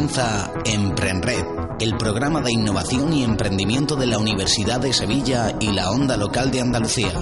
Comienza 0.00 0.50
Emprenred, 0.64 1.44
el 1.78 1.94
programa 1.98 2.40
de 2.40 2.50
innovación 2.50 3.12
y 3.12 3.22
emprendimiento 3.22 3.96
de 3.96 4.06
la 4.06 4.16
Universidad 4.16 4.80
de 4.80 4.94
Sevilla 4.94 5.54
y 5.60 5.72
la 5.72 5.90
Onda 5.90 6.16
Local 6.16 6.50
de 6.50 6.62
Andalucía. 6.62 7.12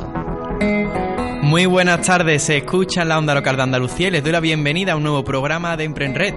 Muy 1.42 1.66
buenas 1.66 2.06
tardes, 2.06 2.44
se 2.44 2.58
escucha 2.58 3.04
la 3.04 3.18
Onda 3.18 3.34
Local 3.34 3.56
de 3.56 3.62
Andalucía 3.64 4.06
y 4.06 4.10
les 4.12 4.22
doy 4.22 4.30
la 4.30 4.38
bienvenida 4.38 4.92
a 4.92 4.96
un 4.96 5.02
nuevo 5.02 5.24
programa 5.24 5.76
de 5.76 5.84
Emprenred. 5.84 6.34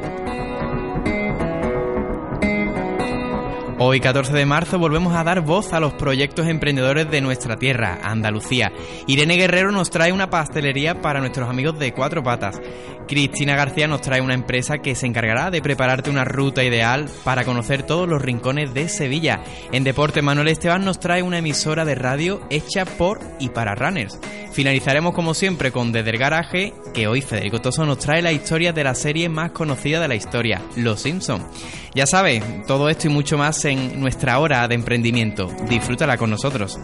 Hoy 3.83 3.99
14 3.99 4.31
de 4.33 4.45
marzo 4.45 4.77
volvemos 4.77 5.16
a 5.16 5.23
dar 5.23 5.41
voz 5.41 5.73
a 5.73 5.80
los 5.80 5.94
proyectos 5.94 6.45
emprendedores 6.45 7.09
de 7.09 7.19
nuestra 7.19 7.58
tierra, 7.58 7.97
Andalucía. 8.03 8.71
Irene 9.08 9.38
Guerrero 9.38 9.71
nos 9.71 9.89
trae 9.89 10.11
una 10.11 10.30
pastelería 10.30 11.02
para 11.02 11.19
nuestros 11.19 11.49
amigos 11.49 11.80
de 11.80 11.91
Cuatro 11.91 12.21
Patas. 12.21 12.61
Cristina 13.07 13.55
García 13.55 13.87
nos 13.87 14.01
trae 14.01 14.21
una 14.21 14.33
empresa 14.33 14.77
que 14.79 14.95
se 14.95 15.05
encargará 15.05 15.51
de 15.51 15.61
prepararte 15.61 16.09
una 16.09 16.23
ruta 16.23 16.63
ideal 16.63 17.09
para 17.23 17.43
conocer 17.43 17.83
todos 17.83 18.07
los 18.07 18.21
rincones 18.21 18.73
de 18.73 18.87
Sevilla. 18.89 19.43
En 19.71 19.83
Deporte 19.83 20.21
Manuel 20.21 20.47
Esteban 20.47 20.85
nos 20.85 20.99
trae 20.99 21.21
una 21.21 21.39
emisora 21.39 21.85
de 21.85 21.95
radio 21.95 22.41
hecha 22.49 22.85
por 22.85 23.19
y 23.39 23.49
para 23.49 23.75
runners. 23.75 24.19
Finalizaremos 24.51 25.13
como 25.13 25.33
siempre 25.33 25.71
con 25.71 25.91
Desde 25.91 26.09
el 26.09 26.17
Garaje, 26.17 26.73
que 26.93 27.07
hoy 27.07 27.21
Federico 27.21 27.61
Toso 27.61 27.85
nos 27.85 27.99
trae 27.99 28.21
la 28.21 28.31
historia 28.31 28.73
de 28.73 28.83
la 28.83 28.95
serie 28.95 29.29
más 29.29 29.52
conocida 29.52 29.99
de 29.99 30.07
la 30.07 30.15
historia, 30.15 30.61
Los 30.75 31.02
Simpson. 31.02 31.47
Ya 31.93 32.05
sabes, 32.05 32.43
todo 32.67 32.89
esto 32.89 33.07
y 33.07 33.11
mucho 33.11 33.38
más 33.38 33.63
en 33.65 33.99
nuestra 33.99 34.39
hora 34.39 34.67
de 34.67 34.75
emprendimiento. 34.75 35.47
Disfrútala 35.69 36.17
con 36.17 36.30
nosotros. 36.30 36.80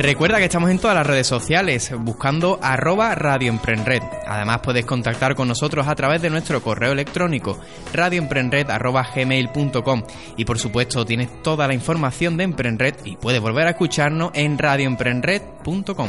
Recuerda 0.00 0.38
que 0.38 0.44
estamos 0.44 0.70
en 0.70 0.78
todas 0.78 0.96
las 0.96 1.06
redes 1.06 1.26
sociales 1.26 1.92
buscando 1.98 2.58
arroba 2.62 3.14
radioemprenred. 3.14 4.02
Además 4.26 4.60
puedes 4.62 4.86
contactar 4.86 5.34
con 5.34 5.46
nosotros 5.46 5.86
a 5.86 5.94
través 5.94 6.22
de 6.22 6.30
nuestro 6.30 6.62
correo 6.62 6.92
electrónico 6.92 7.60
radioemprenred.gmail.com 7.92 10.02
y 10.38 10.46
por 10.46 10.58
supuesto 10.58 11.04
tienes 11.04 11.42
toda 11.42 11.68
la 11.68 11.74
información 11.74 12.38
de 12.38 12.44
Emprenred 12.44 12.94
y 13.04 13.16
puedes 13.16 13.42
volver 13.42 13.66
a 13.66 13.72
escucharnos 13.72 14.30
en 14.32 14.56
radioemprenred.com. 14.56 16.08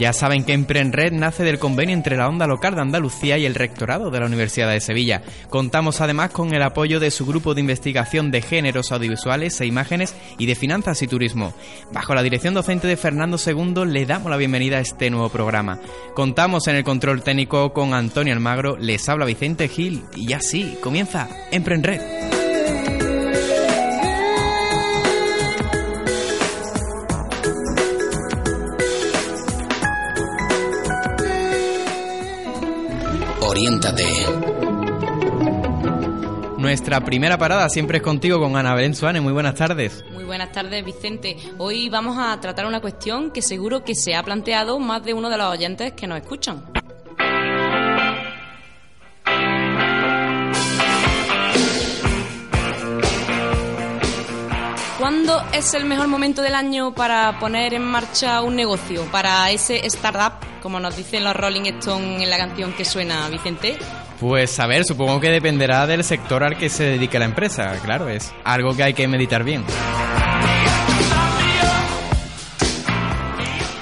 Ya 0.00 0.14
saben 0.14 0.44
que 0.44 0.54
Emprenred 0.54 1.12
nace 1.12 1.44
del 1.44 1.58
convenio 1.58 1.94
entre 1.94 2.16
la 2.16 2.26
Onda 2.26 2.46
Local 2.46 2.74
de 2.74 2.80
Andalucía 2.80 3.36
y 3.36 3.44
el 3.44 3.54
Rectorado 3.54 4.10
de 4.10 4.18
la 4.18 4.24
Universidad 4.24 4.70
de 4.70 4.80
Sevilla. 4.80 5.20
Contamos 5.50 6.00
además 6.00 6.30
con 6.30 6.54
el 6.54 6.62
apoyo 6.62 7.00
de 7.00 7.10
su 7.10 7.26
grupo 7.26 7.52
de 7.52 7.60
investigación 7.60 8.30
de 8.30 8.40
géneros 8.40 8.92
audiovisuales 8.92 9.60
e 9.60 9.66
imágenes 9.66 10.14
y 10.38 10.46
de 10.46 10.54
finanzas 10.54 11.02
y 11.02 11.06
turismo. 11.06 11.52
Bajo 11.92 12.14
la 12.14 12.22
dirección 12.22 12.54
docente 12.54 12.88
de 12.88 12.96
Fernando 12.96 13.36
II 13.36 13.84
le 13.84 14.06
damos 14.06 14.30
la 14.30 14.38
bienvenida 14.38 14.78
a 14.78 14.80
este 14.80 15.10
nuevo 15.10 15.28
programa. 15.28 15.78
Contamos 16.14 16.66
en 16.68 16.76
el 16.76 16.84
control 16.84 17.22
técnico 17.22 17.74
con 17.74 17.92
Antonio 17.92 18.32
Almagro, 18.32 18.78
les 18.78 19.06
habla 19.06 19.26
Vicente 19.26 19.68
Gil 19.68 20.04
y 20.16 20.32
así 20.32 20.78
comienza 20.80 21.28
Emprenred. 21.50 22.29
Oriéntate. 33.60 34.04
Nuestra 36.56 37.04
primera 37.04 37.36
parada 37.36 37.68
siempre 37.68 37.98
es 37.98 38.02
contigo 38.02 38.40
con 38.40 38.56
Ana 38.56 38.74
Belén 38.74 38.94
Suárez. 38.94 39.20
Muy 39.20 39.34
buenas 39.34 39.54
tardes. 39.54 40.02
Muy 40.12 40.24
buenas 40.24 40.50
tardes, 40.50 40.82
Vicente. 40.82 41.36
Hoy 41.58 41.90
vamos 41.90 42.16
a 42.18 42.40
tratar 42.40 42.64
una 42.64 42.80
cuestión 42.80 43.30
que 43.30 43.42
seguro 43.42 43.84
que 43.84 43.94
se 43.94 44.14
ha 44.14 44.22
planteado 44.22 44.78
más 44.78 45.04
de 45.04 45.12
uno 45.12 45.28
de 45.28 45.36
los 45.36 45.46
oyentes 45.52 45.92
que 45.92 46.06
nos 46.06 46.18
escuchan. 46.18 46.79
¿Cuándo 55.00 55.42
es 55.54 55.72
el 55.72 55.86
mejor 55.86 56.08
momento 56.08 56.42
del 56.42 56.54
año 56.54 56.92
para 56.92 57.38
poner 57.38 57.72
en 57.72 57.82
marcha 57.82 58.42
un 58.42 58.54
negocio? 58.54 59.06
Para 59.06 59.50
ese 59.50 59.86
startup, 59.86 60.46
como 60.60 60.78
nos 60.78 60.94
dicen 60.94 61.24
los 61.24 61.34
Rolling 61.34 61.62
Stones 61.78 62.22
en 62.22 62.28
la 62.28 62.36
canción 62.36 62.74
que 62.74 62.84
suena, 62.84 63.26
Vicente. 63.30 63.78
Pues 64.20 64.60
a 64.60 64.66
ver, 64.66 64.84
supongo 64.84 65.18
que 65.18 65.30
dependerá 65.30 65.86
del 65.86 66.04
sector 66.04 66.44
al 66.44 66.58
que 66.58 66.68
se 66.68 66.84
dedique 66.84 67.18
la 67.18 67.24
empresa. 67.24 67.72
Claro, 67.82 68.10
es 68.10 68.30
algo 68.44 68.76
que 68.76 68.82
hay 68.82 68.92
que 68.92 69.08
meditar 69.08 69.42
bien. 69.42 69.64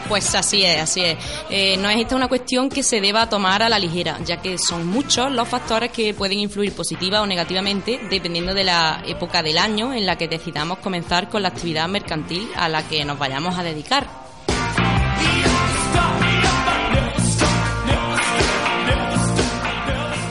Pues 0.09 0.35
así 0.35 0.65
es, 0.65 0.81
así 0.81 1.03
es. 1.03 1.19
Eh, 1.51 1.77
no 1.77 1.91
es 1.91 2.01
esta 2.01 2.17
una 2.17 2.29
cuestión 2.29 2.71
que 2.71 2.83
se 2.83 3.01
deba 3.01 3.29
tomar 3.29 3.63
a 3.63 3.69
la 3.69 3.79
ligera, 3.79 4.19
ya 4.25 4.39
que 4.41 4.57
son 4.57 4.87
muchos 4.87 5.31
los 5.31 5.47
factores 5.47 5.91
que 5.91 6.15
pueden 6.15 6.39
influir 6.39 6.73
positiva 6.73 7.21
o 7.21 7.27
negativamente 7.27 8.01
dependiendo 8.11 8.55
de 8.55 8.65
la 8.65 9.03
época 9.07 9.43
del 9.43 9.59
año 9.59 9.93
en 9.93 10.07
la 10.07 10.17
que 10.17 10.27
decidamos 10.27 10.79
comenzar 10.79 11.29
con 11.29 11.43
la 11.43 11.49
actividad 11.49 11.89
mercantil 11.89 12.49
a 12.57 12.69
la 12.69 12.89
que 12.89 13.05
nos 13.05 13.19
vayamos 13.19 13.59
a 13.59 13.63
dedicar. 13.63 14.07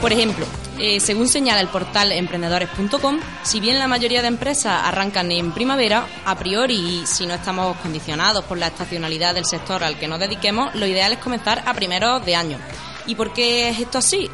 Por 0.01 0.11
ejemplo, 0.11 0.45
eh, 0.79 0.99
según 0.99 1.27
señala 1.27 1.61
el 1.61 1.67
portal 1.67 2.11
emprendedores.com, 2.11 3.19
si 3.43 3.59
bien 3.59 3.79
la 3.79 3.88
mayoría 3.88 4.21
de 4.21 4.27
empresas 4.27 4.81
arrancan 4.83 5.31
en 5.31 5.51
primavera, 5.51 6.05
a 6.25 6.38
priori 6.38 6.75
y 6.75 7.05
si 7.05 7.25
no 7.25 7.33
estamos 7.33 7.77
condicionados 7.77 8.45
por 8.45 8.57
la 8.57 8.67
estacionalidad 8.67 9.35
del 9.35 9.45
sector 9.45 9.83
al 9.83 9.97
que 9.97 10.07
nos 10.07 10.19
dediquemos, 10.19 10.73
lo 10.75 10.85
ideal 10.85 11.13
es 11.13 11.19
comenzar 11.19 11.63
a 11.66 11.73
primeros 11.73 12.25
de 12.25 12.35
año. 12.35 12.57
¿Y 13.07 13.16
por 13.16 13.33
qué 13.33 13.69
es 13.69 13.79
esto 13.79 13.97
así? 13.97 14.29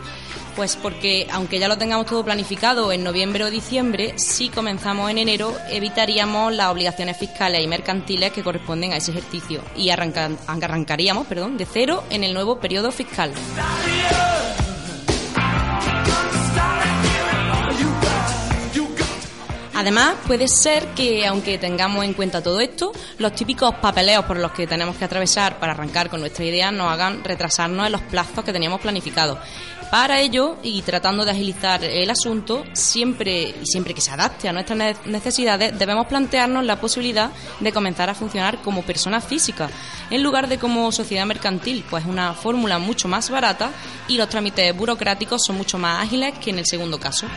Pues 0.55 0.75
porque 0.75 1.27
aunque 1.31 1.59
ya 1.59 1.67
lo 1.67 1.77
tengamos 1.77 2.05
todo 2.05 2.23
planificado 2.23 2.91
en 2.91 3.03
noviembre 3.03 3.43
o 3.43 3.49
diciembre, 3.49 4.13
si 4.17 4.49
comenzamos 4.49 5.09
en 5.09 5.17
enero 5.17 5.55
evitaríamos 5.69 6.53
las 6.53 6.67
obligaciones 6.71 7.17
fiscales 7.17 7.61
y 7.63 7.67
mercantiles 7.67 8.31
que 8.31 8.43
corresponden 8.43 8.93
a 8.93 8.97
ese 8.97 9.11
ejercicio 9.11 9.61
y 9.75 9.89
arrancaríamos 9.89 11.27
de 11.29 11.65
cero 11.65 12.03
en 12.09 12.23
el 12.23 12.33
nuevo 12.33 12.59
periodo 12.59 12.91
fiscal. 12.91 13.33
Además, 19.83 20.15
puede 20.25 20.47
ser 20.47 20.87
que, 20.95 21.27
aunque 21.27 21.57
tengamos 21.57 22.05
en 22.05 22.13
cuenta 22.13 22.41
todo 22.41 22.61
esto, 22.61 22.93
los 23.17 23.35
típicos 23.35 23.75
papeleos 23.81 24.23
por 24.23 24.37
los 24.37 24.53
que 24.53 24.65
tenemos 24.65 24.95
que 24.95 25.03
atravesar 25.03 25.59
para 25.59 25.73
arrancar 25.73 26.09
con 26.09 26.21
nuestra 26.21 26.45
idea 26.45 26.71
nos 26.71 26.89
hagan 26.89 27.21
retrasarnos 27.21 27.85
en 27.87 27.91
los 27.91 28.01
plazos 28.03 28.45
que 28.45 28.53
teníamos 28.53 28.79
planificados. 28.79 29.39
Para 29.91 30.21
ello, 30.21 30.55
y 30.63 30.81
tratando 30.83 31.25
de 31.25 31.31
agilizar 31.31 31.83
el 31.83 32.09
asunto, 32.09 32.63
siempre 32.71 33.53
y 33.61 33.65
siempre 33.65 33.93
que 33.93 33.99
se 33.99 34.11
adapte 34.11 34.47
a 34.47 34.53
nuestras 34.53 34.77
ne- 34.79 34.95
necesidades, 35.03 35.77
debemos 35.77 36.07
plantearnos 36.07 36.63
la 36.63 36.79
posibilidad 36.79 37.29
de 37.59 37.73
comenzar 37.73 38.09
a 38.09 38.15
funcionar 38.15 38.61
como 38.61 38.83
persona 38.83 39.19
física, 39.19 39.69
en 40.09 40.23
lugar 40.23 40.47
de 40.47 40.59
como 40.59 40.89
sociedad 40.93 41.25
mercantil, 41.25 41.83
pues 41.89 42.05
es 42.05 42.09
una 42.09 42.33
fórmula 42.33 42.79
mucho 42.79 43.09
más 43.09 43.29
barata 43.29 43.69
y 44.07 44.15
los 44.15 44.29
trámites 44.29 44.73
burocráticos 44.77 45.43
son 45.45 45.57
mucho 45.57 45.77
más 45.77 46.01
ágiles 46.05 46.35
que 46.39 46.51
en 46.51 46.59
el 46.59 46.65
segundo 46.65 46.97
caso. 47.01 47.27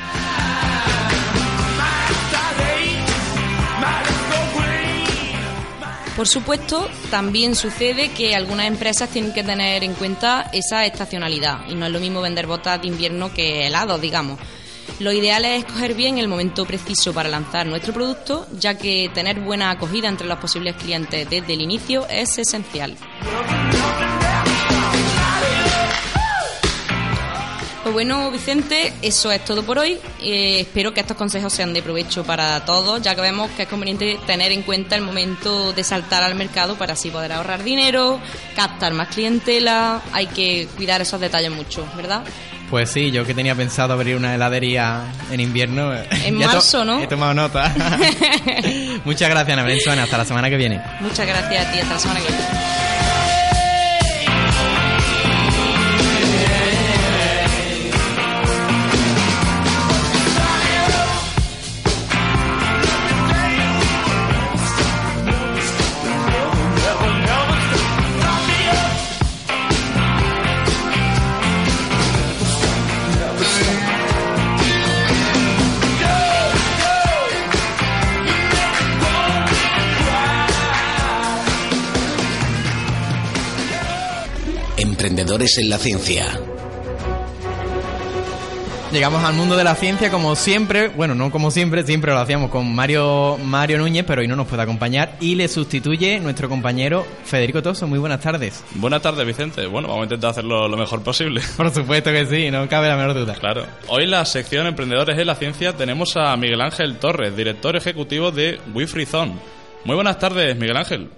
Por 6.16 6.26
supuesto, 6.26 6.88
también 7.10 7.54
sucede 7.54 8.10
que 8.10 8.34
algunas 8.34 8.66
empresas 8.66 9.10
tienen 9.10 9.34
que 9.34 9.44
tener 9.44 9.84
en 9.84 9.92
cuenta 9.92 10.48
esa 10.50 10.86
estacionalidad 10.86 11.68
y 11.68 11.74
no 11.74 11.84
es 11.84 11.92
lo 11.92 12.00
mismo 12.00 12.22
vender 12.22 12.46
botas 12.46 12.80
de 12.80 12.88
invierno 12.88 13.34
que 13.34 13.66
helados, 13.66 14.00
digamos. 14.00 14.40
Lo 14.98 15.12
ideal 15.12 15.44
es 15.44 15.64
escoger 15.64 15.92
bien 15.92 16.16
el 16.16 16.26
momento 16.26 16.64
preciso 16.64 17.12
para 17.12 17.28
lanzar 17.28 17.66
nuestro 17.66 17.92
producto, 17.92 18.46
ya 18.58 18.78
que 18.78 19.10
tener 19.12 19.40
buena 19.40 19.70
acogida 19.70 20.08
entre 20.08 20.26
los 20.26 20.38
posibles 20.38 20.76
clientes 20.76 21.28
desde 21.28 21.52
el 21.52 21.60
inicio 21.60 22.06
es 22.08 22.38
esencial. 22.38 22.96
Pues 27.86 27.94
bueno, 27.94 28.32
Vicente, 28.32 28.92
eso 29.00 29.30
es 29.30 29.44
todo 29.44 29.62
por 29.62 29.78
hoy. 29.78 29.96
Eh, 30.20 30.58
espero 30.62 30.92
que 30.92 30.98
estos 30.98 31.16
consejos 31.16 31.52
sean 31.52 31.72
de 31.72 31.82
provecho 31.82 32.24
para 32.24 32.64
todos, 32.64 33.00
ya 33.00 33.14
que 33.14 33.20
vemos 33.20 33.48
que 33.52 33.62
es 33.62 33.68
conveniente 33.68 34.18
tener 34.26 34.50
en 34.50 34.62
cuenta 34.62 34.96
el 34.96 35.02
momento 35.02 35.72
de 35.72 35.84
saltar 35.84 36.24
al 36.24 36.34
mercado 36.34 36.74
para 36.74 36.94
así 36.94 37.10
poder 37.10 37.32
ahorrar 37.32 37.62
dinero, 37.62 38.18
captar 38.56 38.92
más 38.92 39.06
clientela. 39.06 40.02
Hay 40.12 40.26
que 40.26 40.66
cuidar 40.76 41.00
esos 41.00 41.20
detalles 41.20 41.52
mucho, 41.52 41.86
¿verdad? 41.96 42.24
Pues 42.70 42.90
sí, 42.90 43.12
yo 43.12 43.24
que 43.24 43.34
tenía 43.34 43.54
pensado 43.54 43.92
abrir 43.92 44.16
una 44.16 44.34
heladería 44.34 45.04
en 45.30 45.38
invierno. 45.38 45.92
En 46.24 46.38
marzo, 46.38 46.84
¿no? 46.84 47.00
He 47.00 47.06
tomado 47.06 47.34
nota. 47.34 47.72
Muchas 49.04 49.30
gracias, 49.30 49.56
Ana 49.56 49.76
Suárez. 49.78 50.02
Hasta 50.02 50.18
la 50.18 50.24
semana 50.24 50.50
que 50.50 50.56
viene. 50.56 50.82
Muchas 50.98 51.24
gracias 51.24 51.68
a 51.68 51.70
ti, 51.70 51.78
hasta 51.78 51.94
la 51.94 52.00
semana 52.00 52.20
que 52.20 52.26
viene. 52.26 52.85
Emprendedores 85.06 85.56
en 85.58 85.70
la 85.70 85.78
Ciencia. 85.78 86.26
Llegamos 88.90 89.22
al 89.22 89.34
mundo 89.34 89.56
de 89.56 89.62
la 89.62 89.76
ciencia 89.76 90.10
como 90.10 90.34
siempre, 90.34 90.88
bueno, 90.88 91.14
no 91.14 91.30
como 91.30 91.52
siempre, 91.52 91.84
siempre 91.84 92.10
lo 92.12 92.18
hacíamos 92.18 92.50
con 92.50 92.74
Mario, 92.74 93.38
Mario 93.38 93.78
Núñez, 93.78 94.04
pero 94.04 94.22
hoy 94.22 94.26
no 94.26 94.34
nos 94.34 94.48
puede 94.48 94.64
acompañar 94.64 95.16
y 95.20 95.36
le 95.36 95.46
sustituye 95.46 96.18
nuestro 96.18 96.48
compañero 96.48 97.06
Federico 97.24 97.62
Toso. 97.62 97.86
Muy 97.86 98.00
buenas 98.00 98.20
tardes. 98.20 98.64
Buenas 98.74 99.00
tardes, 99.00 99.24
Vicente. 99.24 99.64
Bueno, 99.66 99.86
vamos 99.86 100.02
a 100.02 100.04
intentar 100.06 100.30
hacerlo 100.30 100.66
lo 100.66 100.76
mejor 100.76 101.04
posible. 101.04 101.40
Por 101.56 101.70
supuesto 101.70 102.10
que 102.10 102.26
sí, 102.26 102.50
no 102.50 102.68
cabe 102.68 102.88
la 102.88 102.96
menor 102.96 103.14
duda. 103.14 103.34
Claro. 103.34 103.64
Hoy 103.86 104.04
en 104.04 104.10
la 104.10 104.24
sección 104.24 104.66
Emprendedores 104.66 105.16
en 105.16 105.26
la 105.28 105.36
Ciencia 105.36 105.72
tenemos 105.72 106.16
a 106.16 106.36
Miguel 106.36 106.60
Ángel 106.60 106.96
Torres, 106.96 107.36
director 107.36 107.76
ejecutivo 107.76 108.32
de 108.32 108.58
WeFree 108.74 109.06
Zone. 109.06 109.36
Muy 109.84 109.94
buenas 109.94 110.18
tardes, 110.18 110.56
Miguel 110.56 110.76
Ángel. 110.76 111.10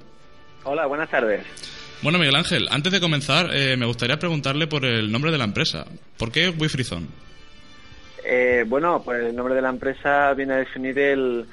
Hola, 0.65 0.85
buenas 0.85 1.09
tardes. 1.09 1.78
Bueno, 2.01 2.19
Miguel 2.19 2.37
Ángel, 2.37 2.69
antes 2.71 2.93
de 2.93 3.01
comenzar, 3.01 3.51
eh, 3.53 3.77
me 3.77 3.85
gustaría 3.85 4.19
preguntarle 4.19 4.69
por 4.69 4.85
el 4.85 5.11
nombre 5.11 5.33
de 5.33 5.39
la 5.39 5.45
empresa. 5.45 5.85
¿Por 6.17 6.31
qué 6.31 6.49
WeFree 6.51 6.85
Zone? 6.85 7.07
Eh, 8.25 8.65
bueno, 8.69 9.03
pues 9.05 9.25
el 9.25 9.35
nombre 9.35 9.55
de 9.55 9.63
la 9.63 9.71
empresa 9.71 10.33
viene 10.35 10.53
a 10.53 10.57
definir 10.59 10.97
el, 10.97 11.47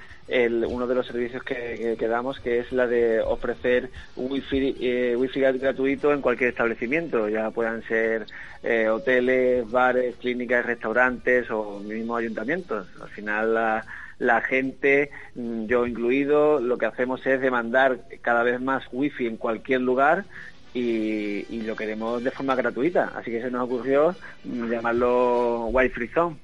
uno 0.68 0.86
de 0.86 0.94
los 0.94 1.08
servicios 1.08 1.42
que, 1.44 1.96
damos, 2.08 2.40
que 2.40 2.60
es 2.60 2.72
la 2.72 2.86
de 2.86 3.22
ofrecer 3.22 3.90
wifi, 4.16 4.76
eh, 4.82 5.16
wifi 5.16 5.40
gratuito 5.40 6.14
en 6.14 6.22
cualquier 6.22 6.50
establecimiento, 6.50 7.28
ya 7.28 7.50
puedan 7.50 7.82
ser 7.84 8.28
eh, 8.62 8.88
hoteles, 8.90 9.70
bares, 9.72 10.16
clínicas, 10.18 10.66
restaurantes 10.66 11.50
o 11.50 11.80
mismos 11.80 12.20
ayuntamientos. 12.20 12.88
Al 13.02 13.10
final 13.10 13.54
la, 13.54 13.86
la 14.20 14.42
gente, 14.42 15.12
mm, 15.36 15.66
yo 15.66 15.86
incluido, 15.86 16.60
lo 16.60 16.78
que 16.78 16.86
hacemos 16.86 17.26
es 17.26 17.42
demandar 17.42 18.00
cada 18.22 18.44
vez 18.44 18.62
más 18.62 18.84
wifi 18.92 19.28
en 19.28 19.38
cualquier 19.38 19.82
lugar 19.82 20.26
y, 20.74 21.46
y, 21.50 21.62
lo 21.66 21.76
queremos 21.76 22.24
de 22.24 22.32
forma 22.32 22.56
gratuita. 22.56 23.14
Así 23.16 23.32
que 23.32 23.42
se 23.42 23.52
nos 23.52 23.64
ocurrió 23.64 24.16
mm, 24.44 24.70
llamarlo 24.70 25.68
Wi-Fi 25.68 26.08
Zone. 26.08 26.36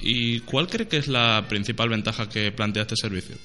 ¿Y 0.00 0.40
cuál 0.40 0.68
cree 0.68 0.88
que 0.88 0.96
es 0.96 1.08
la 1.08 1.44
principal 1.48 1.88
ventaja 1.88 2.28
que 2.28 2.52
plantea 2.52 2.82
este 2.82 2.96
servicio? 2.96 3.36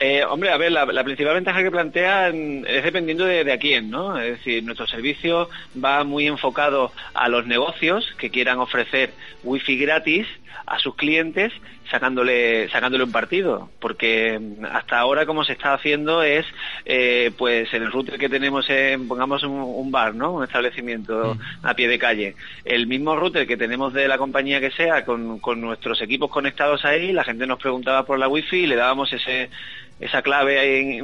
Eh, 0.00 0.24
hombre, 0.24 0.50
a 0.50 0.56
ver, 0.56 0.72
la, 0.72 1.04
principal 1.04 1.34
ventaja 1.34 1.62
que 1.62 1.70
plantea 1.70 2.28
es 2.28 2.84
dependiendo 2.84 3.24
de, 3.24 3.44
de, 3.44 3.52
a 3.52 3.58
quién, 3.58 3.90
¿no? 3.90 4.18
Es 4.18 4.38
decir, 4.38 4.64
nuestro 4.64 4.86
servicio 4.86 5.48
va 5.82 6.02
muy 6.02 6.26
enfocado 6.26 6.92
a 7.14 7.28
los 7.28 7.46
negocios 7.46 8.12
que 8.18 8.30
quieran 8.30 8.58
ofrecer 8.58 9.12
wifi 9.44 9.78
gratis 9.78 10.26
a 10.66 10.78
sus 10.78 10.94
clientes 10.94 11.52
sacándole 11.90 12.68
sacándole 12.70 13.04
un 13.04 13.12
partido 13.12 13.68
porque 13.80 14.40
hasta 14.72 14.98
ahora 14.98 15.26
como 15.26 15.44
se 15.44 15.52
está 15.52 15.74
haciendo 15.74 16.22
es 16.22 16.46
eh, 16.84 17.30
pues 17.36 17.72
en 17.74 17.82
el 17.82 17.92
router 17.92 18.18
que 18.18 18.28
tenemos 18.28 18.68
en 18.70 19.06
pongamos 19.06 19.42
un, 19.42 19.90
bar 19.90 20.14
no 20.14 20.32
un 20.32 20.44
establecimiento 20.44 21.34
mm. 21.34 21.66
a 21.66 21.74
pie 21.74 21.88
de 21.88 21.98
calle 21.98 22.36
el 22.64 22.86
mismo 22.86 23.16
router 23.16 23.46
que 23.46 23.56
tenemos 23.56 23.92
de 23.92 24.08
la 24.08 24.18
compañía 24.18 24.60
que 24.60 24.70
sea 24.70 25.04
con, 25.04 25.38
con 25.40 25.60
nuestros 25.60 26.00
equipos 26.00 26.30
conectados 26.30 26.84
ahí 26.84 27.12
la 27.12 27.24
gente 27.24 27.46
nos 27.46 27.58
preguntaba 27.58 28.04
por 28.06 28.18
la 28.18 28.28
wifi 28.28 28.60
y 28.60 28.66
le 28.66 28.76
dábamos 28.76 29.12
ese 29.12 29.50
esa 30.04 30.20
clave 30.20 31.02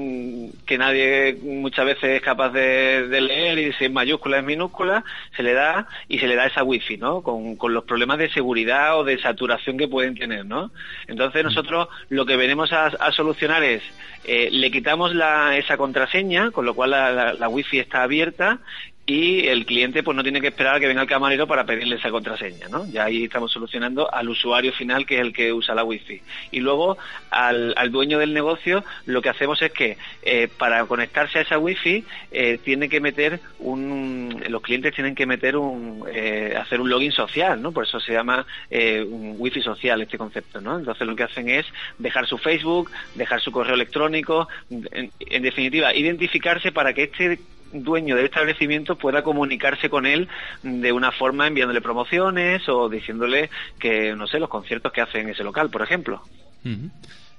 que 0.67 0.77
nadie 0.77 1.35
muchas 1.43 1.87
veces 1.87 2.05
es 2.05 2.21
capaz 2.21 2.51
de, 2.51 3.09
leer 3.09 3.59
y 3.59 3.73
si 3.73 3.87
es 3.87 3.91
mayúscula 3.91 4.39
es 4.39 4.45
minúscula, 4.45 5.05
se 5.35 5.43
le 5.43 5.55
da 5.55 5.89
y 6.07 6.19
se 6.19 6.27
le 6.27 6.37
da 6.37 6.45
esa 6.45 6.63
wifi, 6.63 6.99
¿no? 6.99 7.23
Con, 7.23 7.57
los 7.73 7.85
problemas 7.85 8.19
de 8.19 8.29
seguridad 8.29 8.99
o 8.99 9.05
de 9.05 9.19
saturación 9.19 9.79
que 9.79 9.89
pueden 9.89 10.17
tener, 10.17 10.45
¿no? 10.45 10.71
Entonces 11.07 11.43
nosotros 11.43 11.89
lo 12.11 12.27
que 12.27 12.37
venimos 12.37 12.75
a, 12.75 13.11
solucionar 13.13 13.63
es, 13.63 13.83
eh, 14.25 14.51
le 14.53 14.71
quitamos 14.71 15.13
esa 15.55 15.79
contraseña, 15.79 16.51
con 16.51 16.67
lo 16.67 16.75
cual 16.75 16.91
la, 16.91 17.33
la 17.33 17.49
wifi 17.49 17.79
está 17.79 18.03
abierta 18.03 18.59
y 19.07 19.49
el 19.49 19.67
cliente 19.67 20.03
pues 20.03 20.17
no 20.17 20.23
tiene 20.23 20.41
que 20.41 20.49
esperar 20.49 20.77
a 20.77 20.81
que 20.81 20.87
venga 20.87 21.03
el 21.03 21.09
camarero 21.09 21.47
para 21.47 21.65
pedirle 21.65 21.97
esa 21.97 22.11
contraseña, 22.11 22.69
¿no? 22.69 22.87
Ya 22.87 23.05
ahí 23.05 23.25
estamos 23.25 23.51
solucionando 23.51 24.13
al 24.13 24.29
usuario 24.29 24.73
final 24.73 25.05
que 25.05 25.17
es 25.17 25.21
el 25.23 25.33
que 25.33 25.53
usa 25.53 25.75
la 25.75 25.83
wifi. 25.83 26.21
Y 26.53 26.61
luego 26.61 26.97
al, 27.31 27.75
dueño 27.91 28.19
del 28.19 28.33
negocio 28.33 28.85
lo 29.07 29.21
que 29.21 29.31
hacemos 29.31 29.61
es 29.63 29.73
que 29.73 29.97
eh, 30.23 30.49
para 30.57 30.85
conectarse 30.87 31.39
a 31.39 31.43
esa 31.43 31.59
wifi 31.59 32.05
eh, 32.31 32.59
tiene 32.63 32.89
que 32.89 33.01
meter 33.01 33.41
un, 33.59 34.45
los 34.49 34.63
clientes 34.63 34.95
tienen 34.95 35.17
que 35.17 35.27
meter 35.27 35.57
un, 35.57 36.05
eh, 36.13 36.57
hacer 36.57 36.81
un 36.81 36.89
login 36.89 37.13
social, 37.13 37.61
¿no? 37.61 37.73
Por 37.73 37.85
eso 37.85 37.99
se 37.99 38.13
llama 38.13 38.47
un 38.71 39.35
wifi 39.39 39.61
social 39.61 40.01
este 40.03 40.19
concepto, 40.19 40.61
¿no? 40.61 40.79
Entonces 40.79 41.07
lo 41.07 41.17
que 41.17 41.25
hacen 41.25 41.49
es 41.49 41.67
dejar 41.99 42.27
su 42.27 42.39
Facebook, 42.39 42.91
dejar 43.17 43.41
su 43.41 43.51
correo 43.51 43.75
electrónico, 43.75 44.49
en 44.71 45.43
definitiva 45.43 45.95
identificarse 45.95 46.71
para 46.71 46.93
que 46.93 47.05
este 47.05 47.41
dueño 47.73 48.17
del 48.17 48.27
establecimiento 48.27 48.97
pueda 48.97 49.23
comunicarse 49.23 49.89
con 49.89 50.07
él 50.07 50.29
de 50.63 50.93
una 50.93 51.13
forma 51.13 51.47
enviándole 51.47 51.81
promociones 51.81 52.69
o 52.69 52.89
diciéndole 52.89 53.51
que, 53.79 54.15
no 54.15 54.27
sé, 54.27 54.39
los 54.39 54.49
conciertos 54.49 54.93
que 54.93 55.01
hace 55.01 55.21
en 55.21 55.31
ese 55.31 55.45
local, 55.45 55.71
por 55.71 55.83
ejemplo. 55.83 56.23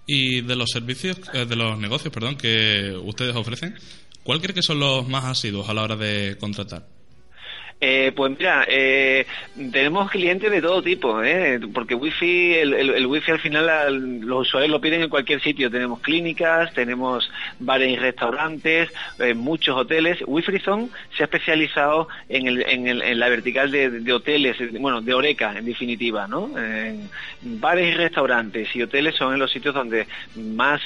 Y 0.06 0.42
de 0.42 0.56
los 0.56 0.70
servicios, 0.70 1.20
eh, 1.34 1.46
de 1.46 1.56
los 1.56 1.78
negocios, 1.78 2.14
perdón, 2.14 2.38
que 2.38 2.94
ustedes 3.04 3.36
ofrecen, 3.36 3.76
¿cuál 4.24 4.42
cree 4.42 4.54
que 4.54 4.64
son 4.64 4.80
los 4.80 5.08
más 5.08 5.26
asiduos 5.26 5.70
a 5.70 5.74
la 5.74 5.84
hora 5.84 5.96
de 5.96 6.38
contratar? 6.40 6.84
Eh, 7.84 8.12
pues 8.16 8.38
mira, 8.38 8.64
eh, 8.68 9.26
tenemos 9.72 10.12
clientes 10.12 10.52
de 10.52 10.62
todo 10.62 10.84
tipo, 10.84 11.24
¿eh? 11.24 11.60
porque 11.74 11.96
wifi, 11.96 12.54
el, 12.54 13.08
wifi 13.08 13.32
al 13.32 13.40
final 13.40 14.20
los 14.20 14.48
usuarios 14.48 14.70
lo 14.70 14.80
piden 14.80 15.02
en 15.02 15.10
cualquier 15.10 15.42
sitio. 15.42 15.72
Tenemos 15.72 16.00
clínicas, 16.00 16.72
tenemos 16.76 17.32
bares 17.60 17.90
y 17.90 17.96
restaurantes, 17.96 18.94
eh, 19.18 19.34
muchos 19.34 19.76
hoteles. 19.76 20.20
Wifi 20.28 20.60
Zone 20.60 20.90
se 21.18 21.24
ha 21.24 21.26
especializado 21.26 22.08
en, 22.30 23.20
la 23.20 23.30
vertical 23.30 23.72
de, 23.72 23.90
de, 23.90 24.14
hoteles, 24.14 24.58
bueno, 24.80 25.02
de 25.02 25.16
Oreca 25.16 25.58
en 25.58 25.66
definitiva, 25.66 26.28
¿no? 26.28 26.52
bares 27.42 27.96
y 27.96 27.98
restaurantes 27.98 28.76
y 28.76 28.84
hoteles 28.84 29.16
son 29.16 29.34
en 29.34 29.40
los 29.40 29.52
sitios 29.52 29.74
donde 29.74 30.06
más 30.36 30.82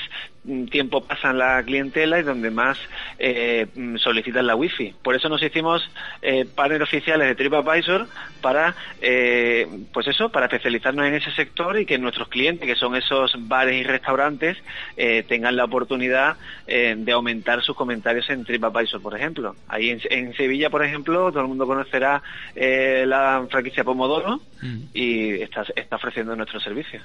tiempo 0.70 1.02
pasan 1.02 1.38
la 1.38 1.62
clientela 1.64 2.20
y 2.20 2.24
donde 2.24 2.52
más 2.52 2.78
eh, 3.20 3.68
solicitan 3.98 4.48
la 4.48 4.56
wifi. 4.56 4.94
Por 5.04 5.16
eso 5.16 5.30
nos 5.30 5.42
hicimos 5.42 5.90
eh, 6.22 6.46
partners 6.46 6.84
oficiales 6.84 7.28
de 7.28 7.36
TripAdvisor 7.36 8.08
para, 8.42 8.76
eh, 9.02 9.68
pues 9.94 10.08
eso, 10.08 10.30
para 10.30 10.46
especializarnos 10.46 11.06
en 11.06 11.16
ese 11.16 11.32
sector 11.32 11.80
y 11.80 11.86
que 11.86 11.98
nuestros 11.98 12.28
clientes, 12.28 12.68
que 12.68 12.76
son 12.76 12.96
esos 12.96 13.36
bares 13.48 13.76
y 13.76 13.84
restaurantes, 13.84 14.58
eh, 14.98 15.24
tengan 15.28 15.56
la 15.56 15.66
oportunidad 15.66 16.38
de 16.66 17.12
aumentar 17.12 17.62
sus 17.62 17.76
comentarios 17.76 18.30
en 18.30 18.44
TripAdvisor, 18.44 19.02
por 19.02 19.16
ejemplo. 19.16 19.56
Ahí 19.68 19.90
en, 19.90 20.34
Sevilla, 20.34 20.70
por 20.70 20.84
ejemplo, 20.84 21.32
todo 21.32 21.42
el 21.42 21.48
mundo 21.48 21.68
conocerá 21.68 22.22
la 22.56 23.46
franquicia 23.50 23.84
Pomodoro 23.84 24.42
mm. 24.62 24.78
y 24.94 25.42
está, 25.42 25.64
está 25.76 25.98
ofreciendo 25.98 26.36
nuestros 26.36 26.64
servicios. 26.64 27.04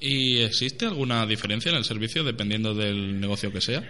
¿Y 0.00 0.42
existe 0.42 0.86
alguna 0.86 1.26
diferencia 1.26 1.70
en 1.70 1.76
el 1.76 1.84
servicio 1.84 2.24
dependiendo 2.24 2.74
del 2.74 3.20
negocio 3.20 3.52
que 3.52 3.60
sea? 3.60 3.82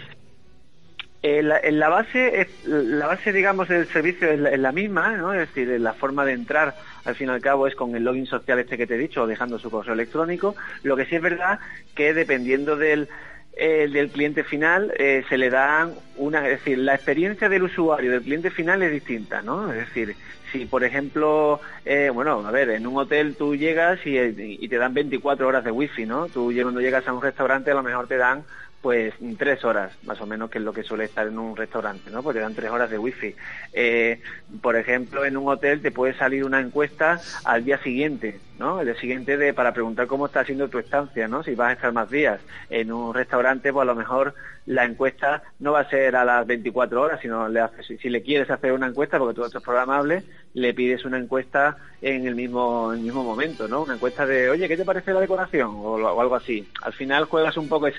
Eh, 1.23 1.43
la, 1.43 1.61
la, 1.71 1.89
base, 1.91 2.49
la 2.65 3.07
base, 3.07 3.33
digamos, 3.33 3.69
del 3.69 3.87
servicio 3.89 4.31
es 4.31 4.59
la, 4.59 4.73
misma, 4.73 5.19
¿no? 5.19 5.35
Es 5.35 5.41
decir, 5.41 5.69
la 5.79 5.93
forma 5.93 6.25
de 6.25 6.33
entrar, 6.33 6.75
al 7.05 7.15
fin 7.15 7.29
y 7.29 7.31
al 7.31 7.43
cabo, 7.43 7.67
es 7.67 7.75
con 7.75 7.95
el 7.95 8.05
login 8.05 8.27
social 8.27 8.59
este 8.59 8.79
que 8.79 8.87
te 8.87 8.95
he 8.95 8.99
dicho, 8.99 9.23
o 9.23 9.27
dejando 9.27 9.59
su 9.59 9.71
correo 9.71 9.93
electrónico. 9.93 10.57
Lo 10.83 10.97
que 10.97 11.05
sí 11.05 11.17
es 11.17 11.23
verdad 11.23 11.61
que 11.95 12.15
dependiendo 12.15 12.77
del, 12.77 13.09
eh, 13.53 13.89
del 13.93 14.09
cliente 14.11 14.45
final, 14.45 14.95
eh, 14.99 15.23
se 15.29 15.37
le 15.37 15.51
dan 15.51 15.93
una, 16.17 16.49
es 16.49 16.61
decir, 16.61 16.79
la 16.79 16.95
experiencia 16.95 17.51
del 17.51 17.65
usuario 17.65 18.11
del 18.11 18.23
cliente 18.23 18.51
final 18.51 18.83
es 18.83 18.91
distinta, 18.91 19.43
¿no? 19.43 19.71
Es 19.71 19.81
decir, 19.89 20.17
si 20.53 20.67
por 20.67 20.85
ejemplo, 20.85 21.61
eh, 21.85 22.11
bueno, 22.13 22.47
a 22.47 22.51
ver, 22.51 22.71
en 22.71 22.87
un 22.87 22.97
hotel 22.97 23.37
tú 23.37 23.57
llegas 23.57 24.01
y, 24.05 24.69
te 24.69 24.77
dan 24.77 24.95
24 24.95 25.47
horas 25.47 25.65
de 25.65 25.71
wifi, 25.71 26.07
¿no? 26.07 26.29
Tú 26.29 26.53
cuando 26.63 26.81
llegas 26.81 27.07
a 27.07 27.13
un 27.13 27.23
restaurante 27.23 27.71
a 27.71 27.75
lo 27.75 27.83
mejor 27.83 28.07
te 28.07 28.17
dan 28.17 28.45
pues 28.81 29.13
tres 29.37 29.63
horas, 29.65 29.93
más 30.05 30.21
o 30.21 30.27
menos, 30.27 30.51
que 30.51 30.59
es 30.59 30.65
lo 30.65 30.73
que 30.73 30.83
suele 30.83 31.05
estar 31.05 31.27
en 31.27 31.39
un 31.39 31.55
restaurante, 31.55 32.11
¿no? 32.11 32.23
Pues 32.23 32.35
te 32.35 32.41
dan 32.41 32.55
tres 32.55 32.71
horas 32.71 32.91
de 32.91 32.99
wifi. 32.99 33.35
Eh, 33.73 34.21
por 34.63 34.77
ejemplo, 34.77 35.25
en 35.25 35.37
un 35.37 35.49
hotel 35.49 35.83
te 35.83 35.91
puede 35.91 36.15
salir 36.15 36.45
una 36.45 36.61
encuesta 36.61 37.21
al 37.45 37.65
día 37.65 37.79
siguiente, 37.83 38.41
El 38.61 38.85
día 38.85 38.95
siguiente 38.97 39.39
de, 39.39 39.55
para 39.55 39.73
preguntar 39.73 40.07
cómo 40.07 40.27
está 40.27 40.45
siendo 40.45 40.69
tu 40.69 40.79
estancia, 40.79 41.27
¿no? 41.29 41.43
Si 41.43 41.55
vas 41.55 41.71
a 41.71 41.73
estar 41.73 41.93
más 41.95 42.11
días. 42.11 42.41
En 42.69 42.93
un 42.93 43.15
restaurante, 43.15 43.73
pues 43.73 43.83
a 43.83 43.87
lo 43.87 43.95
mejor 43.95 44.35
la 44.67 44.85
encuesta 44.85 45.43
no 45.61 45.73
va 45.73 45.81
a 45.81 45.89
ser 45.89 46.15
a 46.15 46.27
las 46.27 46.47
24 46.47 47.01
horas, 47.01 47.21
sino 47.23 47.49
si, 47.87 48.11
le 48.11 48.21
quieres 48.21 48.51
hacer 48.51 48.73
una 48.73 48.89
encuesta, 48.89 49.19
porque 49.19 49.35
todo 49.35 49.47
esto 49.47 49.59
es 49.59 49.65
programable, 49.65 50.25
le 50.53 50.75
pides 50.75 51.07
una 51.07 51.17
encuesta 51.17 51.79
en 52.03 52.27
el 52.27 52.35
mismo, 52.35 52.93
en 52.93 53.03
mismo 53.03 53.25
momento, 53.25 53.67
¿no? 53.67 53.83
Una 53.83 53.95
encuesta 53.95 54.27
de, 54.27 54.51
oye, 54.51 54.69
¿qué 54.69 54.77
te 54.77 54.85
parece 54.85 55.15
la 55.15 55.21
decoración? 55.21 55.71
O, 55.77 56.21
algo 56.21 56.35
así. 56.35 56.69
Al 56.83 56.93
final 56.93 57.25
juegas 57.25 57.57
un 57.57 57.67
poco, 57.67 57.87
es, 57.87 57.95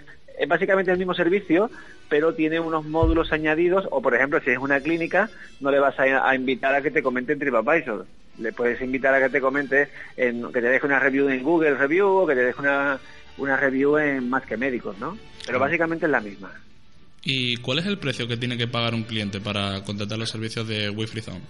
básicamente 0.47 0.91
el 0.91 0.99
mismo 0.99 1.15
servicio, 1.15 1.71
pero 2.07 2.35
tiene 2.35 2.59
unos 2.59 2.85
módulos 2.85 3.33
añadidos, 3.33 3.87
o 3.89 3.99
por 3.99 4.13
ejemplo, 4.13 4.39
si 4.41 4.51
es 4.51 4.59
una 4.59 4.79
clínica, 4.79 5.31
no 5.59 5.71
le 5.71 5.79
vas 5.79 5.99
a, 5.99 6.35
invitar 6.35 6.75
a 6.75 6.83
que 6.83 6.91
te 6.91 7.01
comente 7.01 7.33
en 7.33 7.39
TripAdvisor. 7.39 8.05
Le 8.39 8.53
puedes 8.53 8.81
invitar 8.81 9.13
a 9.13 9.19
que 9.19 9.29
te 9.29 9.41
comente, 9.41 9.89
en, 10.17 10.51
que 10.51 10.61
te 10.61 10.69
deje 10.69 10.85
una 10.85 11.00
review 11.00 11.29
en 11.29 11.43
Google 11.43 11.75
Review, 11.75 12.07
o 12.07 12.27
que 12.27 12.35
te 12.35 12.43
deje 12.43 12.59
una, 12.59 13.00
una 13.38 13.57
review 13.57 13.97
en 13.97 14.29
Más 14.29 14.45
que 14.45 14.57
Médicos, 14.57 14.97
¿no? 15.00 15.17
Pero 15.45 15.59
básicamente 15.59 16.05
es 16.05 16.11
la 16.11 16.21
misma. 16.21 16.51
¿Y 17.23 17.57
cuál 17.57 17.79
es 17.79 17.85
el 17.85 18.00
precio 18.00 18.27
que 18.27 18.38
tiene 18.38 18.57
que 18.57 18.67
pagar 18.67 18.93
un 18.93 19.03
cliente 19.03 19.39
para 19.39 19.83
contratar 19.83 20.17
los 20.17 20.29
servicios 20.29 20.67
de 20.67 20.89
Wi-Fi 20.89 21.21
Zone? 21.21 21.41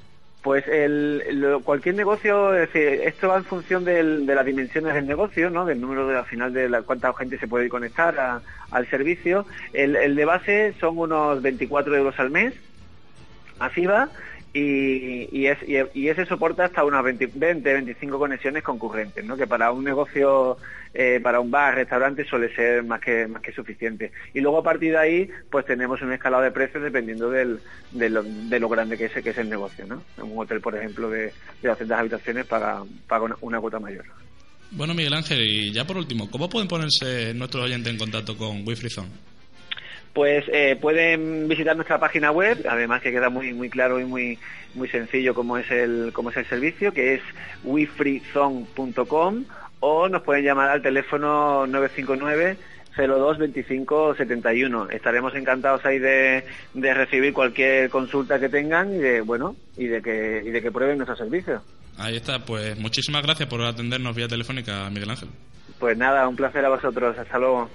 Pues 0.42 0.68
el, 0.68 1.60
cualquier 1.64 1.96
negocio, 1.96 2.56
es 2.56 2.74
decir, 2.74 3.02
esto 3.06 3.28
va 3.28 3.38
en 3.38 3.46
función 3.46 3.86
de 3.86 4.04
las 4.04 4.46
dimensiones 4.46 4.96
del 4.96 5.06
negocio, 5.06 5.52
¿no? 5.52 5.66
Del 5.66 5.80
número 5.80 6.08
de 6.08 6.18
al 6.18 6.26
final 6.26 6.52
de 6.52 6.68
la, 6.68 6.82
cuánta 6.82 7.14
gente 7.14 7.38
se 7.38 7.48
puede 7.48 7.70
conectar 7.70 8.42
al 8.72 8.90
servicio. 8.90 9.46
El, 9.72 9.96
el 9.96 10.16
de 10.16 10.26
base 10.26 10.74
son 10.80 10.98
unos 10.98 11.42
24 11.44 11.96
euros 11.96 12.20
al 12.20 12.32
mes, 12.32 12.56
así 13.60 13.86
va, 13.86 14.10
y, 14.54 15.30
y, 15.32 15.48
es, 15.48 15.60
y, 15.94 16.10
ese 16.10 16.26
soporta 16.26 16.66
hasta 16.66 16.84
unas 16.84 17.04
20, 17.04 17.28
25 17.28 18.20
conexiones 18.20 18.64
concurrentes, 18.64 19.24
¿no? 19.24 19.38
que 19.38 19.48
para 19.48 19.72
un 19.72 19.84
negocio, 19.84 20.58
eh, 20.94 21.22
para 21.24 21.40
un 21.40 21.50
bar, 21.50 21.76
restaurante 21.76 22.26
suele 22.26 22.54
ser 22.54 22.84
más 22.84 23.00
que, 23.00 23.28
más 23.28 23.42
que 23.42 23.54
suficiente. 23.54 24.12
Y 24.34 24.42
luego 24.42 24.58
a 24.58 24.64
partir 24.64 24.92
de 24.92 24.98
ahí, 24.98 25.30
pues 25.50 25.66
tenemos 25.66 26.02
un 26.02 26.12
escalado 26.12 26.44
de 26.44 26.52
precios 26.52 26.84
dependiendo 26.84 27.30
del, 27.30 27.62
de, 27.92 28.10
lo, 28.10 28.24
de 28.24 28.60
lo 28.60 28.68
grande 28.68 28.98
que 28.98 29.06
es, 29.06 29.14
que 29.14 29.30
es 29.30 29.38
el 29.38 29.50
negocio. 29.50 29.86
¿no? 29.88 30.04
Un 30.22 30.38
hotel, 30.38 30.60
por 30.60 30.76
ejemplo, 30.76 31.10
de, 31.10 31.32
de 31.62 31.70
200 31.70 31.98
habitaciones 31.98 32.46
paga, 32.46 32.84
paga 33.08 33.34
una, 33.40 33.62
cuota 33.62 33.80
mayor. 33.80 34.04
Bueno, 34.72 34.94
Miguel 34.94 35.14
Ángel, 35.14 35.42
y 35.42 35.72
ya 35.72 35.86
por 35.86 35.98
último, 35.98 36.30
¿cómo 36.30 36.50
pueden 36.50 36.68
ponerse 36.68 37.34
nuestros 37.34 37.66
oyentes 37.66 37.92
en 37.92 37.98
contacto 37.98 38.38
con 38.38 38.68
Wi-Fi 38.68 38.90
Zone? 38.90 39.31
Pues 40.14 40.46
eh, 40.52 40.78
pueden 40.80 41.48
visitar 41.48 41.76
nuestra 41.76 42.00
página 42.00 42.32
web, 42.32 42.66
además 42.70 43.02
que 43.02 43.12
queda 43.12 43.30
muy 43.30 43.54
muy 43.54 43.70
claro 43.70 44.00
y 44.00 44.06
muy 44.06 44.40
muy 44.74 44.88
sencillo 44.90 45.34
cómo 45.34 45.58
es 45.58 45.70
el 45.72 46.12
cómo 46.14 46.32
es 46.32 46.38
el 46.38 46.46
servicio, 46.48 46.94
que 46.94 47.16
es 47.16 47.22
wifreezone.com 47.64 49.46
o 49.80 50.10
nos 50.10 50.22
pueden 50.24 50.44
llamar 50.44 50.70
al 50.70 50.82
teléfono 50.82 51.66
959 51.68 52.58
02 52.98 53.38
25 53.38 54.16
71. 54.16 54.90
Estaremos 54.90 55.34
encantados 55.36 55.86
ahí 55.86 55.98
de, 55.98 56.44
de, 56.74 56.94
recibir 56.94 57.34
cualquier 57.34 57.90
consulta 57.90 58.40
que 58.40 58.50
tengan 58.50 58.94
y 58.94 58.98
de 58.98 59.22
bueno 59.22 59.56
y 59.78 59.88
de 59.88 60.02
que 60.02 60.42
y 60.46 60.52
de 60.52 60.62
que 60.62 60.72
prueben 60.72 60.98
nuestro 60.98 61.16
servicio. 61.16 61.62
Ahí 61.98 62.18
está, 62.18 62.40
pues 62.40 62.78
muchísimas 62.78 63.24
gracias 63.24 63.48
por 63.48 63.62
atendernos 63.62 64.16
vía 64.16 64.28
telefónica, 64.28 64.90
Miguel 64.90 65.10
Ángel. 65.10 65.30
Pues 65.80 65.98
nada, 65.98 66.28
un 66.28 66.36
placer 66.36 66.66
a 66.66 66.70
vosotros. 66.70 67.18
Hasta 67.18 67.40
luego. 67.40 67.70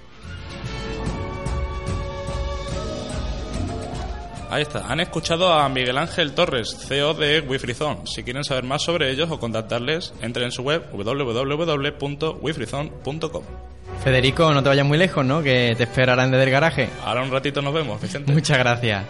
Ahí 4.49 4.63
está. 4.63 4.85
Han 4.87 4.99
escuchado 4.99 5.51
a 5.51 5.67
Miguel 5.69 5.97
Ángel 5.97 6.33
Torres, 6.33 6.75
CEO 6.87 7.13
de 7.13 7.39
Wifrizone. 7.41 8.01
Si 8.05 8.23
quieren 8.23 8.43
saber 8.43 8.63
más 8.63 8.81
sobre 8.83 9.11
ellos 9.11 9.29
o 9.31 9.39
contactarles, 9.39 10.13
entren 10.21 10.45
en 10.45 10.51
su 10.51 10.63
web 10.63 10.89
www.wifrizone.com. 10.91 13.43
Federico, 14.03 14.53
no 14.53 14.61
te 14.63 14.69
vayas 14.69 14.85
muy 14.85 14.97
lejos, 14.97 15.25
¿no? 15.25 15.43
Que 15.43 15.75
te 15.75 15.83
esperarán 15.83 16.31
desde 16.31 16.45
el 16.45 16.51
garaje. 16.51 16.89
Ahora 17.03 17.23
un 17.23 17.31
ratito 17.31 17.61
nos 17.61 17.73
vemos, 17.73 18.01
Vicente. 18.01 18.31
Muchas 18.31 18.57
gracias. 18.57 19.03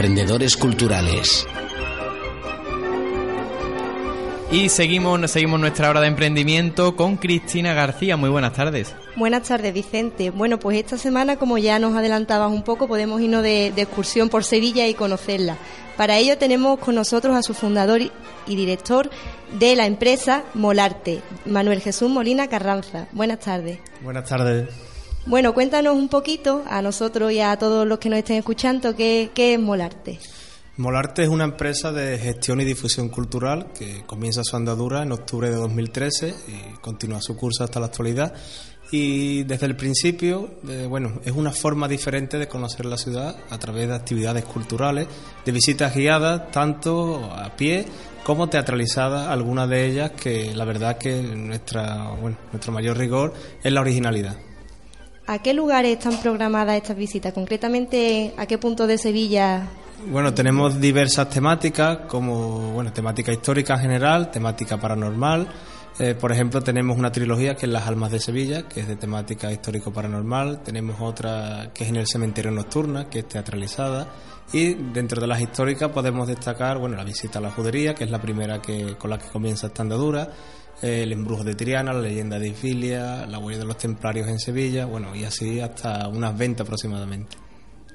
Emprendedores 0.00 0.56
culturales. 0.56 1.46
Y 4.50 4.70
seguimos, 4.70 5.30
seguimos 5.30 5.60
nuestra 5.60 5.90
hora 5.90 6.00
de 6.00 6.06
emprendimiento 6.06 6.96
con 6.96 7.18
Cristina 7.18 7.74
García. 7.74 8.16
Muy 8.16 8.30
buenas 8.30 8.54
tardes. 8.54 8.94
Buenas 9.16 9.46
tardes, 9.46 9.74
Vicente. 9.74 10.30
Bueno, 10.30 10.58
pues 10.58 10.78
esta 10.78 10.96
semana, 10.96 11.36
como 11.36 11.58
ya 11.58 11.78
nos 11.78 11.94
adelantabas 11.94 12.50
un 12.50 12.62
poco, 12.62 12.88
podemos 12.88 13.20
irnos 13.20 13.42
de, 13.42 13.74
de 13.76 13.82
excursión 13.82 14.30
por 14.30 14.42
Sevilla 14.42 14.88
y 14.88 14.94
conocerla. 14.94 15.58
Para 15.98 16.16
ello 16.16 16.38
tenemos 16.38 16.78
con 16.78 16.94
nosotros 16.94 17.36
a 17.36 17.42
su 17.42 17.52
fundador 17.52 18.00
y 18.00 18.56
director 18.56 19.10
de 19.58 19.76
la 19.76 19.84
empresa 19.84 20.44
Molarte, 20.54 21.20
Manuel 21.44 21.82
Jesús 21.82 22.08
Molina 22.08 22.48
Carranza. 22.48 23.06
Buenas 23.12 23.40
tardes. 23.40 23.80
Buenas 24.00 24.26
tardes. 24.26 24.89
Bueno, 25.26 25.52
cuéntanos 25.52 25.94
un 25.94 26.08
poquito 26.08 26.64
a 26.66 26.80
nosotros 26.80 27.30
y 27.30 27.40
a 27.40 27.56
todos 27.56 27.86
los 27.86 27.98
que 27.98 28.08
nos 28.08 28.18
estén 28.18 28.36
escuchando 28.36 28.96
qué, 28.96 29.30
es 29.36 29.60
Molarte. 29.60 30.18
Molarte 30.78 31.24
es 31.24 31.28
una 31.28 31.44
empresa 31.44 31.92
de 31.92 32.18
gestión 32.18 32.60
y 32.60 32.64
difusión 32.64 33.10
cultural 33.10 33.70
que 33.78 34.02
comienza 34.06 34.42
su 34.42 34.56
andadura 34.56 35.02
en 35.02 35.12
octubre 35.12 35.50
de 35.50 35.56
2013 35.56 36.34
y 36.48 36.80
continúa 36.80 37.20
su 37.20 37.36
curso 37.36 37.64
hasta 37.64 37.80
la 37.80 37.86
actualidad. 37.86 38.32
Y 38.90 39.44
desde 39.44 39.66
el 39.66 39.76
principio, 39.76 40.54
eh, 40.66 40.86
bueno, 40.88 41.20
es 41.24 41.32
una 41.32 41.52
forma 41.52 41.86
diferente 41.86 42.38
de 42.38 42.48
conocer 42.48 42.86
la 42.86 42.96
ciudad 42.96 43.36
a 43.50 43.58
través 43.58 43.88
de 43.88 43.94
actividades 43.94 44.44
culturales, 44.46 45.06
de 45.44 45.52
visitas 45.52 45.94
guiadas, 45.94 46.50
tanto 46.50 47.22
a 47.32 47.54
pie 47.54 47.84
como 48.24 48.48
teatralizadas, 48.48 49.28
algunas 49.28 49.68
de 49.68 49.86
ellas 49.86 50.12
que 50.12 50.54
la 50.54 50.64
verdad 50.64 50.98
que 50.98 51.22
nuestra, 51.22 52.10
bueno, 52.20 52.38
nuestro 52.52 52.72
mayor 52.72 52.96
rigor 52.96 53.34
es 53.62 53.72
la 53.72 53.82
originalidad. 53.82 54.49
¿A 55.30 55.38
qué 55.38 55.54
lugares 55.54 55.96
están 55.96 56.20
programadas 56.20 56.74
estas 56.74 56.96
visitas? 56.96 57.32
Concretamente, 57.32 58.34
¿a 58.36 58.46
qué 58.46 58.58
punto 58.58 58.88
de 58.88 58.98
Sevilla? 58.98 59.62
Bueno, 60.08 60.34
tenemos 60.34 60.80
diversas 60.80 61.30
temáticas, 61.30 61.98
como 62.08 62.72
bueno, 62.72 62.92
temática 62.92 63.30
histórica 63.30 63.74
en 63.74 63.80
general, 63.80 64.32
temática 64.32 64.76
paranormal. 64.76 65.46
Eh, 66.00 66.16
por 66.16 66.32
ejemplo, 66.32 66.60
tenemos 66.62 66.98
una 66.98 67.12
trilogía 67.12 67.54
que 67.54 67.66
es 67.66 67.72
Las 67.72 67.86
Almas 67.86 68.10
de 68.10 68.18
Sevilla, 68.18 68.66
que 68.66 68.80
es 68.80 68.88
de 68.88 68.96
temática 68.96 69.52
histórico-paranormal. 69.52 70.64
Tenemos 70.64 70.96
otra 71.00 71.70
que 71.72 71.84
es 71.84 71.90
en 71.90 71.96
el 71.96 72.08
Cementerio 72.08 72.50
Nocturna, 72.50 73.08
que 73.08 73.20
es 73.20 73.28
teatralizada. 73.28 74.08
Y 74.52 74.74
dentro 74.74 75.20
de 75.20 75.28
las 75.28 75.40
históricas 75.40 75.92
podemos 75.92 76.26
destacar 76.26 76.78
bueno, 76.78 76.96
la 76.96 77.04
visita 77.04 77.38
a 77.38 77.42
la 77.42 77.52
judería, 77.52 77.94
que 77.94 78.02
es 78.02 78.10
la 78.10 78.20
primera 78.20 78.60
que, 78.60 78.96
con 78.98 79.10
la 79.10 79.18
que 79.18 79.28
comienza 79.28 79.68
esta 79.68 79.82
andadura 79.82 80.28
el 80.82 81.12
embrujo 81.12 81.44
de 81.44 81.54
Triana, 81.54 81.92
la 81.92 82.00
leyenda 82.00 82.38
de 82.38 82.48
Ifilia, 82.48 83.26
la 83.26 83.38
huella 83.38 83.60
de 83.60 83.64
los 83.66 83.78
templarios 83.78 84.28
en 84.28 84.38
Sevilla, 84.38 84.86
bueno, 84.86 85.14
y 85.14 85.24
así 85.24 85.60
hasta 85.60 86.08
unas 86.08 86.36
20 86.36 86.62
aproximadamente. 86.62 87.36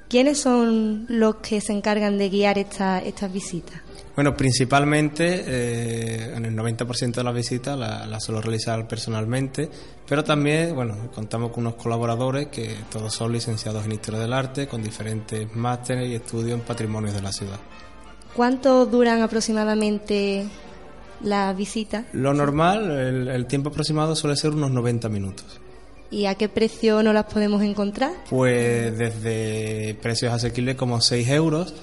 ¿Quiénes 0.08 0.38
son 0.38 1.06
los 1.08 1.36
que 1.36 1.60
se 1.60 1.72
encargan 1.72 2.16
de 2.16 2.28
guiar 2.28 2.58
esta, 2.58 3.00
estas 3.00 3.32
visitas? 3.32 3.80
Bueno, 4.14 4.36
principalmente 4.36 5.44
eh, 5.46 6.34
en 6.36 6.44
el 6.44 6.56
90% 6.56 7.12
de 7.12 7.24
las 7.24 7.34
visitas 7.34 7.76
las 7.76 8.08
la 8.08 8.20
suelo 8.20 8.40
realizar 8.40 8.86
personalmente, 8.86 9.68
pero 10.08 10.22
también, 10.22 10.74
bueno, 10.74 11.10
contamos 11.12 11.50
con 11.50 11.66
unos 11.66 11.74
colaboradores 11.74 12.46
que 12.46 12.76
todos 12.90 13.12
son 13.12 13.32
licenciados 13.32 13.84
en 13.84 13.92
Historia 13.92 14.20
del 14.20 14.32
Arte, 14.32 14.68
con 14.68 14.82
diferentes 14.82 15.54
másteres 15.54 16.08
y 16.08 16.14
estudios 16.14 16.58
en 16.58 16.64
patrimonios 16.64 17.14
de 17.14 17.22
la 17.22 17.32
ciudad. 17.32 17.58
¿Cuánto 18.34 18.86
duran 18.86 19.22
aproximadamente 19.22 20.46
la 21.22 21.52
visita? 21.52 22.04
Lo 22.12 22.34
normal, 22.34 22.90
el, 23.28 23.46
tiempo 23.46 23.70
aproximado 23.70 24.14
suele 24.16 24.36
ser 24.36 24.50
unos 24.50 24.70
90 24.70 25.08
minutos. 25.08 25.60
¿Y 26.10 26.26
a 26.26 26.36
qué 26.36 26.48
precio 26.48 27.02
no 27.02 27.12
las 27.12 27.24
podemos 27.24 27.62
encontrar? 27.62 28.12
Pues 28.30 28.96
desde 28.96 29.94
precios 30.00 30.32
asequibles 30.32 30.76
como 30.76 31.00
6 31.00 31.28
euros 31.30 31.74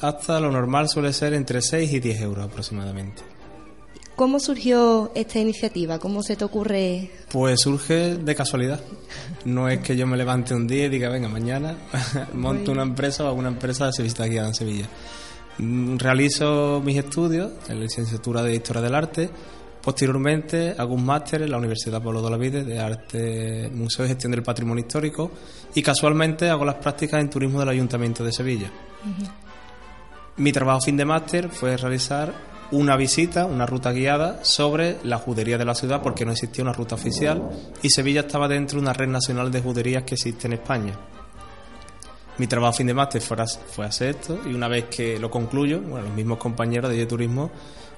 hasta 0.00 0.40
lo 0.40 0.50
normal 0.50 0.88
suele 0.88 1.12
ser 1.12 1.34
entre 1.34 1.60
6 1.60 1.92
y 1.92 2.00
10 2.00 2.20
euros 2.22 2.46
aproximadamente. 2.46 3.22
¿Cómo 4.16 4.38
surgió 4.38 5.12
esta 5.14 5.38
iniciativa? 5.38 5.98
¿Cómo 5.98 6.22
se 6.22 6.36
te 6.36 6.44
ocurre? 6.44 7.10
Pues 7.32 7.60
surge 7.60 8.16
de 8.16 8.34
casualidad. 8.34 8.80
No 9.46 9.68
es 9.70 9.80
que 9.80 9.96
yo 9.96 10.06
me 10.06 10.18
levante 10.18 10.54
un 10.54 10.66
día 10.66 10.84
y 10.84 10.88
diga, 10.90 11.08
venga, 11.08 11.28
mañana 11.28 11.74
monto 12.34 12.70
una 12.70 12.82
empresa 12.82 13.24
o 13.24 13.28
hago 13.28 13.38
una 13.38 13.48
empresa 13.48 13.90
de 13.90 14.02
visita 14.02 14.26
guiada 14.26 14.48
en 14.48 14.54
Sevilla. 14.54 14.86
Mm, 15.60 15.98
realizo 15.98 16.80
mis 16.82 16.96
estudios 16.96 17.52
en 17.68 17.76
la 17.76 17.82
licenciatura 17.82 18.42
de 18.42 18.54
Historia 18.54 18.80
del 18.80 18.94
Arte. 18.94 19.28
Posteriormente 19.82 20.74
hago 20.76 20.94
un 20.94 21.04
máster 21.04 21.42
en 21.42 21.50
la 21.50 21.58
Universidad 21.58 22.02
Pablo 22.02 22.22
de 22.22 22.30
la 22.30 22.38
de 22.38 22.78
Arte, 22.78 23.70
Museo 23.74 24.06
y 24.06 24.08
Gestión 24.08 24.32
del 24.32 24.42
Patrimonio 24.42 24.82
Histórico 24.82 25.30
y 25.74 25.82
casualmente 25.82 26.48
hago 26.48 26.64
las 26.64 26.76
prácticas 26.76 27.20
en 27.20 27.28
turismo 27.28 27.60
del 27.60 27.68
Ayuntamiento 27.68 28.24
de 28.24 28.32
Sevilla. 28.32 28.70
Mi 30.36 30.52
trabajo 30.52 30.80
fin 30.80 30.96
de 30.96 31.04
máster 31.04 31.50
fue 31.50 31.76
realizar 31.76 32.32
una 32.70 32.96
visita, 32.96 33.44
una 33.46 33.66
ruta 33.66 33.92
guiada 33.92 34.42
sobre 34.44 34.96
la 35.04 35.18
judería 35.18 35.58
de 35.58 35.64
la 35.64 35.74
ciudad 35.74 36.02
porque 36.02 36.24
no 36.24 36.32
existía 36.32 36.64
una 36.64 36.72
ruta 36.72 36.94
oficial 36.94 37.50
y 37.82 37.90
Sevilla 37.90 38.20
estaba 38.20 38.48
dentro 38.48 38.76
de 38.78 38.82
una 38.82 38.92
red 38.92 39.08
nacional 39.08 39.50
de 39.50 39.60
juderías 39.60 40.04
que 40.04 40.14
existe 40.14 40.46
en 40.46 40.54
España 40.54 40.98
mi 42.40 42.46
trabajo 42.46 42.72
fin 42.72 42.86
de 42.86 42.94
máster 42.94 43.20
fue, 43.20 43.84
hacer 43.84 44.16
esto 44.16 44.40
y 44.46 44.54
una 44.54 44.66
vez 44.66 44.86
que 44.86 45.18
lo 45.18 45.30
concluyo, 45.30 45.82
bueno, 45.82 46.06
los 46.06 46.14
mismos 46.16 46.38
compañeros 46.38 46.90
de 46.90 47.04
turismo 47.04 47.50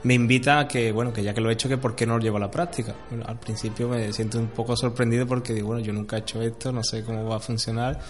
me 0.02 0.14
invitan 0.14 0.58
a 0.58 0.66
que, 0.66 0.90
bueno, 0.90 1.12
que 1.12 1.22
ya 1.22 1.32
que 1.32 1.40
lo 1.40 1.49
he 1.49 1.52
hecho, 1.52 1.68
que 1.68 1.78
por 1.78 1.94
qué 1.94 2.04
no 2.06 2.16
lo 2.16 2.25
llevo 2.25 2.38
a 2.38 2.40
la 2.40 2.50
práctica. 2.50 2.92
Bueno, 3.08 3.25
al 3.28 3.38
principio 3.38 3.88
me 3.88 4.12
siento 4.12 4.40
un 4.40 4.49
poco 4.49 4.76
sorprendido 4.76 5.28
porque 5.28 5.52
digo, 5.52 5.68
bueno, 5.68 5.80
yo 5.80 5.92
nunca 5.92 6.16
he 6.16 6.20
hecho 6.20 6.42
esto, 6.42 6.72
no 6.72 6.82
sé 6.82 7.04
cómo 7.04 7.25
va 7.28 7.37
a 7.37 7.38
funcionar, 7.38 8.00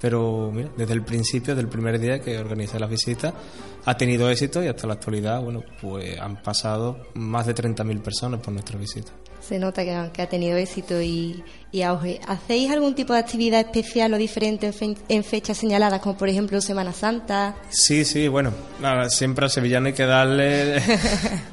pero 0.00 0.50
mira, 0.50 0.70
desde 0.74 0.94
el 0.94 1.04
principio, 1.04 1.54
desde 1.54 1.66
el 1.66 1.68
primer 1.68 2.00
día 2.00 2.20
que 2.22 2.38
organicé 2.38 2.80
la 2.80 2.86
visita, 2.86 3.34
ha 3.84 3.94
tenido 3.94 4.30
éxito 4.30 4.64
y 4.64 4.68
hasta 4.68 4.86
la 4.86 4.94
actualidad, 4.94 5.42
bueno, 5.42 5.62
pues 5.78 6.18
han 6.18 6.42
pasado 6.42 7.08
más 7.16 7.44
de 7.46 7.54
30.000 7.54 8.00
personas 8.00 8.40
por 8.40 8.54
nuestra 8.54 8.78
visita. 8.78 9.12
Se 9.52 9.58
nota 9.58 9.84
que, 9.84 10.22
ha 10.22 10.26
tenido 10.30 10.56
éxito 10.56 11.02
y, 11.02 11.44
auge. 11.84 12.22
¿Hacéis 12.26 12.70
algún 12.70 12.94
tipo 12.94 13.12
de 13.12 13.18
actividad 13.18 13.60
especial 13.60 14.14
o 14.14 14.16
diferente 14.16 14.72
en, 15.10 15.24
fechas 15.24 15.58
señaladas, 15.58 16.00
como 16.00 16.16
por 16.16 16.30
ejemplo 16.30 16.58
Semana 16.62 16.94
Santa? 16.94 17.56
Sí, 17.68 18.06
sí, 18.06 18.28
bueno, 18.28 18.54
nada, 18.80 19.10
siempre 19.10 19.44
a 19.44 19.50
sevillano 19.50 19.88
hay 19.88 19.92
que 19.92 20.06
darle 20.06 20.80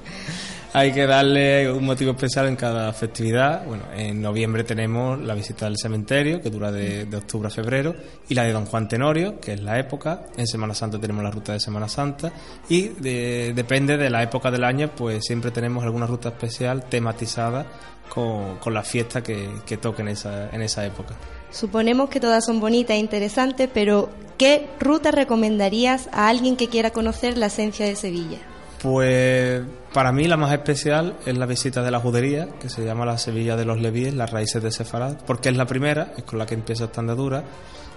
hay 0.74 0.92
que 0.92 1.08
darle 1.08 1.72
un 1.72 1.86
motivo 1.86 2.12
especial 2.12 2.48
en 2.48 2.56
cada 2.56 2.94
festividad. 2.94 3.66
Bueno, 3.66 3.84
en 3.96 4.22
noviembre 4.22 4.64
tenemos 4.64 5.20
la 5.20 5.34
visita 5.34 5.66
del 5.66 5.78
cementerio, 5.78 6.42
que 6.42 6.50
dura 6.50 6.72
de, 6.72 7.08
octubre 7.16 7.48
a 7.48 7.52
febrero, 7.52 7.96
y 8.28 8.36
la 8.36 8.44
de 8.44 8.54
Don 8.54 8.66
Juan 8.66 8.88
Tenorio, 8.88 9.40
que 9.40 9.54
es 9.54 9.62
la 9.62 9.80
época. 9.80 10.26
En 10.38 10.46
Semana 10.46 10.74
Santa 10.74 11.00
tenemos 11.00 11.24
la 11.24 11.32
ruta 11.32 11.54
de 11.54 11.60
Semana 11.60 11.90
Santa. 11.90 12.32
Y 12.70 12.90
depende 12.90 13.98
de 13.98 14.10
la 14.10 14.22
época 14.22 14.52
del 14.52 14.64
año, 14.64 14.92
pues 14.96 15.26
siempre 15.26 15.52
tenemos 15.52 15.84
alguna 15.84 16.06
ruta 16.06 16.30
especial 16.30 16.84
tematizada 16.88 17.66
con, 18.08 18.58
con 18.58 18.74
la 18.74 18.84
fiesta 18.84 19.24
que, 19.24 19.50
que 19.66 19.78
toque 19.78 20.02
en 20.02 20.10
esa, 20.10 20.50
en 20.50 20.62
esa 20.62 20.86
época. 20.86 21.16
Suponemos 21.52 22.10
que 22.10 22.20
todas 22.20 22.46
son 22.46 22.60
bonitas 22.60 22.96
e 22.96 23.00
interesantes, 23.00 23.70
pero 23.74 24.10
¿qué 24.38 24.68
ruta 24.80 25.10
recomendarías 25.10 26.10
a 26.12 26.30
alguien 26.30 26.56
que 26.56 26.68
quiera 26.68 26.92
conocer 26.92 27.38
la 27.40 27.48
esencia 27.48 27.88
de 27.88 27.96
Sevilla? 27.96 28.38
Pues 28.82 29.62
para 29.94 30.12
mí 30.12 30.26
la 30.26 30.38
más 30.38 30.54
especial 30.54 31.18
es 31.26 31.38
la 31.38 31.46
visita 31.46 31.84
de 31.84 31.92
la 31.92 32.00
judería, 32.00 32.48
que 32.60 32.70
se 32.70 32.86
llama 32.86 33.06
la 33.06 33.18
Sevilla 33.18 33.58
de 33.58 33.66
los 33.66 33.82
Levíes, 33.82 34.14
las 34.14 34.32
raíces 34.32 34.64
de 34.64 34.72
Sefarad, 34.72 35.18
porque 35.26 35.50
es 35.50 35.58
la 35.58 35.66
primera, 35.66 36.14
es 36.16 36.24
con 36.24 36.40
la 36.40 36.46
que 36.46 36.54
empieza 36.54 36.86
esta 36.86 37.02
andadura, 37.02 37.44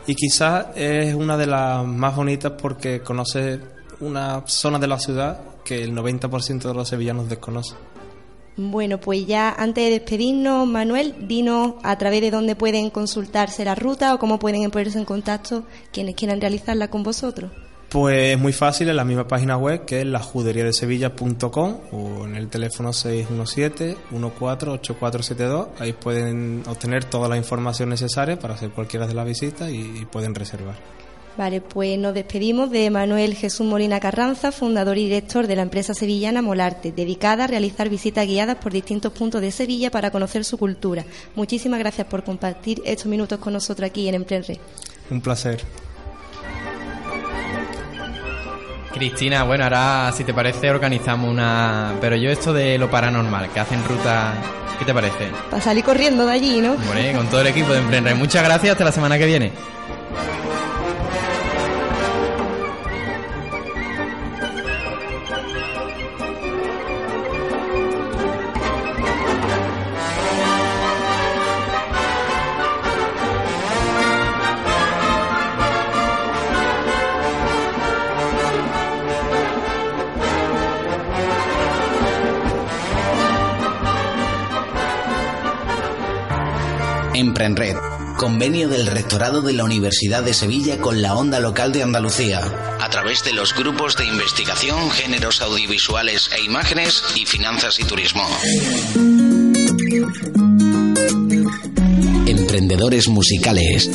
y 0.07 0.17
quizás 0.17 0.67
es 0.75 1.15
una 1.15 1.37
de 1.37 1.47
las 1.47 1.87
más 1.87 2.17
bonitas 2.17 2.53
porque 2.61 3.01
conoce 3.01 3.61
una 4.01 4.43
zona 4.47 4.81
de 4.81 4.89
la 4.89 4.99
ciudad 4.99 5.39
que 5.65 5.85
el 5.85 5.95
90% 5.95 6.63
de 6.63 6.75
los 6.75 6.89
sevillanos 6.89 7.29
desconoce. 7.29 7.77
Bueno, 8.57 8.99
pues 8.99 9.27
ya 9.27 9.55
antes 9.57 9.85
de 9.85 9.91
despedirnos, 9.91 10.67
Manuel, 10.67 11.15
dinos 11.27 11.75
a 11.83 11.97
través 11.97 12.21
de 12.21 12.31
dónde 12.31 12.57
pueden 12.57 12.91
consultarse 12.91 13.65
la 13.65 13.75
ruta 13.75 14.15
o 14.15 14.19
cómo 14.19 14.39
pueden 14.39 14.71
ponerse 14.71 14.99
en 14.99 15.05
contacto 15.05 15.65
quienes 15.91 16.17
quieran 16.17 16.41
realizarla 16.41 16.89
con 16.89 17.03
vosotros. 17.03 17.51
Pues 17.93 18.37
muy 18.39 18.55
fácil 18.55 18.89
en 18.89 18.97
la 18.97 19.05
misma 19.05 19.29
página 19.29 19.59
web 19.59 19.85
que 19.85 20.01
es 20.01 20.07
lajuderiadesevilla.com 20.07 21.77
o 21.93 22.25
en 22.25 22.37
el 22.37 22.49
teléfono 22.49 22.93
617-148472. 22.93 25.69
Ahí 25.79 25.93
pueden 25.93 26.63
obtener 26.67 27.05
toda 27.05 27.29
la 27.29 27.37
información 27.37 27.91
necesaria 27.91 28.39
para 28.39 28.55
hacer 28.55 28.71
cualquiera 28.71 29.07
de 29.07 29.13
las 29.13 29.27
visitas 29.27 29.71
y, 29.71 30.07
pueden 30.11 30.35
reservar. 30.35 30.77
Vale, 31.37 31.61
pues 31.61 31.99
nos 31.99 32.15
despedimos 32.15 32.71
de 32.71 32.89
Manuel 32.89 33.35
Jesús 33.35 33.67
Molina 33.67 34.01
Carranza, 34.01 34.53
fundador 34.53 34.97
y 34.97 35.05
director 35.05 35.47
de 35.47 35.57
la 35.57 35.63
empresa 35.63 35.93
sevillana 35.93 36.41
Molarte, 36.41 36.93
dedicada 36.93 37.45
a 37.45 37.47
realizar 37.47 37.91
visitas 37.91 38.27
guiadas 38.27 38.57
por 38.57 38.73
distintos 38.73 39.13
puntos 39.13 39.43
de 39.43 39.51
Sevilla 39.51 39.91
para 39.91 40.11
conocer 40.11 40.47
su 40.47 40.57
cultura. 40.57 41.05
Muchísimas 41.35 41.79
gracias 41.79 42.07
por 42.07 42.25
compartir 42.25 42.81
estos 42.87 43.05
minutos 43.07 43.39
con 43.39 43.53
nosotros 43.53 43.87
aquí 43.87 44.09
en 44.09 44.15
Emprenre. 44.15 44.59
Un 45.11 45.21
placer. 45.21 45.63
Cristina, 48.93 49.43
bueno, 49.43 49.65
ahora 49.65 50.13
si 50.13 50.25
te 50.25 50.35
parece 50.35 50.71
organizamos 50.71 51.31
una... 51.31 51.95
Pero 52.01 52.17
yo 52.17 52.31
esto 52.31 52.53
de 52.53 52.79
lo 52.79 52.91
paranormal, 52.91 53.51
que 53.51 53.61
hacen 53.61 53.83
ruta... 53.85 54.35
¿Qué 54.79 54.85
te 54.85 54.95
parece? 54.95 55.31
Para 55.51 55.63
salir 55.63 55.85
corriendo 55.85 56.27
de 56.27 56.33
allí, 56.33 56.61
¿no? 56.61 56.75
Bueno, 56.75 57.19
con 57.19 57.27
todo 57.29 57.41
el 57.41 57.47
equipo 57.49 57.73
de 57.73 57.79
Emprender. 57.79 58.17
Muchas 58.17 58.43
gracias, 58.43 58.73
hasta 58.73 58.85
la 58.85 58.93
semana 58.93 59.17
que 59.17 59.27
viene. 59.27 59.53
Emprenred, 87.23 87.77
convenio 88.17 88.69
del 88.69 88.85
Rectorado 88.85 89.43
de 89.43 89.53
la 89.53 89.63
Universidad 89.63 90.25
de 90.25 90.35
Sevilla 90.35 90.79
con 90.79 91.03
la 91.03 91.15
Onda 91.15 91.39
Local 91.39 91.71
de 91.71 91.85
Andalucía, 91.85 92.41
a 92.81 92.91
través 92.91 93.23
de 93.23 93.33
los 93.33 93.55
grupos 93.55 93.97
de 93.97 94.07
investigación, 94.07 94.91
géneros 94.91 95.41
audiovisuales 95.41 96.31
e 96.37 96.43
imágenes 96.43 97.05
y 97.15 97.25
finanzas 97.25 97.79
y 97.79 97.85
turismo. 97.85 98.29
Emprendedores 102.27 103.07
musicales. 103.07 103.89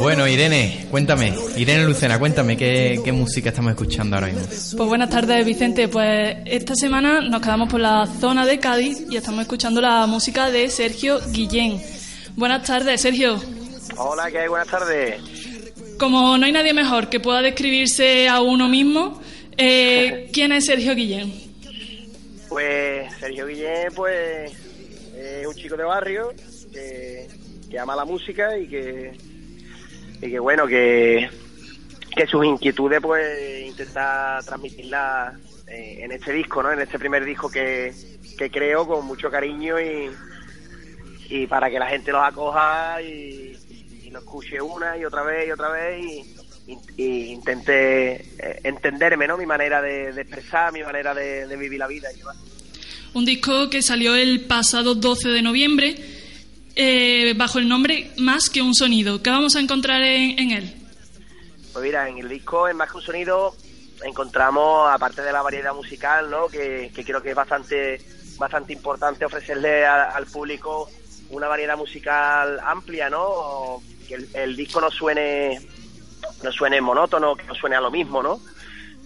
Bueno, 0.00 0.26
Irene, 0.26 0.86
cuéntame. 0.90 1.34
Irene 1.56 1.84
Lucena, 1.84 2.18
cuéntame 2.18 2.56
qué, 2.56 3.12
música 3.12 3.50
estamos 3.50 3.72
escuchando 3.72 4.16
ahora 4.16 4.28
mismo. 4.28 4.46
Pues 4.76 4.88
buenas 4.88 5.10
tardes, 5.10 5.44
Vicente. 5.44 5.88
Pues 5.88 6.36
esta 6.46 6.74
semana 6.74 7.20
nos 7.20 7.40
quedamos 7.40 7.68
por 7.68 7.80
la 7.80 8.06
zona 8.06 8.46
de 8.46 8.58
Cádiz 8.58 9.04
y 9.10 9.16
estamos 9.16 9.42
escuchando 9.42 9.80
la 9.80 10.06
música 10.06 10.50
de 10.50 10.68
Sergio 10.70 11.20
Guillén. 11.30 11.82
Buenas 12.36 12.66
tardes, 12.66 13.00
Sergio. 13.00 13.40
Hola, 13.96 14.30
¿qué 14.30 14.38
hay? 14.40 14.48
Buenas 14.48 14.68
tardes. 14.68 15.20
Como 15.98 16.38
no 16.38 16.46
hay 16.46 16.52
nadie 16.52 16.72
mejor 16.72 17.08
que 17.08 17.20
pueda 17.20 17.42
describirse 17.42 18.28
a 18.28 18.40
uno 18.40 18.68
mismo, 18.68 19.20
eh, 19.56 20.30
¿quién 20.32 20.52
es 20.52 20.64
Sergio 20.64 20.94
Guillén? 20.94 21.32
Pues 22.48 23.12
Sergio 23.18 23.46
Guillén, 23.46 23.88
pues 23.94 24.52
es 25.16 25.46
un 25.46 25.54
chico 25.54 25.76
de 25.76 25.84
barrio 25.84 26.32
que 26.72 27.28
que 27.72 27.78
ama 27.78 27.96
la 27.96 28.04
música 28.04 28.58
y 28.58 28.68
que, 28.68 29.12
y 30.20 30.30
que 30.30 30.38
bueno, 30.38 30.66
que, 30.66 31.28
que 32.14 32.26
sus 32.26 32.44
inquietudes 32.44 33.00
pues 33.00 33.66
intenta 33.66 34.40
transmitirlas 34.44 35.34
eh, 35.66 36.00
en 36.00 36.12
este 36.12 36.34
disco, 36.34 36.62
¿no? 36.62 36.70
En 36.70 36.80
este 36.80 36.98
primer 36.98 37.24
disco 37.24 37.50
que, 37.50 37.94
que 38.36 38.50
creo 38.50 38.86
con 38.86 39.06
mucho 39.06 39.30
cariño 39.30 39.80
y, 39.80 40.10
y 41.30 41.46
para 41.46 41.70
que 41.70 41.78
la 41.78 41.86
gente 41.86 42.12
los 42.12 42.22
acoja 42.22 43.00
y, 43.00 43.56
lo 44.10 44.18
escuche 44.18 44.60
una 44.60 44.98
y 44.98 45.06
otra 45.06 45.22
vez 45.22 45.48
y 45.48 45.52
otra 45.52 45.70
vez 45.70 46.04
y, 46.98 47.32
intente 47.32 48.16
eh, 48.16 48.60
entenderme, 48.64 49.26
¿no? 49.26 49.38
Mi 49.38 49.46
manera 49.46 49.80
de, 49.80 50.10
expresar, 50.10 50.70
mi 50.74 50.82
manera 50.82 51.14
de, 51.14 51.46
de 51.46 51.56
vivir 51.56 51.78
la 51.78 51.86
vida. 51.86 52.10
Un 53.14 53.24
disco 53.24 53.70
que 53.70 53.80
salió 53.80 54.14
el 54.14 54.42
pasado 54.42 54.94
12 54.94 55.30
de 55.30 55.40
noviembre 55.40 56.21
eh, 56.74 57.34
bajo 57.36 57.58
el 57.58 57.68
nombre 57.68 58.10
Más 58.18 58.50
que 58.50 58.62
un 58.62 58.74
sonido. 58.74 59.22
¿Qué 59.22 59.30
vamos 59.30 59.56
a 59.56 59.60
encontrar 59.60 60.02
en, 60.02 60.50
él? 60.50 60.74
Pues 61.72 61.84
mira, 61.84 62.08
en 62.08 62.18
el 62.18 62.28
disco 62.28 62.68
en 62.68 62.76
Más 62.76 62.90
que 62.90 62.96
un 62.96 63.02
sonido 63.02 63.54
encontramos, 64.04 64.90
aparte 64.90 65.22
de 65.22 65.32
la 65.32 65.42
variedad 65.42 65.74
musical, 65.74 66.28
¿no? 66.30 66.48
que, 66.48 66.90
creo 67.06 67.22
que 67.22 67.30
es 67.30 67.36
bastante, 67.36 68.00
bastante 68.36 68.72
importante 68.72 69.24
ofrecerle 69.24 69.86
al 69.86 70.26
público 70.26 70.88
una 71.30 71.48
variedad 71.48 71.76
musical 71.76 72.60
amplia, 72.64 73.08
¿no? 73.08 73.80
Que 74.06 74.26
el, 74.34 74.56
disco 74.56 74.80
no 74.80 74.90
suene, 74.90 75.60
no 76.42 76.52
suene 76.52 76.80
monótono, 76.80 77.34
que 77.34 77.44
no 77.44 77.54
suene 77.54 77.76
a 77.76 77.80
lo 77.80 77.90
mismo, 77.90 78.22
¿no? 78.22 78.40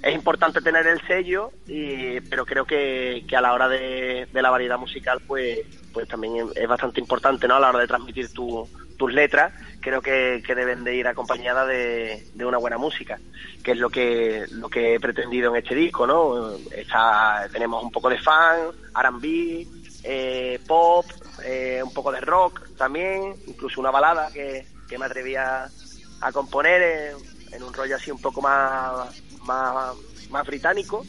Es 0.02 0.14
importante 0.14 0.60
tener 0.60 0.86
el 0.86 1.00
sello, 1.06 1.50
y, 1.66 2.20
pero 2.20 2.44
creo 2.44 2.64
que, 2.64 3.24
a 3.36 3.40
la 3.40 3.52
hora 3.52 3.68
de, 3.68 4.28
la 4.32 4.50
variedad 4.50 4.78
musical, 4.78 5.20
pues, 5.26 5.60
pues 5.92 6.06
también 6.08 6.48
es 6.54 6.68
bastante 6.68 7.00
importante, 7.00 7.48
¿no? 7.48 7.56
A 7.56 7.60
la 7.60 7.70
hora 7.70 7.80
de 7.80 7.86
transmitir 7.86 8.28
tus 8.32 9.12
letras, 9.12 9.52
creo 9.80 10.00
que, 10.00 10.42
deben 10.46 10.84
de 10.84 10.96
ir 10.96 11.08
acompañadas 11.08 11.68
de, 11.68 12.44
una 12.44 12.58
buena 12.58 12.78
música, 12.78 13.18
que 13.64 13.72
es 13.72 13.78
lo 13.78 13.90
que, 13.90 14.44
lo 14.50 14.68
que 14.68 14.94
he 14.94 15.00
pretendido 15.00 15.50
en 15.50 15.56
este 15.56 15.74
disco, 15.74 16.06
¿no? 16.06 16.52
Está, 16.70 17.48
tenemos 17.52 17.82
un 17.82 17.90
poco 17.90 18.08
de 18.08 18.18
fan, 18.18 18.60
R&B, 18.96 19.66
eh, 20.04 20.60
pop, 20.66 21.04
eh, 21.44 21.80
un 21.82 21.92
poco 21.92 22.12
de 22.12 22.20
rock 22.20 22.76
también, 22.76 23.34
incluso 23.46 23.80
una 23.80 23.90
balada 23.90 24.30
que, 24.32 24.66
me 24.96 25.04
atrevía 25.04 25.68
a 26.20 26.32
componer 26.32 27.16
en 27.52 27.62
un 27.62 27.74
rollo 27.74 27.96
así 27.96 28.10
un 28.10 28.20
poco 28.20 28.40
más 28.40 29.10
más, 29.46 29.94
más 30.30 30.46
británico, 30.46 31.04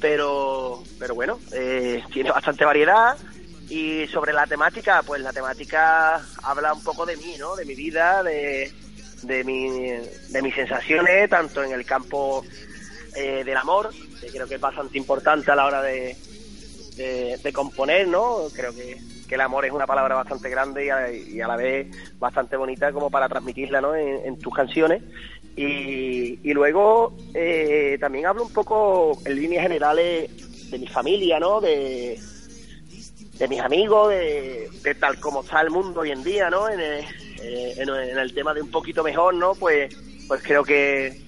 pero, 0.00 0.82
pero 0.98 1.14
bueno, 1.14 1.38
eh, 1.52 2.02
tiene 2.12 2.30
bastante 2.30 2.64
variedad. 2.64 3.16
Y 3.70 4.06
sobre 4.06 4.32
la 4.32 4.46
temática, 4.46 5.02
pues 5.02 5.20
la 5.20 5.32
temática 5.32 6.22
habla 6.42 6.72
un 6.72 6.82
poco 6.82 7.04
de 7.04 7.18
mí, 7.18 7.36
¿no? 7.38 7.54
De 7.54 7.66
mi 7.66 7.74
vida, 7.74 8.22
de, 8.22 8.72
de, 9.22 9.44
mi, 9.44 9.68
de 9.68 10.42
mis 10.42 10.54
sensaciones, 10.54 11.28
tanto 11.28 11.62
en 11.62 11.72
el 11.72 11.84
campo 11.84 12.44
eh, 13.14 13.42
del 13.44 13.56
amor, 13.56 13.90
que 14.20 14.28
creo 14.28 14.46
que 14.46 14.54
es 14.54 14.60
bastante 14.60 14.96
importante 14.96 15.50
a 15.50 15.56
la 15.56 15.66
hora 15.66 15.82
de, 15.82 16.16
de, 16.96 17.52
componer, 17.52 18.08
¿no? 18.08 18.48
Creo 18.54 18.74
que, 18.74 18.98
el 19.34 19.40
amor 19.40 19.64
es 19.64 19.72
una 19.72 19.86
palabra 19.86 20.14
bastante 20.14 20.48
grande 20.48 20.86
y 20.86 21.40
a, 21.40 21.48
la 21.48 21.56
vez 21.56 21.88
bastante 22.18 22.56
bonita 22.56 22.92
como 22.92 23.10
para 23.10 23.28
transmitirla 23.28 23.80
¿no? 23.80 23.94
en, 23.94 24.38
tus 24.38 24.54
canciones. 24.54 25.02
Y, 25.56 26.38
y 26.48 26.52
luego 26.52 27.16
eh, 27.34 27.98
también 28.00 28.26
hablo 28.26 28.44
un 28.44 28.52
poco 28.52 29.18
en 29.24 29.34
líneas 29.34 29.62
generales 29.62 30.70
de 30.70 30.78
mi 30.78 30.86
familia, 30.86 31.40
¿no? 31.40 31.60
De, 31.60 32.18
de 33.38 33.48
mis 33.48 33.60
amigos, 33.60 34.10
de, 34.10 34.96
tal 34.98 35.18
como 35.20 35.42
está 35.42 35.60
el 35.60 35.70
mundo 35.70 36.00
hoy 36.00 36.10
en 36.10 36.22
día, 36.24 36.50
¿no? 36.50 36.68
En 36.68 36.80
el, 36.80 37.04
eh, 37.42 37.74
en, 37.76 38.18
el 38.18 38.34
tema 38.34 38.52
de 38.52 38.62
un 38.62 38.70
poquito 38.70 39.02
mejor, 39.02 39.34
¿no? 39.34 39.54
Pues, 39.54 39.94
pues 40.26 40.42
creo 40.42 40.64
que, 40.64 41.20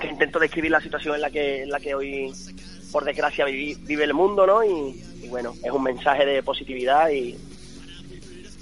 que 0.00 0.06
intento 0.06 0.38
describir 0.38 0.70
la 0.70 0.80
situación 0.80 1.14
en 1.14 1.22
la 1.22 1.30
que, 1.30 1.62
en 1.62 1.70
la 1.70 1.80
que 1.80 1.94
hoy, 1.94 2.32
por 2.92 3.04
desgracia, 3.04 3.44
vive 3.46 4.04
el 4.04 4.14
mundo, 4.14 4.46
¿no? 4.46 4.62
Y, 4.62 5.28
bueno, 5.28 5.54
es 5.64 5.70
un 5.72 5.82
mensaje 5.82 6.26
de 6.26 6.42
positividad 6.42 7.08
y, 7.10 7.38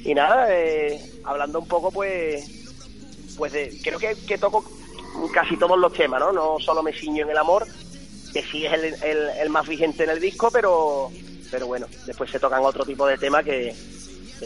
y 0.04 0.14
nada, 0.14 0.46
eh, 0.50 1.00
hablando 1.24 1.58
un 1.58 1.66
poco, 1.66 1.90
pues, 1.90 2.48
pues 3.36 3.52
de, 3.52 3.76
creo 3.82 3.98
que, 3.98 4.14
que 4.26 4.38
toco 4.38 4.64
casi 5.34 5.56
todos 5.56 5.78
los 5.78 5.92
temas, 5.92 6.20
¿no? 6.20 6.32
No 6.32 6.58
solo 6.60 6.82
me 6.82 6.92
ciño 6.92 7.24
en 7.24 7.30
el 7.30 7.38
amor, 7.38 7.66
que 8.32 8.42
sí 8.42 8.64
es 8.64 8.72
el, 8.72 8.84
el, 9.02 9.28
el 9.40 9.50
más 9.50 9.66
vigente 9.66 10.04
en 10.04 10.10
el 10.10 10.20
disco, 10.20 10.50
pero 10.52 11.10
pero 11.50 11.66
bueno, 11.66 11.86
después 12.06 12.30
se 12.30 12.38
tocan 12.38 12.64
otro 12.64 12.84
tipo 12.84 13.06
de 13.06 13.18
temas 13.18 13.44
que, 13.44 13.74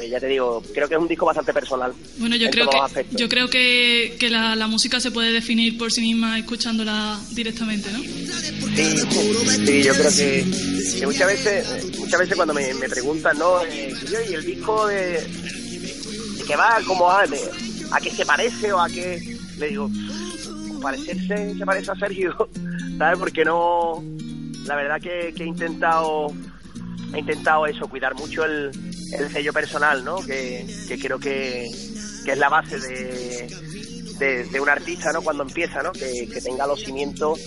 ya 0.09 0.19
te 0.19 0.27
digo, 0.27 0.63
creo 0.75 0.89
que 0.89 0.95
es 0.95 1.01
un 1.01 1.09
disco 1.09 1.27
bastante 1.27 1.53
personal. 1.53 1.93
Bueno, 2.19 2.37
yo 2.37 2.51
creo 2.51 2.69
que, 2.69 3.07
yo 3.13 3.29
creo 3.29 3.49
que, 3.49 4.17
que 4.19 4.29
la, 4.29 4.57
la, 4.57 4.67
música 4.67 4.99
se 4.99 5.11
puede 5.11 5.33
definir 5.33 5.79
por 5.79 5.93
sí 5.93 6.01
misma 6.01 6.39
escuchándola 6.39 7.19
directamente, 7.31 7.91
¿no? 7.93 8.01
Sí, 8.01 9.83
yo 9.83 9.93
creo 9.95 10.11
que, 10.11 10.45
muchas 11.07 11.27
veces 11.29 11.99
muchas 11.99 12.21
veces 12.21 12.37
cuando 12.37 12.55
me, 12.55 12.75
me 12.75 12.89
preguntan, 12.89 13.39
¿no? 13.39 13.63
Eh, 13.65 13.95
¿Y 14.31 14.35
el 14.35 14.45
disco 14.45 14.87
de, 14.89 15.21
de 15.21 16.45
qué 16.47 16.57
va? 16.57 16.79
¿Cómo 16.87 17.05
va? 17.05 17.25
¿A 17.93 18.01
qué 18.01 18.11
se 18.11 18.27
parece 18.27 18.73
o 18.73 18.81
a 18.81 18.89
qué? 18.89 19.39
Le 19.59 19.69
digo, 19.69 19.89
parecerse 20.83 21.55
se 21.57 21.65
parece 21.65 21.93
a 21.93 21.95
Sergio, 21.95 22.49
¿sabes? 22.99 23.19
Porque 23.19 23.45
no... 23.45 24.03
La 24.67 24.77
verdad 24.77 25.01
que, 25.01 25.35
que 25.37 25.43
he 25.43 25.47
intentado 25.47 26.33
he 27.13 27.21
intentado 27.21 27.67
eso, 27.67 27.87
cuidar 27.87 28.15
mucho 28.15 28.45
el, 28.45 28.71
el 29.19 29.31
sello 29.31 29.53
personal, 29.53 30.05
¿no? 30.05 30.17
Que, 30.25 30.67
creo 31.01 31.19
que, 31.19 31.67
es 31.67 32.39
la 32.39 32.49
base 32.49 32.79
de, 32.79 34.45
de, 34.45 34.61
un 34.61 34.69
artista, 34.69 35.13
¿no? 35.13 35.23
Cuando 35.23 35.43
empieza, 35.43 35.83
¿no? 35.83 35.93
Que, 35.93 36.27
tenga 36.43 36.67
los 36.67 36.81
cimientos 36.81 37.39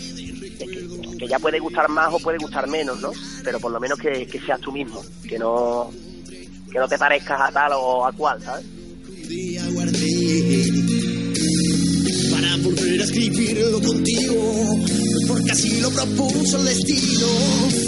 que, 1.18 1.28
ya 1.28 1.40
puede 1.40 1.60
gustar 1.60 1.90
más 1.90 2.14
o 2.14 2.20
puede 2.20 2.38
gustar 2.38 2.68
menos, 2.68 3.00
¿no? 3.02 3.12
Pero 3.44 3.60
por 3.60 3.72
lo 3.72 3.80
menos 3.80 4.00
que, 4.00 4.28
seas 4.46 4.60
tú 4.62 4.72
mismo, 4.72 5.04
que 5.28 5.38
no, 5.40 5.92
que 6.72 6.80
no 6.80 6.88
te 6.88 6.98
parezcas 6.98 7.42
a 7.42 7.52
tal 7.52 7.74
o 7.76 8.06
a 8.06 8.12
cual, 8.12 8.42
¿sabes? 8.42 8.66
Volver 12.64 13.02
a 13.02 13.04
escribirlo 13.04 13.82
contigo 13.82 14.76
porque 15.28 15.52
así 15.52 15.82
lo 15.82 15.92
propuso 15.92 16.58
el 16.58 16.66
destino. 16.66 17.28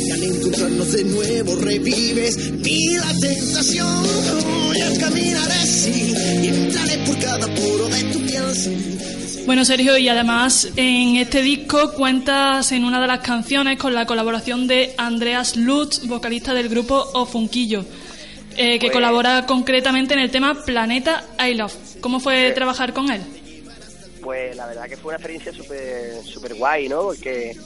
Y 0.06 0.12
al 0.12 0.24
encontrarnos 0.24 0.92
de 0.92 1.04
nuevo 1.06 1.56
revives 1.56 2.52
mi 2.52 2.96
la 2.96 3.14
tentación. 3.20 4.04
Ya 4.78 5.00
caminaré 5.00 5.54
así 5.54 6.14
y 6.44 6.48
entraré 6.48 6.98
por 7.00 7.20
cada 7.20 7.48
puro 7.48 7.88
de 7.90 8.04
tu 8.04 8.20
piel. 8.22 8.30
Bueno, 9.46 9.66
Sergio, 9.66 9.98
y 9.98 10.08
además 10.10 10.70
en 10.76 11.18
este 11.18 11.42
disco 11.42 11.94
cuentas 11.94 12.72
en 12.72 12.84
una 12.86 13.02
de 13.02 13.08
las 13.08 13.22
canciones 13.22 13.80
con 13.80 13.96
la 13.96 14.06
colaboración 14.06 14.68
de 14.68 14.94
Andreas 14.98 15.56
Lutz, 15.56 16.06
vocalista 16.06 16.54
del 16.54 16.70
grupo 16.70 17.10
Ofunquillo, 17.14 17.84
eh, 18.58 18.74
que 18.74 18.88
pues 18.88 18.92
colabora 18.92 19.46
concretamente 19.48 20.14
en 20.14 20.20
el 20.20 20.30
tema 20.30 20.64
Planeta 20.66 21.26
I 21.40 21.56
Love. 21.56 21.74
¿Cómo 22.00 22.20
fue 22.20 22.52
trabajar 22.52 22.94
con 22.94 23.10
él? 23.12 23.22
Pues 24.30 24.56
la 24.56 24.68
verdad 24.68 24.88
que 24.88 24.96
fue 24.96 25.10
una 25.10 25.16
experiencia 25.16 25.52
súper 25.52 26.24
super 26.24 26.54
guay, 26.54 26.88
¿no? 26.88 27.02
Porque 27.02 27.58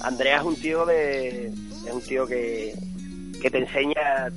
Andrea 0.00 0.38
es 0.38 0.44
un 0.44 0.56
tío 0.56 0.86
de 0.86 1.48
es 1.48 1.92
un 1.92 2.00
tío 2.00 2.26
que, 2.26 2.72
que 3.42 3.50
te 3.50 3.58
enseña 3.58 4.30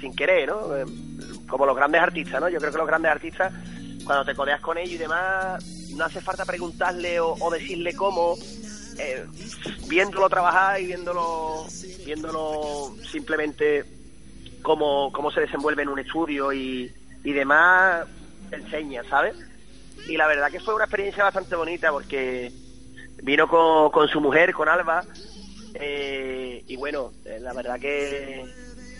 sin 0.00 0.16
querer, 0.16 0.48
¿no? 0.48 0.76
Eh, 0.76 0.84
como 1.46 1.64
los 1.64 1.76
grandes 1.76 2.00
artistas, 2.02 2.40
¿no? 2.40 2.48
Yo 2.48 2.58
creo 2.58 2.72
que 2.72 2.78
los 2.78 2.88
grandes 2.88 3.12
artistas, 3.12 3.52
cuando 4.04 4.24
te 4.24 4.34
codeas 4.34 4.60
con 4.60 4.78
ellos 4.78 4.94
y 4.94 4.98
demás, 4.98 5.64
no 5.94 6.04
hace 6.04 6.20
falta 6.20 6.44
preguntarle 6.44 7.20
o, 7.20 7.50
decirle 7.52 7.94
cómo, 7.94 8.34
eh, 8.98 9.24
viéndolo 9.88 10.28
trabajar 10.28 10.80
y 10.80 10.86
viéndolo, 10.86 11.68
viéndolo 12.04 12.96
simplemente 13.12 13.84
cómo, 14.60 15.12
cómo 15.12 15.30
se 15.30 15.42
desenvuelve 15.42 15.82
en 15.82 15.88
un 15.88 16.00
estudio 16.00 16.52
y, 16.52 16.92
y 17.22 17.32
demás, 17.32 18.08
te 18.50 18.56
enseña, 18.56 19.04
¿sabes? 19.04 19.36
Y 20.08 20.16
la 20.16 20.26
verdad 20.26 20.50
que 20.50 20.60
fue 20.60 20.74
una 20.74 20.84
experiencia 20.84 21.24
bastante 21.24 21.56
bonita 21.56 21.90
porque 21.90 22.52
vino 23.22 23.48
con, 23.48 24.08
su 24.08 24.20
mujer, 24.20 24.52
con 24.52 24.68
Alba, 24.68 25.04
eh, 25.74 26.64
y 26.66 26.76
bueno, 26.76 27.12
eh, 27.24 27.38
la 27.40 27.52
verdad 27.52 27.78
que, 27.78 28.44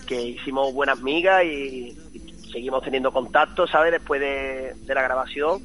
que 0.06 0.20
hicimos 0.20 0.72
buenas 0.72 1.00
migas 1.00 1.44
y, 1.44 1.98
seguimos 2.52 2.82
teniendo 2.84 3.10
contacto, 3.10 3.66
¿sabes? 3.66 3.92
Después 3.92 4.20
de, 4.20 4.74
la 4.86 5.02
grabación. 5.02 5.62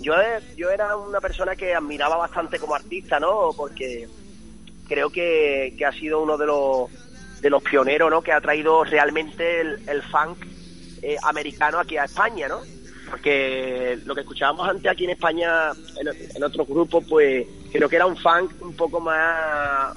Yo, 0.00 0.14
yo 0.56 0.70
era 0.70 0.96
una 0.96 1.20
persona 1.20 1.54
que 1.54 1.74
admiraba 1.74 2.16
bastante 2.16 2.58
como 2.58 2.74
artista, 2.74 3.20
¿no? 3.20 3.50
Porque 3.54 4.08
creo 4.88 5.10
que, 5.10 5.76
ha 5.86 5.92
sido 5.92 6.22
uno 6.22 6.38
de 6.38 6.46
los, 6.46 6.90
de 7.42 7.50
los 7.50 7.62
pioneros, 7.62 8.10
¿no? 8.10 8.22
Que 8.22 8.32
ha 8.32 8.40
traído 8.40 8.84
realmente 8.84 9.60
el, 9.60 10.02
funk 10.02 10.46
eh, 11.02 11.16
americano 11.22 11.78
aquí 11.78 11.98
a 11.98 12.04
España, 12.04 12.48
¿no? 12.48 12.60
Porque 13.10 13.98
lo 14.04 14.14
que 14.14 14.20
escuchábamos 14.20 14.68
antes 14.68 14.90
aquí 14.90 15.04
en 15.04 15.10
España, 15.10 15.72
en, 15.98 16.44
otros 16.44 16.66
grupos, 16.68 17.04
pues 17.08 17.46
creo 17.72 17.88
que 17.88 17.96
era 17.96 18.06
un 18.06 18.16
funk 18.16 18.52
un 18.62 18.74
poco 18.74 19.00
más 19.00 19.96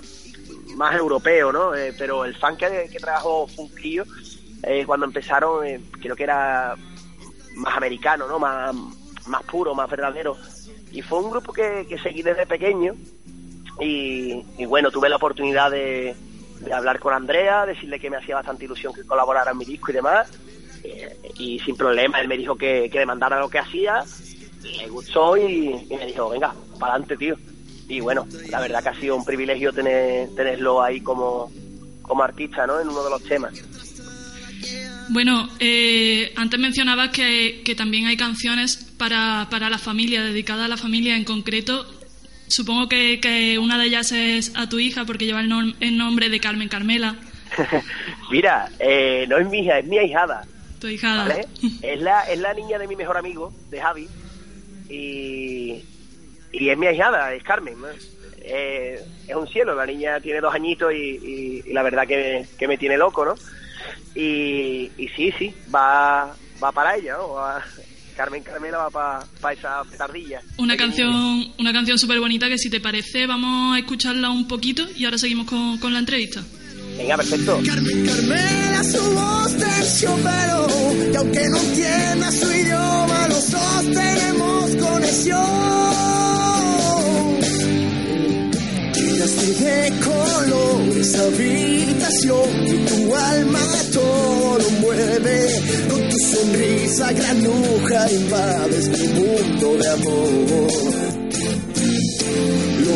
más 0.75 0.95
europeo, 0.95 1.51
¿no? 1.51 1.75
Eh, 1.75 1.93
pero 1.97 2.25
el 2.25 2.35
funk 2.35 2.57
que, 2.57 2.89
que 2.91 2.99
trabajó 2.99 3.47
Funkillo, 3.47 4.05
eh, 4.63 4.83
cuando 4.85 5.05
empezaron, 5.05 5.65
eh, 5.65 5.79
creo 6.01 6.15
que 6.15 6.23
era 6.23 6.75
más 7.55 7.77
americano, 7.77 8.27
¿no? 8.27 8.39
Más, 8.39 8.75
más 9.27 9.43
puro, 9.43 9.75
más 9.75 9.89
verdadero. 9.89 10.35
Y 10.91 11.01
fue 11.03 11.19
un 11.19 11.29
grupo 11.29 11.53
que, 11.53 11.85
seguí 12.01 12.23
desde 12.23 12.47
pequeño 12.47 12.95
y, 13.79 14.43
y 14.57 14.65
bueno, 14.65 14.89
tuve 14.89 15.09
la 15.09 15.17
oportunidad 15.17 15.69
de 15.69 16.15
hablar 16.73 16.99
con 16.99 17.13
Andrea, 17.13 17.65
decirle 17.65 17.99
que 17.99 18.09
me 18.09 18.17
hacía 18.17 18.35
bastante 18.35 18.65
ilusión 18.65 18.93
que 18.93 19.03
colaborara 19.03 19.51
en 19.51 19.57
mi 19.57 19.65
disco 19.65 19.91
y 19.91 19.95
demás 19.95 20.31
y 21.37 21.59
sin 21.59 21.75
problema, 21.75 22.19
él 22.19 22.27
me 22.27 22.37
dijo 22.37 22.55
que, 22.55 22.89
que 22.91 22.99
le 22.99 23.05
mandara 23.05 23.39
lo 23.39 23.49
que 23.49 23.59
hacía, 23.59 24.03
le 24.63 24.87
gustó 24.87 25.37
y, 25.37 25.69
me 25.89 26.05
dijo, 26.05 26.29
venga, 26.29 26.53
para 26.79 26.93
adelante, 26.93 27.17
tío. 27.17 27.35
Y 27.87 27.99
bueno, 27.99 28.25
la 28.49 28.61
verdad 28.61 28.81
que 28.81 28.89
ha 28.89 28.99
sido 28.99 29.15
un 29.15 29.25
privilegio 29.25 29.73
tener, 29.73 30.29
tenerlo 30.35 30.81
ahí 30.81 31.01
como, 31.01 31.51
como 32.01 32.23
artista, 32.23 32.65
¿no? 32.65 32.79
En 32.79 32.87
uno 32.87 33.03
de 33.03 33.09
los 33.09 33.23
temas. 33.23 33.53
Bueno, 35.09 35.49
eh, 35.59 36.31
antes 36.37 36.59
mencionabas 36.59 37.09
que, 37.09 37.61
que, 37.65 37.75
también 37.75 38.07
hay 38.07 38.15
canciones 38.15 38.77
para, 38.97 39.47
para 39.51 39.69
la 39.69 39.77
familia, 39.77 40.23
dedicadas 40.23 40.65
a 40.65 40.69
la 40.69 40.77
familia 40.77 41.17
en 41.17 41.25
concreto. 41.25 41.85
Supongo 42.47 42.87
que, 42.87 43.19
que 43.19 43.59
una 43.59 43.77
de 43.77 43.87
ellas 43.87 44.11
es 44.13 44.53
a 44.55 44.69
tu 44.69 44.79
hija 44.79 45.03
porque 45.05 45.25
lleva 45.25 45.41
el, 45.41 45.75
el 45.81 45.97
nombre 45.97 46.29
de 46.29 46.39
Carmen 46.39 46.69
Carmela. 46.69 47.17
Mira, 48.31 48.69
eh, 48.79 49.25
no 49.27 49.37
es 49.37 49.49
mi 49.49 49.59
hija, 49.59 49.79
es 49.79 49.85
mi 49.85 49.97
ahijada. 49.97 50.45
Es 51.81 52.01
la, 52.01 52.21
es 52.23 52.39
la 52.39 52.53
niña 52.53 52.77
de 52.77 52.87
mi 52.87 52.95
mejor 52.95 53.17
amigo, 53.17 53.53
de 53.69 53.81
Javi, 53.81 54.07
y, 54.89 55.83
y 56.51 56.69
es 56.69 56.77
mi 56.77 56.87
ahijada, 56.87 57.33
es 57.33 57.43
Carmen. 57.43 57.75
Eh, 58.45 58.99
es 59.27 59.35
un 59.35 59.47
cielo, 59.47 59.73
la 59.73 59.85
niña 59.85 60.19
tiene 60.19 60.41
dos 60.41 60.53
añitos 60.53 60.93
y, 60.93 61.63
la 61.71 61.83
verdad 61.83 62.07
que, 62.07 62.67
me 62.67 62.77
tiene 62.77 62.97
loco, 62.97 63.25
¿no? 63.25 63.35
Y, 64.15 64.91
y 64.97 65.07
sí, 65.15 65.33
sí, 65.37 65.53
va, 65.73 66.35
va 66.61 66.71
para 66.71 66.95
ella, 66.95 67.13
¿no? 67.13 67.35
Carmen 68.15 68.43
Carmela 68.43 68.77
va 68.77 68.89
para 68.89 69.25
pa 69.41 69.53
esa 69.53 69.83
petardilla. 69.83 70.41
Una 70.57 70.77
canción, 70.77 71.53
una 71.57 71.73
canción 71.73 71.97
súper 71.97 72.19
bonita 72.19 72.47
que 72.47 72.57
si 72.57 72.69
te 72.69 72.79
parece 72.79 73.25
vamos 73.25 73.75
a 73.75 73.79
escucharla 73.79 74.29
un 74.29 74.47
poquito 74.47 74.87
y 74.95 75.05
ahora 75.05 75.17
seguimos 75.17 75.47
con, 75.47 75.77
con 75.79 75.93
la 75.93 75.99
entrevista. 75.99 76.43
Venga, 76.97 77.17
perfecto. 77.17 77.59
Carmen 77.65 78.05
Carmela, 78.05 78.83
su 78.83 79.13
voz 79.13 79.57
terciopelo, 79.57 80.67
y 81.11 81.15
aunque 81.15 81.49
no 81.49 81.57
entienda 81.57 82.31
su 82.31 82.51
idioma, 82.51 83.27
los 83.29 83.51
dos 83.51 83.85
tenemos 83.93 84.75
conexión. 84.75 85.39
Llenaste 88.93 89.53
de 89.53 89.93
colores 90.03 91.19
habitación 91.19 92.67
y 92.67 92.85
tu 92.85 93.15
alma 93.15 93.59
todo 93.91 94.69
mueve. 94.81 95.47
Con 95.89 96.09
tu 96.09 96.17
sonrisa 96.31 97.11
granuja 97.11 98.11
invades 98.11 98.89
mi 98.89 99.07
mundo 99.07 99.77
de 99.77 99.89
amor 99.89 101.02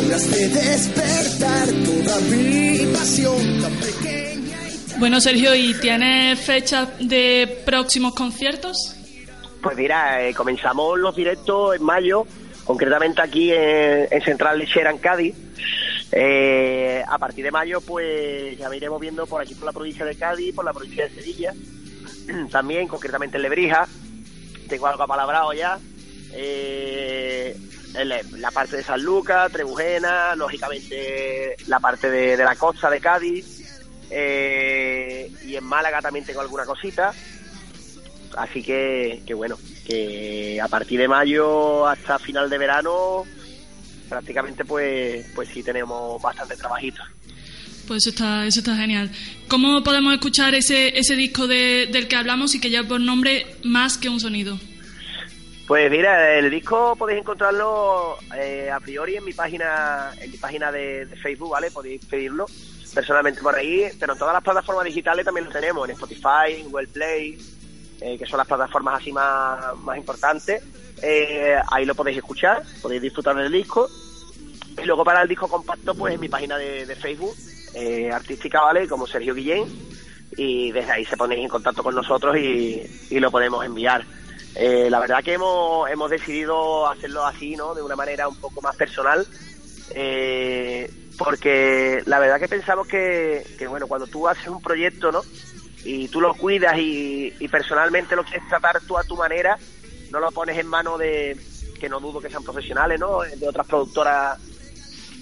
lograste 0.02 0.48
despertar 0.48 1.66
toda 1.84 2.20
mi 2.30 2.86
pasión 2.92 3.60
tan 3.60 3.74
pequeña 3.76 4.58
y 4.68 4.98
Bueno, 4.98 5.20
Sergio, 5.20 5.54
¿y 5.54 5.74
tienes 5.74 6.38
fechas 6.38 6.88
de 7.00 7.62
próximos 7.64 8.14
conciertos? 8.14 8.94
Pues 9.62 9.76
mira, 9.76 10.24
eh, 10.26 10.34
comenzamos 10.34 10.98
los 10.98 11.16
directos 11.16 11.76
en 11.76 11.82
mayo, 11.82 12.26
concretamente 12.64 13.20
aquí 13.22 13.52
en, 13.52 14.06
en 14.10 14.22
Central 14.22 14.58
Lechera, 14.58 14.90
en 14.90 14.98
Cádiz. 14.98 15.34
Eh, 16.12 17.02
a 17.06 17.18
partir 17.18 17.44
de 17.44 17.50
mayo, 17.50 17.80
pues 17.80 18.56
ya 18.56 18.68
me 18.68 18.76
iremos 18.76 19.00
viendo 19.00 19.26
por 19.26 19.42
aquí, 19.42 19.54
por 19.54 19.66
la 19.66 19.72
provincia 19.72 20.04
de 20.04 20.14
Cádiz, 20.14 20.54
por 20.54 20.64
la 20.64 20.72
provincia 20.72 21.08
de 21.08 21.14
Sevilla, 21.14 21.54
también, 22.50 22.86
concretamente 22.86 23.36
en 23.36 23.42
Lebrija. 23.42 23.88
Tengo 24.68 24.86
algo 24.86 25.02
apalabrado 25.02 25.52
ya. 25.52 25.78
Eh, 26.32 27.56
la- 27.94 28.22
la 28.38 28.50
parte 28.50 28.76
de 28.76 28.82
San 28.84 29.02
Lucas, 29.02 29.50
Trebujena, 29.52 30.34
lógicamente 30.36 31.56
la 31.66 31.80
parte 31.80 32.10
de, 32.10 32.36
de 32.36 32.44
la 32.44 32.54
costa 32.56 32.88
de 32.90 33.00
Cádiz. 33.00 33.54
eh, 34.10 35.30
y 35.44 35.56
en 35.56 35.64
Málaga 35.64 36.00
también 36.00 36.24
tengo 36.24 36.40
alguna 36.40 36.64
cosita. 36.64 37.12
Así 38.36 38.62
que, 38.62 39.22
que 39.26 39.34
bueno, 39.34 39.58
que 39.86 40.60
a 40.62 40.68
partir 40.68 40.98
de 41.00 41.08
mayo 41.08 41.86
hasta 41.86 42.18
final 42.18 42.48
de 42.50 42.58
verano 42.58 43.24
prácticamente 44.08 44.64
pues 44.64 45.26
pues 45.34 45.48
sí 45.52 45.62
tenemos 45.62 46.20
bastante 46.22 46.56
trabajito. 46.56 47.02
Pues 47.86 48.02
eso 48.02 48.10
está, 48.10 48.46
eso 48.46 48.60
está 48.60 48.76
genial. 48.76 49.10
¿Cómo 49.48 49.82
podemos 49.82 50.12
escuchar 50.12 50.54
ese, 50.54 50.98
ese 50.98 51.16
disco 51.16 51.46
de- 51.46 51.88
del 51.90 52.06
que 52.06 52.16
hablamos 52.16 52.54
y 52.54 52.60
que 52.60 52.68
lleva 52.70 52.86
por 52.86 53.00
nombre 53.00 53.46
Más 53.64 53.96
que 53.96 54.08
un 54.10 54.20
sonido? 54.20 54.58
Pues 55.68 55.90
mira, 55.90 56.38
el 56.38 56.50
disco 56.50 56.96
podéis 56.96 57.20
encontrarlo 57.20 58.16
eh, 58.34 58.70
a 58.70 58.80
priori 58.80 59.16
en 59.16 59.24
mi 59.26 59.34
página 59.34 60.12
en 60.18 60.30
mi 60.30 60.38
página 60.38 60.72
de, 60.72 61.06
Facebook, 61.22 61.50
¿vale? 61.50 61.70
Podéis 61.70 62.02
pedirlo 62.06 62.46
personalmente 62.94 63.42
por 63.42 63.54
ahí, 63.54 63.86
pero 64.00 64.14
en 64.14 64.18
todas 64.18 64.32
las 64.32 64.42
plataformas 64.42 64.86
digitales 64.86 65.26
también 65.26 65.44
lo 65.44 65.52
tenemos, 65.52 65.86
en 65.86 65.92
Spotify, 65.94 66.54
en 66.56 66.70
Google 66.70 66.86
Play, 66.88 67.38
eh, 68.00 68.16
que 68.16 68.24
son 68.24 68.38
las 68.38 68.46
plataformas 68.46 69.02
así 69.02 69.12
más, 69.12 69.76
más 69.80 69.98
importantes. 69.98 70.62
Eh, 71.02 71.60
ahí 71.70 71.84
lo 71.84 71.94
podéis 71.94 72.16
escuchar, 72.16 72.62
podéis 72.80 73.02
disfrutar 73.02 73.36
del 73.36 73.52
disco. 73.52 73.90
Y 74.82 74.86
luego 74.86 75.04
para 75.04 75.20
el 75.20 75.28
disco 75.28 75.48
compacto, 75.48 75.94
pues 75.94 76.14
en 76.14 76.20
mi 76.20 76.30
página 76.30 76.56
de, 76.56 76.86
de 76.86 76.96
Facebook, 76.96 77.36
eh, 77.74 78.10
artística, 78.10 78.62
¿vale? 78.62 78.88
Como 78.88 79.06
Sergio 79.06 79.34
Guillén. 79.34 79.66
Y 80.34 80.72
desde 80.72 80.92
ahí 80.92 81.04
se 81.04 81.18
ponéis 81.18 81.42
en 81.42 81.48
contacto 81.50 81.82
con 81.82 81.94
nosotros 81.94 82.38
y, 82.38 82.82
y 83.10 83.20
lo 83.20 83.30
podemos 83.30 83.62
enviar. 83.66 84.06
Eh, 84.54 84.88
la 84.90 84.98
verdad 85.00 85.22
que 85.22 85.34
hemos, 85.34 85.88
hemos 85.90 86.10
decidido 86.10 86.88
hacerlo 86.88 87.24
así, 87.26 87.54
¿no? 87.56 87.74
De 87.74 87.82
una 87.82 87.96
manera 87.96 88.28
un 88.28 88.36
poco 88.36 88.60
más 88.60 88.76
personal. 88.76 89.26
eh, 89.94 90.90
porque 91.18 92.00
la 92.06 92.20
verdad 92.20 92.38
que 92.38 92.46
pensamos 92.46 92.86
que, 92.86 93.44
que, 93.58 93.66
bueno, 93.66 93.88
cuando 93.88 94.06
tú 94.06 94.28
haces 94.28 94.46
un 94.46 94.62
proyecto, 94.62 95.10
¿no? 95.10 95.20
Y 95.84 96.06
tú 96.08 96.20
lo 96.20 96.32
cuidas 96.34 96.78
y, 96.78 97.34
y 97.40 97.48
personalmente 97.48 98.14
lo 98.14 98.22
quieres 98.22 98.48
tratar 98.48 98.80
tú 98.82 98.96
a 98.96 99.02
tu 99.02 99.16
manera, 99.16 99.58
no 100.10 100.20
lo 100.20 100.30
pones 100.30 100.56
en 100.56 100.68
manos 100.68 100.98
de, 101.00 101.36
que 101.80 101.88
no 101.88 101.98
dudo 101.98 102.20
que 102.20 102.30
sean 102.30 102.44
profesionales, 102.44 103.00
¿no? 103.00 103.20
De 103.20 103.48
otras 103.48 103.66
productoras 103.66 104.38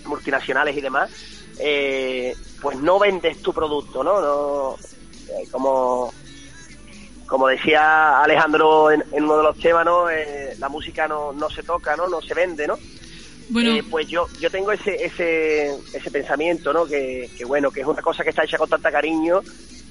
multinacionales 0.05 0.77
y 0.77 0.81
demás, 0.81 1.11
eh, 1.59 2.35
pues 2.61 2.77
no 2.79 2.99
vendes 2.99 3.41
tu 3.43 3.53
producto, 3.53 4.05
¿no? 4.05 4.21
no 4.21 4.77
eh, 5.29 5.49
como, 5.51 6.12
como 7.27 7.49
decía 7.49 8.21
Alejandro 8.23 8.91
en, 8.91 9.03
en 9.12 9.25
uno 9.25 9.39
de 9.39 9.43
los 9.43 9.59
temas, 9.59 9.85
¿no? 9.85 10.09
Eh, 10.11 10.55
la 10.59 10.69
música 10.69 11.07
no, 11.09 11.33
no 11.33 11.51
se 11.51 11.62
toca, 11.62 11.97
¿no? 11.97 12.09
No 12.09 12.21
se 12.23 12.35
vende, 12.35 12.67
¿no? 12.67 12.79
Bueno, 13.49 13.75
Eh, 13.77 13.85
pues 13.89 14.09
yo 14.09 14.27
yo 14.41 14.51
tengo 14.51 14.73
ese 14.73 14.95
ese 15.05 15.71
ese 15.95 16.11
pensamiento 16.11 16.73
no 16.73 16.85
que, 16.85 17.31
que 17.39 17.45
bueno 17.45 17.71
que 17.71 17.81
es 17.83 17.87
una 17.87 18.03
cosa 18.03 18.25
que 18.25 18.31
está 18.31 18.43
hecha 18.43 18.59
con 18.59 18.69
tanta 18.69 18.91
cariño 18.91 19.41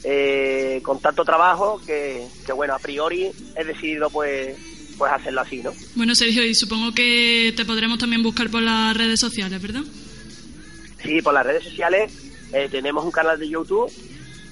eh, 0.04 0.82
con 0.84 1.00
tanto 1.00 1.24
trabajo 1.24 1.80
que, 1.86 2.28
que 2.46 2.52
bueno 2.52 2.74
a 2.76 2.80
priori 2.80 3.32
he 3.56 3.64
decidido 3.64 4.10
pues 4.10 4.58
pues 4.98 5.10
hacerlo 5.10 5.40
así 5.40 5.64
no 5.64 5.72
bueno, 5.96 6.14
Sergio, 6.16 6.44
y 6.44 6.54
supongo 6.54 6.94
que 6.94 7.54
te 7.56 7.64
podremos 7.64 7.98
también 7.98 8.22
buscar 8.24 8.50
por 8.50 8.62
las 8.62 8.96
redes 8.98 9.22
sociales, 9.22 9.62
¿verdad? 9.62 9.84
sí 11.02 11.22
por 11.22 11.34
las 11.34 11.46
redes 11.46 11.64
sociales 11.64 12.12
eh, 12.52 12.68
tenemos 12.70 13.06
un 13.06 13.12
canal 13.12 13.40
de 13.40 13.48
YouTube 13.48 13.90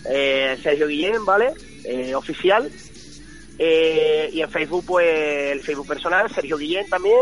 eh, 0.10 0.58
Sergio 0.63 0.88
Guillén 0.88 1.26
vale 1.26 1.52
Eh, 1.86 2.15
oficial 2.15 2.69
Eh, 3.60 4.30
y 4.34 4.41
en 4.41 4.50
Facebook 4.50 4.84
pues 4.88 5.52
el 5.52 5.60
Facebook 5.62 5.88
personal 5.88 6.28
Sergio 6.34 6.58
Guillén 6.58 6.89
también 6.89 7.19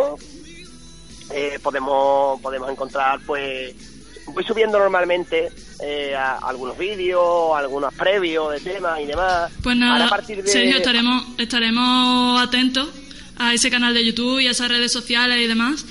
eh, 1.33 1.59
podemos 1.61 2.39
podemos 2.41 2.69
encontrar 2.71 3.19
pues 3.25 3.73
voy 4.27 4.43
subiendo 4.45 4.79
normalmente 4.79 5.49
eh, 5.83 6.15
a- 6.15 6.37
algunos 6.37 6.77
vídeos 6.77 7.55
algunos 7.57 7.93
previos 7.93 8.51
de 8.53 8.59
temas 8.61 8.99
y 9.01 9.05
demás 9.05 9.51
Pues 9.61 9.75
nada, 9.75 9.93
Ahora, 9.93 10.05
a 10.05 10.09
partir 10.09 10.41
de- 10.41 10.49
Sergio, 10.49 10.77
estaremos, 10.77 11.23
estaremos 11.37 12.41
atentos 12.41 12.87
a 13.37 13.53
ese 13.53 13.69
canal 13.69 13.93
de 13.93 14.05
YouTube 14.05 14.39
y 14.39 14.47
a 14.47 14.51
esas 14.51 14.69
redes 14.69 14.91
sociales 14.91 15.39
y 15.43 15.47
demás. 15.47 15.83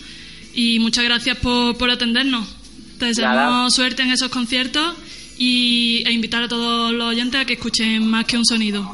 Y 0.54 0.78
muchas 0.78 1.04
gracias 1.04 1.37
por, 1.38 1.76
por 1.76 1.90
atendernos. 1.90 2.46
Te 2.98 3.06
deseamos 3.06 3.37
Nada. 3.37 3.70
suerte 3.70 4.02
en 4.02 4.11
esos 4.12 4.28
conciertos 4.30 4.94
y, 5.42 6.05
e 6.07 6.12
invitar 6.12 6.42
a 6.42 6.48
todos 6.48 6.92
los 6.92 7.09
oyentes 7.09 7.40
a 7.40 7.44
que 7.46 7.55
escuchen 7.55 8.07
más 8.07 8.26
que 8.26 8.37
un 8.37 8.44
sonido. 8.44 8.85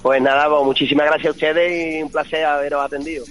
pues 0.00 0.22
nada 0.22 0.48
pues 0.48 0.64
muchísimas 0.64 1.06
gracias 1.06 1.26
a 1.26 1.30
ustedes 1.32 1.98
y 1.98 2.02
un 2.02 2.10
placer 2.10 2.44
haberos 2.44 2.82
atendido 2.84 3.24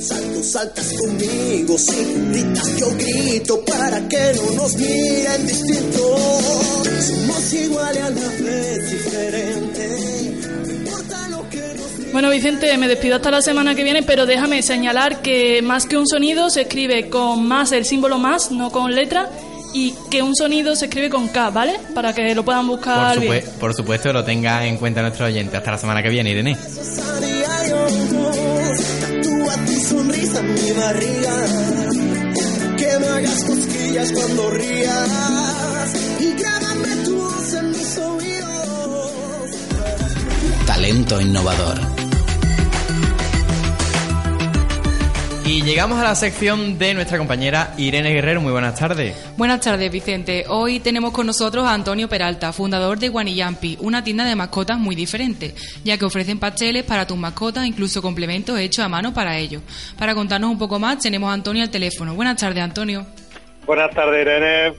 Salto, 0.00 0.42
saltas 0.44 0.94
conmigo, 0.94 1.76
si 1.76 2.04
gritas 2.30 2.76
yo 2.78 2.86
grito 2.92 3.64
para 3.64 4.08
que 4.08 4.32
no 4.36 4.62
nos 4.62 4.76
miren 4.76 5.44
distinto. 5.44 6.16
Somos 7.00 7.52
iguales 7.52 8.02
a 8.04 8.10
la 8.10 8.28
vez 8.28 8.90
diferentes. 8.92 10.46
No 10.68 10.72
importa 10.72 11.28
lo 11.30 11.50
que 11.50 11.74
nos 11.76 12.12
Bueno, 12.12 12.30
Vicente, 12.30 12.78
me 12.78 12.86
despido 12.86 13.16
hasta 13.16 13.32
la 13.32 13.42
semana 13.42 13.74
que 13.74 13.82
viene, 13.82 14.04
pero 14.04 14.24
déjame 14.24 14.62
señalar 14.62 15.20
que 15.20 15.62
más 15.62 15.86
que 15.86 15.96
un 15.96 16.06
sonido 16.06 16.48
se 16.48 16.60
escribe 16.62 17.10
con 17.10 17.48
más 17.48 17.72
el 17.72 17.84
símbolo 17.84 18.18
más, 18.18 18.52
no 18.52 18.70
con 18.70 18.94
letra, 18.94 19.28
y 19.78 19.94
que 20.10 20.22
un 20.22 20.34
sonido 20.34 20.74
se 20.74 20.86
escribe 20.86 21.08
con 21.08 21.28
K, 21.28 21.50
¿vale? 21.50 21.78
Para 21.94 22.12
que 22.12 22.34
lo 22.34 22.44
puedan 22.44 22.66
Por, 22.66 22.76
buscar 22.76 23.20
bien. 23.20 23.44
por 23.60 23.74
supuesto, 23.74 24.12
lo 24.12 24.24
tenga 24.24 24.66
en 24.66 24.76
cuenta 24.76 25.02
nuestro 25.02 25.26
oyente. 25.26 25.56
Hasta 25.56 25.70
la 25.72 25.78
semana 25.78 26.02
que 26.02 26.08
viene, 26.08 26.30
Irene. 26.30 26.52
a 26.56 27.20
diario. 27.20 27.76
Tatúa 29.00 29.54
tu 29.66 29.72
sonrisa 29.80 30.40
en 30.40 30.54
mi 30.54 30.72
barriga. 30.72 31.34
Que 32.76 32.98
me 32.98 33.06
hagas 33.06 33.44
cosquillas 33.44 34.12
cuando 34.12 34.50
rías. 34.50 35.94
Y 36.20 36.32
grábame 36.32 36.96
tu 37.04 37.16
voz 37.16 37.54
en 37.54 37.70
mis 37.70 37.98
oídos. 37.98 39.50
Talento 40.66 41.20
innovador. 41.20 41.78
Y 45.48 45.62
llegamos 45.62 45.98
a 45.98 46.04
la 46.04 46.14
sección 46.14 46.76
de 46.76 46.92
nuestra 46.92 47.16
compañera 47.16 47.72
Irene 47.78 48.12
Guerrero. 48.12 48.42
Muy 48.42 48.52
buenas 48.52 48.78
tardes. 48.78 49.16
Buenas 49.38 49.62
tardes, 49.62 49.90
Vicente. 49.90 50.44
Hoy 50.46 50.78
tenemos 50.78 51.10
con 51.10 51.26
nosotros 51.26 51.64
a 51.64 51.72
Antonio 51.72 52.06
Peralta, 52.06 52.52
fundador 52.52 52.98
de 52.98 53.08
Guanillampi, 53.08 53.78
una 53.80 54.04
tienda 54.04 54.26
de 54.26 54.36
mascotas 54.36 54.78
muy 54.78 54.94
diferente, 54.94 55.54
ya 55.84 55.96
que 55.96 56.04
ofrecen 56.04 56.38
pasteles 56.38 56.84
para 56.84 57.06
tus 57.06 57.16
mascotas, 57.16 57.64
incluso 57.64 58.02
complementos 58.02 58.58
hechos 58.58 58.84
a 58.84 58.90
mano 58.90 59.14
para 59.14 59.38
ellos. 59.38 59.62
Para 59.98 60.14
contarnos 60.14 60.50
un 60.50 60.58
poco 60.58 60.78
más, 60.78 60.98
tenemos 60.98 61.30
a 61.30 61.32
Antonio 61.32 61.62
al 61.62 61.70
teléfono. 61.70 62.14
Buenas 62.14 62.36
tardes, 62.36 62.62
Antonio. 62.62 63.06
Buenas 63.64 63.90
tardes, 63.94 64.20
Irene. 64.20 64.74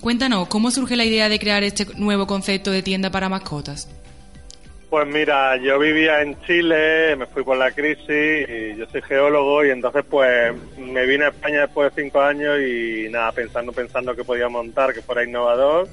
Cuéntanos, 0.00 0.48
¿cómo 0.48 0.70
surge 0.70 0.96
la 0.96 1.04
idea 1.04 1.28
de 1.28 1.38
crear 1.38 1.62
este 1.62 1.88
nuevo 1.94 2.26
concepto 2.26 2.70
de 2.70 2.82
tienda 2.82 3.10
para 3.10 3.28
mascotas? 3.28 3.86
Pues 4.88 5.06
mira, 5.08 5.56
yo 5.56 5.80
vivía 5.80 6.22
en 6.22 6.40
Chile, 6.42 7.16
me 7.16 7.26
fui 7.26 7.42
por 7.42 7.56
la 7.56 7.72
crisis 7.72 8.06
y 8.48 8.76
yo 8.76 8.86
soy 8.90 9.02
geólogo 9.02 9.64
y 9.64 9.70
entonces 9.70 10.04
pues 10.08 10.54
me 10.78 11.04
vine 11.06 11.24
a 11.24 11.28
España 11.28 11.62
después 11.62 11.94
de 11.94 12.02
cinco 12.02 12.20
años 12.20 12.60
y 12.60 13.08
nada, 13.10 13.32
pensando, 13.32 13.72
pensando 13.72 14.14
que 14.14 14.22
podía 14.22 14.48
montar, 14.48 14.94
que 14.94 15.02
fuera 15.02 15.24
innovador. 15.24 15.88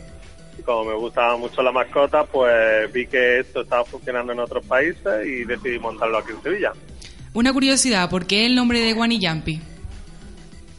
Y 0.59 0.61
como 0.61 0.91
me 0.91 0.95
gustaba 0.95 1.35
mucho 1.37 1.63
la 1.63 1.71
mascota, 1.71 2.23
pues 2.25 2.91
vi 2.93 3.07
que 3.07 3.39
esto 3.39 3.61
estaba 3.61 3.83
funcionando 3.83 4.31
en 4.33 4.39
otros 4.39 4.63
países 4.65 5.25
y 5.25 5.43
decidí 5.43 5.79
montarlo 5.79 6.19
aquí 6.19 6.31
en 6.31 6.43
Sevilla. 6.43 6.73
Una 7.33 7.51
curiosidad, 7.51 8.11
¿por 8.11 8.27
qué 8.27 8.45
el 8.45 8.53
nombre 8.53 8.79
de 8.79 8.93
Guanillampi? 8.93 9.72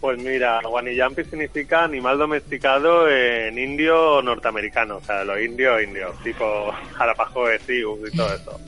Pues 0.04 0.18
mira, 0.18 0.60
Guanillampi 0.62 1.24
significa 1.24 1.84
animal 1.84 2.18
domesticado 2.18 3.08
en 3.08 3.58
indio 3.58 4.20
norteamericano, 4.20 4.98
o 4.98 5.00
sea, 5.00 5.24
los 5.24 5.40
indios 5.40 5.82
indios, 5.82 6.22
tipo 6.22 6.44
Arapahoe, 6.98 7.58
Sioux 7.60 8.06
y 8.06 8.14
todo 8.14 8.34
eso. 8.34 8.60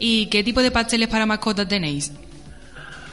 ¿Y 0.00 0.28
qué 0.28 0.42
tipo 0.42 0.60
de 0.60 0.72
pasteles 0.72 1.06
para 1.06 1.24
mascotas 1.24 1.68
tenéis? 1.68 2.12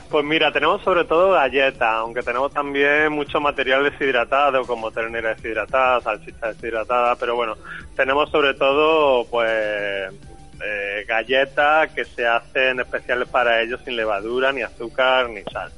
Pues 0.10 0.26
mira, 0.26 0.52
tenemos 0.52 0.82
sobre 0.82 1.06
todo 1.06 1.34
galletas, 1.34 1.94
aunque 1.94 2.24
tenemos 2.24 2.52
también 2.52 3.12
mucho 3.12 3.39
material 3.39 3.84
deshidratado, 3.84 4.66
como 4.66 4.89
ternera 4.89 5.36
deshidratada, 5.36 6.02
salchicha 6.02 6.54
deshidratada, 6.54 7.16
pero 7.18 7.36
bueno, 7.36 7.56
tenemos 7.96 8.32
sobre 8.32 8.56
todo 8.56 9.26
pues 9.26 10.12
eh, 10.60 11.06
galletas 11.08 11.92
que 11.92 12.04
se 12.04 12.26
hacen 12.26 12.80
especiales 12.80 13.30
para 13.30 13.62
ellos 13.62 13.80
sin 13.86 13.96
levadura, 13.96 14.52
ni 14.52 14.63
azúcar, 14.63 15.30
ni 15.30 15.44
sal. 15.44 15.72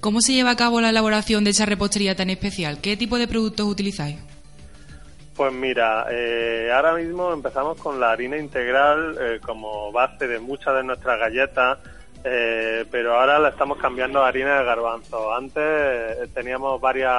¿Cómo 0.00 0.20
se 0.20 0.32
lleva 0.32 0.50
a 0.50 0.56
cabo 0.56 0.80
la 0.80 0.90
elaboración 0.90 1.44
de 1.44 1.50
esa 1.50 1.66
repostería 1.66 2.14
tan 2.14 2.30
especial? 2.30 2.80
¿Qué 2.80 2.96
tipo 2.96 3.18
de 3.18 3.28
productos 3.28 3.66
utilizáis? 3.66 4.16
Pues 5.36 5.52
mira, 5.52 6.06
eh, 6.10 6.70
ahora 6.74 6.94
mismo 6.94 7.32
empezamos 7.32 7.76
con 7.78 8.00
la 8.00 8.10
harina 8.10 8.38
integral 8.38 9.16
eh, 9.20 9.40
como 9.44 9.92
base 9.92 10.26
de 10.26 10.38
muchas 10.38 10.74
de 10.76 10.82
nuestras 10.82 11.18
galletas, 11.18 11.78
eh, 12.24 12.84
pero 12.90 13.20
ahora 13.20 13.38
la 13.38 13.50
estamos 13.50 13.78
cambiando 13.78 14.24
a 14.24 14.28
harina 14.28 14.58
de 14.58 14.64
garbanzo. 14.64 15.34
Antes 15.34 15.62
eh, 15.62 16.28
teníamos 16.34 16.80
varias, 16.80 17.12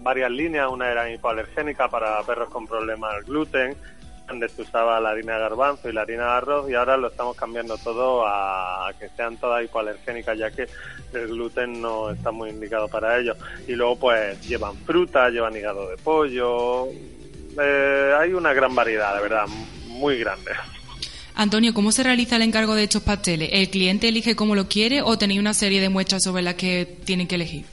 varias 0.00 0.30
líneas, 0.30 0.68
una 0.68 0.90
era 0.90 1.08
hipoalergénica 1.08 1.88
para 1.88 2.20
perros 2.24 2.50
con 2.50 2.66
problemas 2.66 3.14
del 3.14 3.24
gluten, 3.24 3.76
donde 4.26 4.48
se 4.48 4.62
usaba 4.62 5.00
la 5.00 5.10
harina 5.10 5.34
de 5.34 5.40
garbanzo 5.40 5.88
y 5.88 5.92
la 5.92 6.02
harina 6.02 6.24
de 6.24 6.30
arroz, 6.30 6.70
y 6.70 6.74
ahora 6.74 6.96
lo 6.96 7.08
estamos 7.08 7.36
cambiando 7.36 7.76
todo 7.78 8.24
a, 8.26 8.92
que 8.98 9.08
sean 9.10 9.36
todas 9.36 9.64
hipoalergénicas, 9.64 10.38
ya 10.38 10.50
que 10.50 10.66
el 11.12 11.28
gluten 11.28 11.80
no 11.80 12.10
está 12.10 12.30
muy 12.30 12.50
indicado 12.50 12.88
para 12.88 13.18
ello. 13.18 13.36
Y 13.68 13.72
luego 13.72 13.96
pues 13.96 14.40
llevan 14.46 14.76
fruta, 14.78 15.28
llevan 15.28 15.56
hígado 15.56 15.88
de 15.88 15.96
pollo, 15.98 16.88
eh, 17.60 18.14
hay 18.18 18.32
una 18.32 18.52
gran 18.52 18.74
variedad, 18.74 19.14
de 19.14 19.22
verdad, 19.22 19.46
muy 19.88 20.18
grande. 20.18 20.52
Antonio, 21.36 21.74
¿cómo 21.74 21.90
se 21.90 22.04
realiza 22.04 22.36
el 22.36 22.42
encargo 22.42 22.74
de 22.74 22.84
estos 22.84 23.02
pasteles? 23.02 23.50
¿El 23.52 23.68
cliente 23.68 24.08
elige 24.08 24.36
cómo 24.36 24.54
lo 24.54 24.68
quiere 24.68 25.02
o 25.02 25.18
tenéis 25.18 25.40
una 25.40 25.52
serie 25.54 25.80
de 25.80 25.88
muestras 25.88 26.22
sobre 26.22 26.42
las 26.42 26.54
que 26.54 26.98
tienen 27.04 27.26
que 27.26 27.34
elegir? 27.34 27.66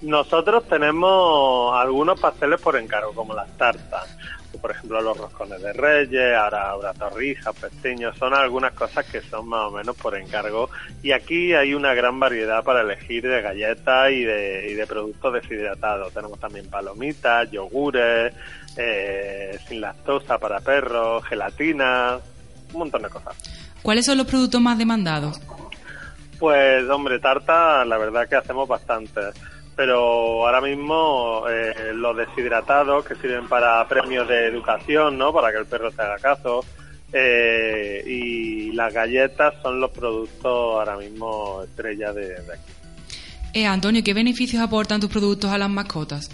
Nosotros 0.00 0.66
tenemos 0.66 1.74
algunos 1.76 2.18
pasteles 2.18 2.58
por 2.60 2.76
encargo, 2.76 3.12
como 3.12 3.34
las 3.34 3.54
tartas, 3.58 4.16
por 4.60 4.70
ejemplo 4.72 5.00
los 5.00 5.16
roscones 5.16 5.62
de 5.62 5.72
reyes, 5.72 6.36
ahora 6.36 6.70
habrá 6.70 6.92
torrijas, 6.94 7.54
pestiños, 7.56 8.16
son 8.16 8.34
algunas 8.34 8.72
cosas 8.72 9.04
que 9.06 9.20
son 9.20 9.48
más 9.48 9.68
o 9.68 9.70
menos 9.70 9.96
por 9.96 10.16
encargo. 10.16 10.70
Y 11.02 11.12
aquí 11.12 11.52
hay 11.54 11.74
una 11.74 11.94
gran 11.94 12.20
variedad 12.20 12.62
para 12.62 12.82
elegir 12.82 13.22
de 13.22 13.42
galletas 13.42 14.10
y 14.10 14.24
de, 14.24 14.68
y 14.70 14.74
de 14.74 14.86
productos 14.86 15.34
deshidratados. 15.34 16.12
Tenemos 16.12 16.38
también 16.38 16.68
palomitas, 16.68 17.50
yogures, 17.50 18.32
eh, 18.76 19.58
sin 19.66 19.80
lactosa 19.80 20.38
para 20.38 20.60
perros, 20.60 21.24
gelatinas, 21.24 22.20
un 22.72 22.78
montón 22.78 23.02
de 23.02 23.08
cosas. 23.08 23.36
¿Cuáles 23.82 24.04
son 24.06 24.18
los 24.18 24.26
productos 24.26 24.60
más 24.60 24.78
demandados? 24.78 25.40
Pues 26.38 26.88
hombre, 26.88 27.18
tarta 27.18 27.84
la 27.84 27.98
verdad 27.98 28.28
que 28.28 28.36
hacemos 28.36 28.66
bastante, 28.66 29.20
pero 29.80 30.46
ahora 30.46 30.60
mismo 30.60 31.44
eh, 31.48 31.92
los 31.94 32.14
deshidratados 32.14 33.02
que 33.02 33.14
sirven 33.14 33.48
para 33.48 33.88
premios 33.88 34.28
de 34.28 34.44
educación, 34.44 35.16
¿no? 35.16 35.32
Para 35.32 35.50
que 35.50 35.56
el 35.56 35.64
perro 35.64 35.90
se 35.90 36.02
haga 36.02 36.18
caso, 36.18 36.62
eh, 37.14 38.04
y 38.06 38.72
las 38.72 38.92
galletas 38.92 39.54
son 39.62 39.80
los 39.80 39.90
productos 39.90 40.44
ahora 40.44 40.98
mismo 40.98 41.62
estrella 41.62 42.12
de, 42.12 42.26
de 42.28 42.52
aquí. 42.52 42.72
Eh, 43.54 43.64
Antonio, 43.64 44.02
¿qué 44.04 44.12
beneficios 44.12 44.62
aportan 44.62 45.00
tus 45.00 45.08
productos 45.08 45.50
a 45.50 45.56
las 45.56 45.70
mascotas? 45.70 46.30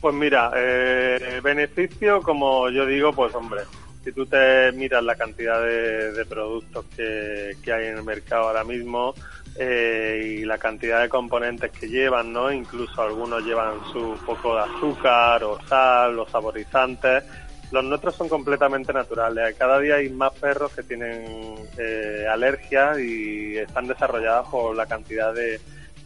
Pues 0.00 0.14
mira, 0.14 0.52
eh, 0.54 1.40
beneficio, 1.42 2.22
como 2.22 2.70
yo 2.70 2.86
digo, 2.86 3.12
pues 3.12 3.34
hombre, 3.34 3.62
si 4.04 4.12
tú 4.12 4.26
te 4.26 4.70
miras 4.70 5.02
la 5.02 5.16
cantidad 5.16 5.60
de, 5.60 6.12
de 6.12 6.24
productos 6.24 6.84
que, 6.94 7.56
que 7.64 7.72
hay 7.72 7.88
en 7.88 7.96
el 7.96 8.04
mercado 8.04 8.46
ahora 8.46 8.62
mismo 8.62 9.12
eh, 9.58 10.38
y 10.38 10.44
la 10.44 10.58
cantidad 10.58 11.00
de 11.00 11.08
componentes 11.08 11.72
que 11.72 11.88
llevan, 11.88 12.32
¿no? 12.32 12.52
Incluso 12.52 13.02
algunos 13.02 13.44
llevan 13.44 13.74
su 13.92 14.16
poco 14.24 14.54
de 14.54 14.62
azúcar 14.62 15.42
o 15.44 15.58
sal 15.66 16.18
o 16.18 16.28
saborizantes. 16.28 17.24
Los 17.70 17.84
nuestros 17.84 18.14
son 18.14 18.28
completamente 18.28 18.92
naturales. 18.92 19.54
Cada 19.58 19.78
día 19.80 19.96
hay 19.96 20.08
más 20.10 20.32
perros 20.34 20.72
que 20.72 20.82
tienen 20.82 21.56
eh, 21.76 22.26
alergias 22.30 22.98
y 22.98 23.58
están 23.58 23.86
desarrollados 23.86 24.48
por 24.48 24.74
la 24.74 24.86
cantidad 24.86 25.34
de, 25.34 25.60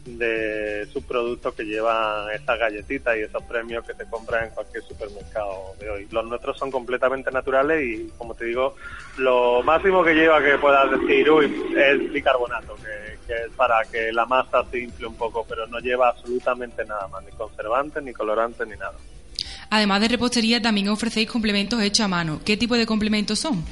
de 0.05 0.85
subproductos 0.91 1.53
que 1.53 1.63
llevan 1.63 2.29
estas 2.31 2.59
galletitas 2.59 3.15
y 3.17 3.21
esos 3.21 3.41
premios 3.43 3.85
que 3.85 3.93
te 3.93 4.05
compras 4.05 4.47
en 4.47 4.53
cualquier 4.53 4.83
supermercado 4.83 5.75
de 5.79 5.89
hoy. 5.89 6.07
Los 6.11 6.25
nuestros 6.25 6.57
son 6.57 6.71
completamente 6.71 7.31
naturales 7.31 7.83
y, 7.83 8.09
como 8.17 8.35
te 8.35 8.45
digo, 8.45 8.75
lo 9.17 9.63
máximo 9.63 10.03
que 10.03 10.13
lleva 10.13 10.43
que 10.43 10.57
puedas 10.57 10.91
decir, 10.91 11.29
uy, 11.29 11.45
es 11.77 12.11
bicarbonato, 12.11 12.75
que, 12.75 13.17
que 13.27 13.33
es 13.33 13.51
para 13.55 13.83
que 13.85 14.11
la 14.11 14.25
masa 14.25 14.65
se 14.69 14.79
infle 14.79 15.07
un 15.07 15.15
poco, 15.15 15.45
pero 15.47 15.65
no 15.67 15.79
lleva 15.79 16.09
absolutamente 16.09 16.83
nada 16.85 17.07
más, 17.07 17.23
ni 17.23 17.31
conservantes, 17.31 18.03
ni 18.03 18.13
colorantes, 18.13 18.67
ni 18.67 18.75
nada. 18.75 18.95
Además 19.69 20.01
de 20.01 20.09
repostería, 20.09 20.61
también 20.61 20.89
ofrecéis 20.89 21.29
complementos 21.29 21.81
hechos 21.81 22.05
a 22.05 22.07
mano. 22.07 22.39
¿Qué 22.45 22.57
tipo 22.57 22.75
de 22.75 22.85
complementos 22.85 23.39
son? 23.39 23.63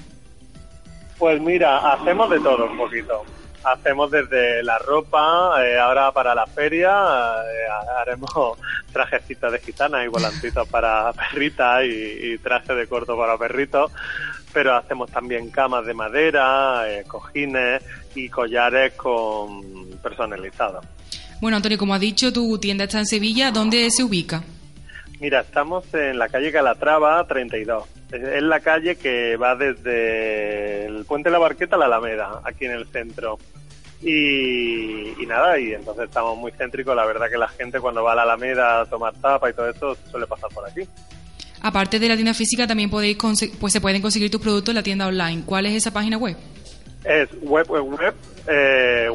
Pues 1.19 1.39
mira, 1.39 1.93
hacemos 1.93 2.29
de 2.31 2.39
todo 2.39 2.65
un 2.65 2.77
poquito. 2.77 3.23
Hacemos 3.63 4.09
desde 4.09 4.63
la 4.63 4.79
ropa, 4.79 5.63
eh, 5.63 5.77
ahora 5.77 6.11
para 6.11 6.33
la 6.33 6.47
feria 6.47 6.89
eh, 6.89 7.91
haremos 7.99 8.31
trajecitos 8.91 9.51
de 9.51 9.59
gitana 9.59 10.03
y 10.03 10.07
volantitos 10.07 10.67
para 10.67 11.13
perritas 11.31 11.83
y, 11.85 12.33
y 12.33 12.37
trajes 12.39 12.75
de 12.75 12.87
corto 12.87 13.17
para 13.17 13.37
perritos, 13.37 13.91
pero 14.51 14.75
hacemos 14.75 15.11
también 15.11 15.51
camas 15.51 15.85
de 15.85 15.93
madera, 15.93 16.83
eh, 16.89 17.03
cojines 17.07 17.83
y 18.15 18.29
collares 18.29 18.93
con 18.93 19.91
personalizados. 20.01 20.85
Bueno, 21.39 21.57
Antonio, 21.57 21.77
como 21.77 21.93
has 21.93 22.01
dicho, 22.01 22.31
tu 22.31 22.57
tienda 22.59 22.83
está 22.83 22.99
en 22.99 23.07
Sevilla. 23.07 23.51
¿Dónde 23.51 23.89
se 23.89 24.03
ubica? 24.03 24.43
Mira, 25.19 25.41
estamos 25.41 25.91
en 25.93 26.17
la 26.17 26.29
calle 26.29 26.51
Calatrava 26.51 27.25
32. 27.27 27.83
Es 28.11 28.43
la 28.43 28.59
calle 28.59 28.95
que 28.97 29.37
va 29.37 29.55
desde 29.55 30.85
el 30.85 31.05
Puente 31.05 31.29
de 31.29 31.33
la 31.33 31.39
Barqueta 31.39 31.75
a 31.75 31.79
la 31.79 31.85
Alameda, 31.85 32.41
aquí 32.43 32.65
en 32.65 32.71
el 32.71 32.85
centro. 32.87 33.37
Y, 34.01 35.21
y 35.21 35.25
nada, 35.27 35.59
y 35.59 35.73
entonces 35.73 36.05
estamos 36.05 36.37
muy 36.37 36.51
céntricos. 36.51 36.95
La 36.95 37.05
verdad 37.05 37.29
que 37.29 37.37
la 37.37 37.47
gente 37.47 37.79
cuando 37.79 38.03
va 38.03 38.13
a 38.13 38.15
la 38.15 38.23
Alameda 38.23 38.81
a 38.81 38.85
tomar 38.85 39.13
tapa 39.15 39.49
y 39.49 39.53
todo 39.53 39.69
eso 39.69 39.95
suele 40.09 40.27
pasar 40.27 40.49
por 40.49 40.67
aquí. 40.67 40.81
Aparte 41.61 41.99
de 41.99 42.07
la 42.07 42.15
tienda 42.15 42.33
física, 42.33 42.65
también 42.67 42.89
podéis 42.89 43.17
pues 43.59 43.73
se 43.73 43.81
pueden 43.81 44.01
conseguir 44.01 44.31
tus 44.31 44.41
productos 44.41 44.71
en 44.71 44.77
la 44.77 44.83
tienda 44.83 45.07
online. 45.07 45.43
¿Cuál 45.45 45.67
es 45.67 45.75
esa 45.75 45.91
página 45.91 46.17
web? 46.17 46.35
Es 47.05 47.29
web, 47.41 47.69
web, 47.69 47.83
web, 47.83 48.15
eh, 48.47 49.09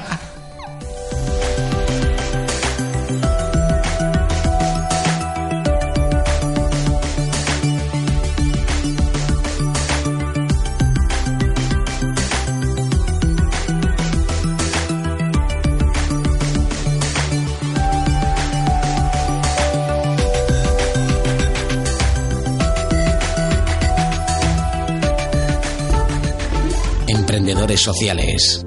sociales. 27.79 28.65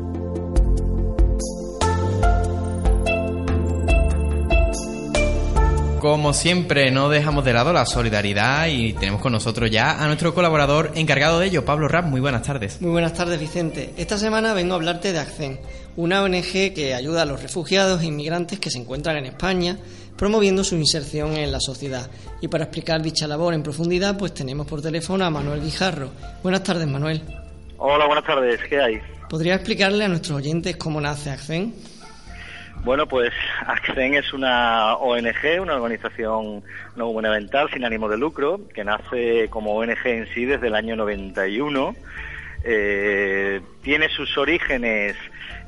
Como 6.05 6.35
siempre, 6.35 6.91
no 6.91 7.09
dejamos 7.09 7.47
de 7.47 7.55
lado 7.55 7.73
la 7.73 7.87
solidaridad 7.87 8.67
y 8.67 8.93
tenemos 8.93 9.23
con 9.23 9.33
nosotros 9.33 9.71
ya 9.71 10.03
a 10.03 10.07
nuestro 10.07 10.35
colaborador 10.35 10.93
encargado 10.97 11.39
de 11.39 11.47
ello, 11.47 11.65
Pablo 11.65 11.89
Rap. 11.89 12.05
Muy 12.05 12.21
buenas 12.21 12.43
tardes. 12.43 12.79
Muy 12.83 12.91
buenas 12.91 13.15
tardes, 13.15 13.41
Vicente. 13.41 13.95
Esta 13.97 14.19
semana 14.19 14.53
vengo 14.53 14.75
a 14.75 14.77
hablarte 14.77 15.15
de 15.15 15.21
ACCEN, 15.21 15.59
una 15.97 16.23
ONG 16.23 16.75
que 16.75 16.93
ayuda 16.95 17.23
a 17.23 17.25
los 17.25 17.43
refugiados 17.43 18.03
e 18.03 18.07
inmigrantes 18.09 18.61
que 18.61 18.71
se 18.71 18.77
encuentran 18.77 19.17
en 19.17 19.25
España, 19.25 19.79
promoviendo 20.15 20.63
su 20.63 20.77
inserción 20.77 21.39
en 21.39 21.51
la 21.51 21.61
sociedad. 21.61 22.11
Y 22.43 22.49
para 22.49 22.65
explicar 22.65 23.01
dicha 23.01 23.27
labor 23.27 23.55
en 23.55 23.63
profundidad, 23.63 24.19
pues 24.19 24.35
tenemos 24.35 24.67
por 24.67 24.83
teléfono 24.83 25.25
a 25.25 25.31
Manuel 25.31 25.63
Guijarro. 25.63 26.11
Buenas 26.43 26.63
tardes, 26.65 26.87
Manuel. 26.87 27.44
Hola, 27.79 28.07
buenas 28.07 28.25
tardes. 28.25 28.61
¿Qué 28.69 28.81
hay? 28.81 29.01
¿Podría 29.29 29.55
explicarle 29.55 30.05
a 30.05 30.09
nuestros 30.09 30.39
oyentes 30.39 30.77
cómo 30.77 31.01
nace 31.01 31.31
ACCEN? 31.31 31.75
Bueno, 32.85 33.07
pues 33.07 33.33
ACCEN 33.67 34.15
es 34.15 34.33
una 34.33 34.95
ONG, 34.97 35.61
una 35.61 35.75
organización 35.75 36.63
no 36.97 37.07
gubernamental 37.09 37.69
sin 37.71 37.85
ánimo 37.85 38.09
de 38.09 38.19
lucro, 38.19 38.61
que 38.73 38.85
nace 38.85 39.49
como 39.51 39.75
ONG 39.75 40.07
en 40.07 40.27
sí 40.35 40.45
desde 40.45 40.69
el 40.69 40.75
año 40.75 40.95
91. 40.95 41.97
Eh, 42.67 43.61
tiene 43.83 44.09
sus 44.09 44.39
orígenes 44.39 45.17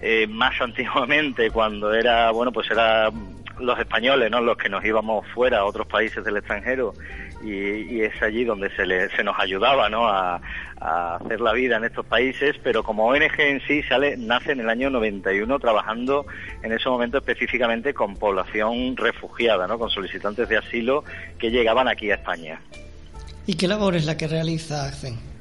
eh, 0.01 0.27
más 0.29 0.55
antiguamente 0.61 1.51
cuando 1.51 1.93
era, 1.93 2.31
bueno, 2.31 2.53
pues 2.53 2.71
era 2.71 3.11
los 3.59 3.79
españoles, 3.79 4.31
¿no? 4.31 4.41
Los 4.41 4.59
que 4.59 4.69
nos 4.69 4.85
íbamos 4.85 5.27
fuera 5.29 5.59
a 5.61 5.65
otros 5.65 5.87
países 5.87 6.25
del 6.25 6.37
extranjero 6.37 6.95
y, 7.43 8.01
es 8.01 8.21
allí 8.23 8.45
donde 8.45 8.71
se, 8.71 8.85
se 9.11 9.25
nos 9.25 9.39
ayudaba, 9.39 9.89
¿no? 9.89 10.09
A, 10.09 10.41
hacer 10.79 11.41
la 11.41 11.55
vida 11.55 11.79
en 11.79 11.85
estos 11.85 12.05
países, 12.05 12.55
pero 12.63 12.83
como 12.83 13.07
ONG 13.07 13.41
en 13.41 13.61
sí 13.67 13.83
sale, 13.85 14.17
nace 14.19 14.53
en 14.53 14.61
el 14.61 14.69
año 14.69 14.91
91 14.91 15.59
trabajando 15.59 16.27
en 16.63 16.71
ese 16.71 16.89
momento 16.91 17.17
específicamente 17.17 17.95
con 17.95 18.15
población 18.15 18.95
refugiada, 18.95 19.67
¿no? 19.67 19.79
Con 19.79 19.89
solicitantes 19.89 20.51
de 20.51 20.59
asilo 20.59 21.03
que 21.39 21.51
llegaban 21.51 21.89
aquí 21.89 22.11
a 22.11 22.17
España. 22.17 22.61
¿Y 23.47 23.55
qué 23.55 23.67
labor 23.67 23.97
es 23.97 24.05
la 24.05 24.19
que 24.19 24.29
realiza 24.29 24.85
ACCEN? 24.85 25.36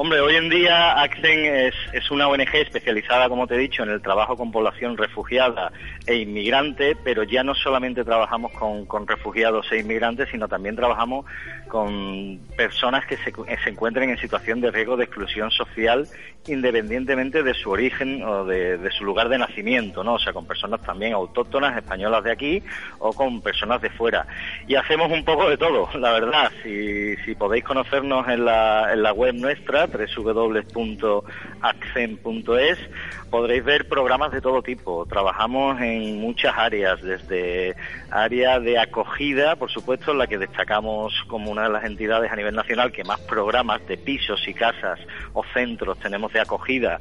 Hombre, 0.00 0.20
hoy 0.20 0.36
en 0.36 0.48
día 0.48 1.02
ACCEN 1.02 1.72
es, 1.92 2.10
una 2.12 2.28
ONG 2.28 2.54
especializada, 2.54 3.28
como 3.28 3.48
te 3.48 3.56
he 3.56 3.58
dicho, 3.58 3.82
en 3.82 3.88
el 3.88 4.00
trabajo 4.00 4.36
con 4.36 4.52
población 4.52 4.96
refugiada 4.96 5.72
e 6.06 6.14
inmigrante, 6.18 6.96
pero 7.02 7.24
ya 7.24 7.42
no 7.42 7.52
solamente 7.56 8.04
trabajamos 8.04 8.52
con, 8.52 9.08
refugiados 9.08 9.66
e 9.72 9.80
inmigrantes, 9.80 10.28
sino 10.30 10.46
también 10.46 10.76
trabajamos 10.76 11.26
con 11.66 12.38
personas 12.56 13.06
que 13.06 13.16
se, 13.16 13.32
se, 13.32 13.70
encuentren 13.70 14.10
en 14.10 14.18
situación 14.18 14.60
de 14.60 14.70
riesgo 14.70 14.96
de 14.96 15.02
exclusión 15.02 15.50
social 15.50 16.06
independientemente 16.46 17.42
de 17.42 17.52
su 17.52 17.70
origen 17.70 18.22
o 18.22 18.44
de, 18.44 18.78
su 18.96 19.04
lugar 19.04 19.28
de 19.28 19.36
nacimiento, 19.36 20.02
¿no? 20.02 20.14
O 20.14 20.18
sea, 20.18 20.32
con 20.32 20.46
personas 20.46 20.80
también 20.80 21.12
autóctonas, 21.12 21.76
españolas 21.76 22.24
de 22.24 22.32
aquí 22.32 22.62
o 23.00 23.12
con 23.12 23.42
personas 23.42 23.82
de 23.82 23.90
fuera. 23.90 24.26
Y 24.66 24.76
hacemos 24.76 25.10
un 25.10 25.24
poco 25.24 25.50
de 25.50 25.58
todo, 25.58 25.90
la 25.98 26.12
verdad. 26.12 26.50
Si, 26.62 27.16
podéis 27.34 27.64
conocernos 27.64 28.26
en 28.28 28.44
la 28.46 29.12
web 29.12 29.34
nuestra, 29.34 29.87
www.accent.es, 29.90 31.24
podréis 33.30 33.64
ver 33.64 33.88
programas 33.88 34.32
de 34.32 34.40
todo 34.40 34.62
tipo. 34.62 35.06
Trabajamos 35.06 35.80
en 35.80 36.20
muchas 36.20 36.56
áreas, 36.56 37.02
desde 37.02 37.76
área 38.10 38.60
de 38.60 38.78
acogida, 38.78 39.56
por 39.56 39.70
supuesto, 39.70 40.14
la 40.14 40.26
que 40.26 40.38
destacamos 40.38 41.12
como 41.26 41.50
una 41.50 41.64
de 41.64 41.70
las 41.70 41.84
entidades 41.84 42.30
a 42.30 42.36
nivel 42.36 42.54
nacional 42.54 42.92
que 42.92 43.04
más 43.04 43.20
programas 43.20 43.86
de 43.86 43.96
pisos 43.96 44.46
y 44.46 44.54
casas 44.54 44.98
o 45.32 45.44
centros 45.52 45.98
tenemos 45.98 46.32
de 46.32 46.40
acogida, 46.40 47.00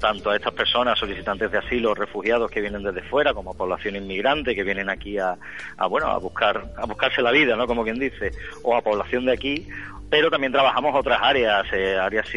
tanto 0.00 0.30
a 0.30 0.36
estas 0.36 0.52
personas 0.52 0.98
solicitantes 0.98 1.50
de 1.50 1.58
asilo, 1.58 1.94
refugiados 1.94 2.50
que 2.50 2.60
vienen 2.60 2.82
desde 2.82 3.02
fuera, 3.02 3.32
como 3.34 3.54
población 3.54 3.96
inmigrante 3.96 4.54
que 4.54 4.62
vienen 4.62 4.90
aquí 4.90 5.18
a, 5.18 5.36
a 5.76 5.86
bueno 5.86 6.06
a 6.06 6.18
buscar 6.18 6.62
a 6.76 6.86
buscarse 6.86 7.22
la 7.22 7.30
vida, 7.30 7.56
¿no? 7.56 7.66
Como 7.66 7.84
quien 7.84 7.98
dice, 7.98 8.32
o 8.62 8.76
a 8.76 8.82
población 8.82 9.26
de 9.26 9.32
aquí, 9.32 9.68
pero 10.08 10.30
también 10.30 10.52
trabajamos 10.52 10.94
otras 10.94 11.18
áreas, 11.20 11.66
eh, 11.72 11.96
áreas 11.96 12.28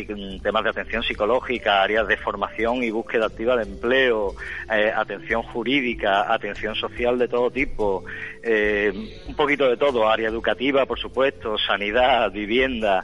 temas 0.42 0.64
de 0.64 0.70
atención 0.70 1.04
psicológica, 1.04 1.84
áreas 1.84 2.08
de 2.08 2.18
formación 2.18 2.84
y 2.84 2.90
búsqueda 2.90 3.28
activa 3.28 3.56
de 3.56 3.64
empleo, 3.64 4.34
eh, 4.72 4.92
atención 4.96 5.44
jurídica, 5.44 6.34
atención 6.34 6.74
social 6.76 7.20
de 7.20 7.28
todo 7.28 7.52
tipo, 7.52 8.04
eh, 8.42 8.92
un 9.28 9.36
poquito 9.36 9.70
de 9.70 9.78
todo, 9.78 10.10
área 10.10 10.30
educativa, 10.30 10.86
por 10.88 11.00
supuesto, 11.00 11.58
sanidad, 11.60 12.32
vivienda, 12.32 13.04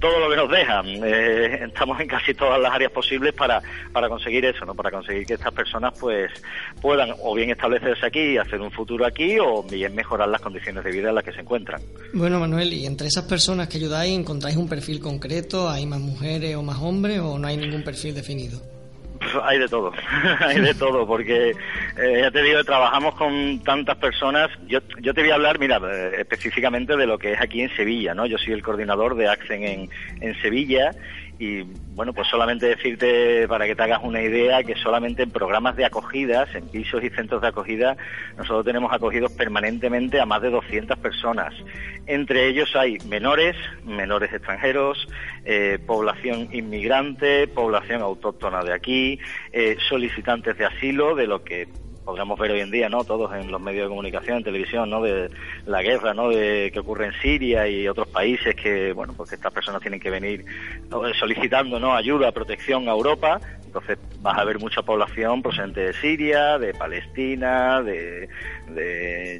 todo 0.00 0.18
lo 0.18 0.30
que 0.30 0.36
nos 0.36 0.50
dejan. 0.50 0.86
Eh, 1.04 1.64
estamos 1.66 1.98
en 2.00 2.08
casi 2.08 2.34
todas 2.34 2.60
las 2.60 2.72
áreas 2.72 2.92
posibles 2.92 3.32
para, 3.34 3.62
para 3.92 4.08
conseguir 4.08 4.44
eso, 4.44 4.64
¿no? 4.64 4.74
Para 4.74 4.90
conseguir 4.90 5.26
que 5.26 5.34
estas 5.34 5.52
personas 5.52 5.94
pues 5.98 6.30
puedan 6.80 7.14
o 7.22 7.34
bien 7.34 7.50
establecerse 7.50 8.06
aquí 8.06 8.20
y 8.20 8.38
hacer 8.38 8.60
un 8.60 8.70
futuro 8.70 9.06
aquí 9.06 9.38
o 9.38 9.62
bien 9.62 9.94
mejorar 9.94 10.28
las 10.28 10.40
condiciones 10.40 10.84
de 10.84 10.90
vida 10.90 11.08
en 11.08 11.14
las 11.14 11.24
que 11.24 11.32
se 11.32 11.40
encuentran. 11.40 11.80
Bueno, 12.12 12.40
Manuel, 12.40 12.72
¿y 12.72 12.86
entre 12.86 13.08
esas 13.08 13.24
personas 13.24 13.68
que 13.68 13.78
ayudáis 13.78 14.18
encontráis 14.18 14.56
un 14.56 14.68
perfil 14.68 15.00
concreto? 15.00 15.68
¿Hay 15.68 15.86
más 15.86 16.00
mujeres 16.00 16.56
o 16.56 16.62
más 16.62 16.78
hombres 16.78 17.20
o 17.20 17.38
no 17.38 17.48
hay 17.48 17.56
ningún 17.56 17.82
perfil 17.82 18.14
definido? 18.14 18.75
hay 19.44 19.58
de 19.58 19.68
todo, 19.68 19.92
hay 20.40 20.60
de 20.60 20.74
todo, 20.74 21.06
porque 21.06 21.50
eh, 21.50 22.18
ya 22.20 22.30
te 22.30 22.42
digo, 22.42 22.62
trabajamos 22.64 23.14
con 23.14 23.60
tantas 23.62 23.96
personas. 23.96 24.50
Yo, 24.66 24.80
yo 25.00 25.14
te 25.14 25.22
voy 25.22 25.30
a 25.30 25.34
hablar, 25.34 25.58
mira, 25.58 25.80
eh, 25.84 26.16
específicamente 26.18 26.96
de 26.96 27.06
lo 27.06 27.18
que 27.18 27.32
es 27.32 27.40
aquí 27.40 27.62
en 27.62 27.74
Sevilla, 27.76 28.14
¿no? 28.14 28.26
Yo 28.26 28.38
soy 28.38 28.52
el 28.52 28.62
coordinador 28.62 29.16
de 29.16 29.28
AXEN 29.28 29.64
en, 29.64 29.90
en 30.20 30.40
Sevilla 30.42 30.92
y 31.38 31.62
bueno, 31.94 32.12
pues 32.12 32.28
solamente 32.28 32.66
decirte 32.66 33.46
para 33.48 33.66
que 33.66 33.74
te 33.74 33.82
hagas 33.82 34.00
una 34.02 34.22
idea 34.22 34.62
que 34.62 34.74
solamente 34.76 35.22
en 35.22 35.30
programas 35.30 35.76
de 35.76 35.84
acogidas, 35.84 36.54
en 36.54 36.66
pisos 36.68 37.04
y 37.04 37.10
centros 37.10 37.42
de 37.42 37.48
acogida, 37.48 37.96
nosotros 38.38 38.64
tenemos 38.64 38.92
acogidos 38.92 39.32
permanentemente 39.32 40.20
a 40.20 40.26
más 40.26 40.40
de 40.40 40.50
200 40.50 40.98
personas. 40.98 41.52
Entre 42.06 42.48
ellos 42.48 42.74
hay 42.74 42.98
menores, 43.06 43.56
menores 43.84 44.32
extranjeros, 44.32 45.08
eh, 45.44 45.78
población 45.86 46.48
inmigrante, 46.52 47.48
población 47.48 48.00
autóctona 48.00 48.62
de 48.62 48.72
aquí, 48.72 49.18
eh, 49.52 49.76
solicitantes 49.88 50.56
de 50.56 50.64
asilo, 50.64 51.14
de 51.14 51.26
lo 51.26 51.44
que 51.44 51.68
podríamos 52.06 52.38
ver 52.38 52.52
hoy 52.52 52.60
en 52.60 52.70
día, 52.70 52.88
¿no? 52.88 53.04
Todos 53.04 53.34
en 53.34 53.50
los 53.50 53.60
medios 53.60 53.84
de 53.84 53.88
comunicación, 53.88 54.38
en 54.38 54.44
televisión, 54.44 54.88
¿no? 54.88 55.02
De 55.02 55.28
la 55.66 55.82
guerra, 55.82 56.14
¿no? 56.14 56.28
De 56.30 56.70
que 56.72 56.78
ocurre 56.78 57.06
en 57.06 57.12
Siria 57.20 57.66
y 57.66 57.88
otros 57.88 58.06
países 58.06 58.54
que, 58.54 58.92
bueno, 58.92 59.12
pues 59.14 59.28
que 59.28 59.34
estas 59.34 59.52
personas 59.52 59.82
tienen 59.82 59.98
que 59.98 60.08
venir 60.08 60.44
solicitando, 61.18 61.80
¿no? 61.80 61.94
Ayuda, 61.94 62.30
protección 62.30 62.88
a 62.88 62.92
Europa. 62.92 63.40
Entonces 63.64 63.98
vas 64.22 64.38
a 64.38 64.44
ver 64.44 64.60
mucha 64.60 64.82
población 64.82 65.42
procedente 65.42 65.80
de 65.80 65.92
Siria, 65.94 66.58
de 66.58 66.72
Palestina, 66.74 67.82
de, 67.82 68.28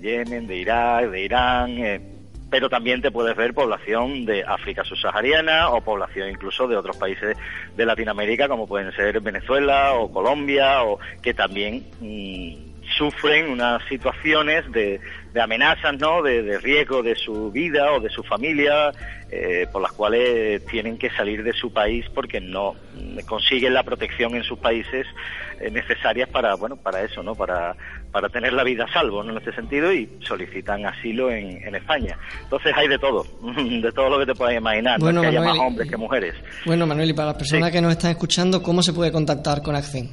Yemen, 0.02 0.48
de 0.48 0.56
Irak, 0.56 1.10
de 1.10 1.22
Irán. 1.22 1.70
Eh, 1.78 2.15
pero 2.50 2.68
también 2.68 3.02
te 3.02 3.10
puedes 3.10 3.36
ver 3.36 3.54
población 3.54 4.24
de 4.24 4.44
África 4.46 4.84
subsahariana 4.84 5.70
o 5.70 5.80
población 5.80 6.30
incluso 6.30 6.68
de 6.68 6.76
otros 6.76 6.96
países 6.96 7.36
de 7.76 7.86
Latinoamérica 7.86 8.48
como 8.48 8.66
pueden 8.66 8.92
ser 8.92 9.20
Venezuela 9.20 9.94
o 9.94 10.10
Colombia 10.12 10.84
o 10.84 10.98
que 11.22 11.34
también 11.34 11.84
mm, 12.00 12.65
sufren 12.96 13.50
unas 13.50 13.82
situaciones 13.88 14.70
de, 14.72 15.00
de 15.32 15.40
amenazas, 15.40 15.98
¿no? 15.98 16.22
De, 16.22 16.58
riesgo 16.58 17.02
de 17.02 17.14
su 17.14 17.50
vida 17.50 17.92
o 17.92 18.00
de 18.00 18.08
su 18.08 18.22
familia, 18.22 18.90
eh, 19.30 19.66
por 19.70 19.82
las 19.82 19.92
cuales 19.92 20.64
tienen 20.66 20.96
que 20.96 21.10
salir 21.10 21.42
de 21.42 21.52
su 21.52 21.72
país 21.72 22.06
porque 22.14 22.40
no 22.40 22.74
consiguen 23.26 23.74
la 23.74 23.82
protección 23.82 24.34
en 24.34 24.44
sus 24.44 24.58
países 24.58 25.06
eh, 25.60 25.70
necesarias 25.70 26.28
para, 26.28 26.54
bueno, 26.54 26.76
para 26.76 27.02
eso, 27.02 27.22
¿no? 27.22 27.34
Para, 27.34 27.76
para 28.12 28.28
tener 28.28 28.52
la 28.52 28.64
vida 28.64 28.84
a 28.84 28.92
salvo, 28.92 29.22
¿no? 29.22 29.32
En 29.32 29.38
este 29.38 29.52
sentido 29.52 29.92
y 29.92 30.08
solicitan 30.20 30.86
asilo 30.86 31.30
en, 31.30 31.62
en 31.66 31.74
España. 31.74 32.18
Entonces 32.42 32.72
hay 32.76 32.88
de 32.88 32.98
todo, 32.98 33.26
de 33.56 33.92
todo 33.92 34.08
lo 34.08 34.18
que 34.18 34.26
te 34.26 34.34
puedas 34.34 34.56
imaginar, 34.56 34.98
bueno, 35.00 35.20
que 35.20 35.28
haya 35.28 35.42
más 35.42 35.58
hombres 35.58 35.90
que 35.90 35.96
mujeres. 35.96 36.34
Bueno, 36.64 36.86
Manuel, 36.86 37.10
y 37.10 37.12
para 37.12 37.28
las 37.28 37.36
personas 37.36 37.70
que 37.70 37.80
nos 37.80 37.92
están 37.92 38.12
escuchando, 38.12 38.62
¿cómo 38.62 38.82
se 38.82 38.92
puede 38.92 39.12
contactar 39.12 39.62
con 39.62 39.76
ACCEN? 39.76 40.10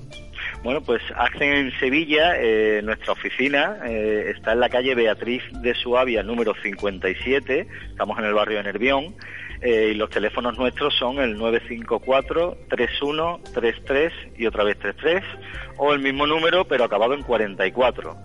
Bueno, 0.63 0.81
pues 0.81 1.03
Accen 1.17 1.53
en 1.53 1.71
Sevilla, 1.77 2.37
eh, 2.37 2.81
nuestra 2.83 3.11
oficina 3.11 3.79
eh, 3.85 4.31
está 4.33 4.53
en 4.53 4.61
la 4.61 4.69
calle 4.69 4.95
Beatriz 4.95 5.43
de 5.61 5.75
Suabia, 5.75 6.23
número 6.23 6.53
57, 6.63 7.67
estamos 7.89 8.17
en 8.17 8.23
el 8.23 8.33
barrio 8.33 8.59
de 8.59 8.63
Nervión, 8.63 9.13
eh, 9.59 9.89
y 9.91 9.95
los 9.95 10.09
teléfonos 10.09 10.57
nuestros 10.57 10.95
son 10.95 11.19
el 11.19 11.37
954-3133 11.37 14.11
y 14.37 14.45
otra 14.45 14.63
vez 14.63 14.79
33, 14.79 15.21
o 15.75 15.93
el 15.93 15.99
mismo 15.99 16.25
número 16.27 16.65
pero 16.65 16.85
acabado 16.85 17.13
en 17.13 17.23
44. 17.23 18.15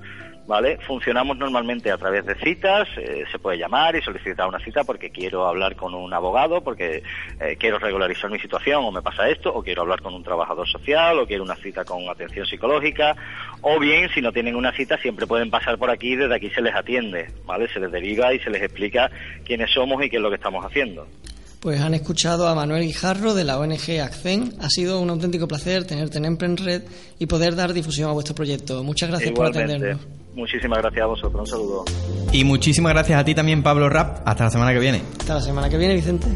¿Vale? 0.48 0.78
Funcionamos 0.86 1.36
normalmente 1.36 1.90
a 1.92 1.98
través 1.98 2.24
de 2.24 2.34
citas, 2.36 2.88
eh, 2.96 3.24
se 3.30 3.38
puede 3.38 3.58
llamar 3.58 3.94
y 3.94 4.00
solicitar 4.00 4.48
una 4.48 4.58
cita 4.58 4.82
porque 4.82 5.10
quiero 5.10 5.46
hablar 5.46 5.76
con 5.76 5.94
un 5.94 6.12
abogado, 6.14 6.62
porque 6.62 7.02
eh, 7.38 7.56
quiero 7.60 7.78
regularizar 7.78 8.30
mi 8.30 8.40
situación 8.40 8.82
o 8.82 8.90
me 8.90 9.02
pasa 9.02 9.28
esto, 9.28 9.52
o 9.54 9.62
quiero 9.62 9.82
hablar 9.82 10.00
con 10.00 10.14
un 10.14 10.24
trabajador 10.24 10.66
social, 10.66 11.18
o 11.18 11.26
quiero 11.26 11.44
una 11.44 11.54
cita 11.56 11.84
con 11.84 12.08
atención 12.08 12.46
psicológica, 12.46 13.14
o 13.60 13.78
bien 13.78 14.08
si 14.14 14.22
no 14.22 14.32
tienen 14.32 14.56
una 14.56 14.72
cita 14.72 14.96
siempre 14.96 15.26
pueden 15.26 15.50
pasar 15.50 15.76
por 15.76 15.90
aquí, 15.90 16.16
desde 16.16 16.34
aquí 16.34 16.48
se 16.48 16.62
les 16.62 16.74
atiende, 16.74 17.30
¿vale? 17.44 17.68
Se 17.68 17.78
les 17.78 17.92
deriva 17.92 18.32
y 18.32 18.40
se 18.40 18.48
les 18.48 18.62
explica 18.62 19.10
quiénes 19.44 19.70
somos 19.70 20.02
y 20.02 20.08
qué 20.08 20.16
es 20.16 20.22
lo 20.22 20.30
que 20.30 20.36
estamos 20.36 20.64
haciendo. 20.64 21.06
Pues 21.60 21.78
han 21.78 21.92
escuchado 21.92 22.48
a 22.48 22.54
Manuel 22.54 22.84
Guijarro 22.84 23.34
de 23.34 23.44
la 23.44 23.58
ONG 23.58 24.00
ACCEN. 24.00 24.54
Ha 24.60 24.70
sido 24.70 25.00
un 25.00 25.10
auténtico 25.10 25.46
placer 25.46 25.84
tenerte 25.84 26.16
en 26.16 26.56
Red 26.56 26.84
y 27.18 27.26
poder 27.26 27.54
dar 27.54 27.74
difusión 27.74 28.08
a 28.08 28.12
vuestro 28.12 28.34
proyecto. 28.34 28.82
Muchas 28.82 29.10
gracias 29.10 29.32
por 29.32 29.46
atendernos. 29.46 30.17
Muchísimas 30.34 30.78
gracias 30.78 31.02
a 31.02 31.06
vosotros. 31.06 31.40
Un 31.40 31.46
saludo. 31.46 31.84
Y 32.32 32.44
muchísimas 32.44 32.92
gracias 32.92 33.20
a 33.20 33.24
ti 33.24 33.34
también, 33.34 33.62
Pablo 33.62 33.88
Rap. 33.88 34.22
Hasta 34.24 34.44
la 34.44 34.50
semana 34.50 34.72
que 34.72 34.78
viene. 34.78 35.02
Hasta 35.18 35.34
la 35.34 35.40
semana 35.40 35.68
que 35.68 35.78
viene, 35.78 35.94
Vicente. 35.94 36.28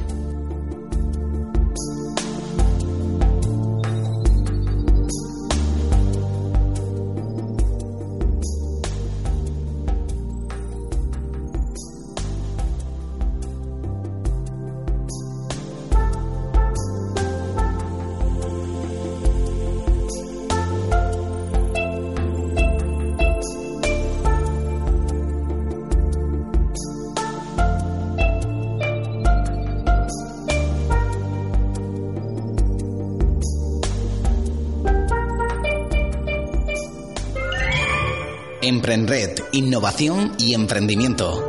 Emprenred, 38.65 39.41
innovación 39.51 40.37
y 40.39 40.55
emprendimiento. 40.55 41.43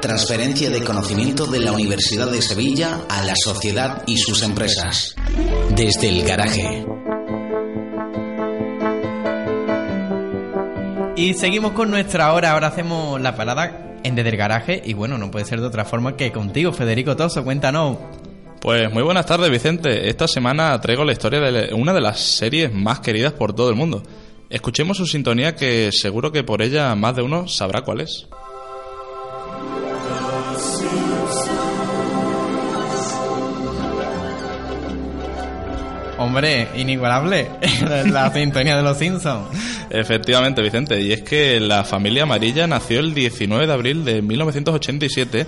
Transferencia 0.00 0.68
de 0.68 0.82
conocimiento 0.82 1.46
de 1.46 1.60
la 1.60 1.70
Universidad 1.70 2.28
de 2.28 2.42
Sevilla 2.42 3.02
a 3.08 3.22
la 3.22 3.34
sociedad 3.36 4.02
y 4.08 4.16
sus 4.16 4.42
empresas. 4.42 5.14
Desde 5.76 6.08
el 6.08 6.24
garaje. 6.24 6.84
Y 11.14 11.34
seguimos 11.34 11.70
con 11.70 11.92
nuestra 11.92 12.32
hora. 12.32 12.50
Ahora 12.50 12.66
hacemos 12.66 13.20
la 13.20 13.36
parada 13.36 14.00
en 14.02 14.16
Desde 14.16 14.30
el 14.30 14.36
garaje. 14.36 14.82
Y 14.84 14.94
bueno, 14.94 15.18
no 15.18 15.30
puede 15.30 15.44
ser 15.44 15.60
de 15.60 15.68
otra 15.68 15.84
forma 15.84 16.16
que 16.16 16.32
contigo, 16.32 16.72
Federico 16.72 17.14
Toso. 17.14 17.44
Cuéntanos. 17.44 17.98
Pues 18.60 18.92
muy 18.92 19.04
buenas 19.04 19.26
tardes, 19.26 19.48
Vicente. 19.52 20.08
Esta 20.08 20.26
semana 20.26 20.80
traigo 20.80 21.04
la 21.04 21.12
historia 21.12 21.38
de 21.40 21.72
una 21.72 21.92
de 21.92 22.00
las 22.00 22.18
series 22.18 22.74
más 22.74 22.98
queridas 22.98 23.34
por 23.34 23.54
todo 23.54 23.70
el 23.70 23.76
mundo. 23.76 24.02
Escuchemos 24.52 24.98
su 24.98 25.06
sintonía 25.06 25.56
que 25.56 25.90
seguro 25.92 26.30
que 26.30 26.44
por 26.44 26.60
ella 26.60 26.94
más 26.94 27.16
de 27.16 27.22
uno 27.22 27.48
sabrá 27.48 27.80
cuál 27.80 28.02
es. 28.02 28.26
Hombre, 36.18 36.68
inigualable, 36.76 37.48
la 38.10 38.30
sintonía 38.30 38.76
de 38.76 38.82
los 38.82 38.98
Simpsons. 38.98 39.48
Efectivamente, 39.88 40.60
Vicente, 40.60 41.00
y 41.00 41.12
es 41.12 41.22
que 41.22 41.58
la 41.58 41.82
familia 41.82 42.24
amarilla 42.24 42.66
nació 42.66 43.00
el 43.00 43.14
19 43.14 43.66
de 43.66 43.72
abril 43.72 44.04
de 44.04 44.20
1987 44.20 45.46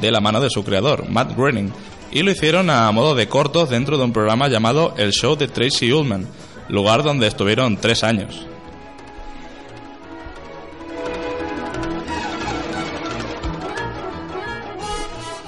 de 0.00 0.10
la 0.10 0.20
mano 0.22 0.40
de 0.40 0.48
su 0.48 0.64
creador, 0.64 1.06
Matt 1.10 1.36
Groening, 1.36 1.70
y 2.10 2.22
lo 2.22 2.30
hicieron 2.30 2.70
a 2.70 2.90
modo 2.90 3.14
de 3.14 3.28
cortos 3.28 3.68
dentro 3.68 3.98
de 3.98 4.04
un 4.04 4.14
programa 4.14 4.48
llamado 4.48 4.94
El 4.96 5.12
Show 5.12 5.36
de 5.36 5.46
Tracy 5.46 5.92
Ullman, 5.92 6.26
lugar 6.68 7.02
donde 7.02 7.26
estuvieron 7.26 7.76
tres 7.76 8.04
años. 8.04 8.46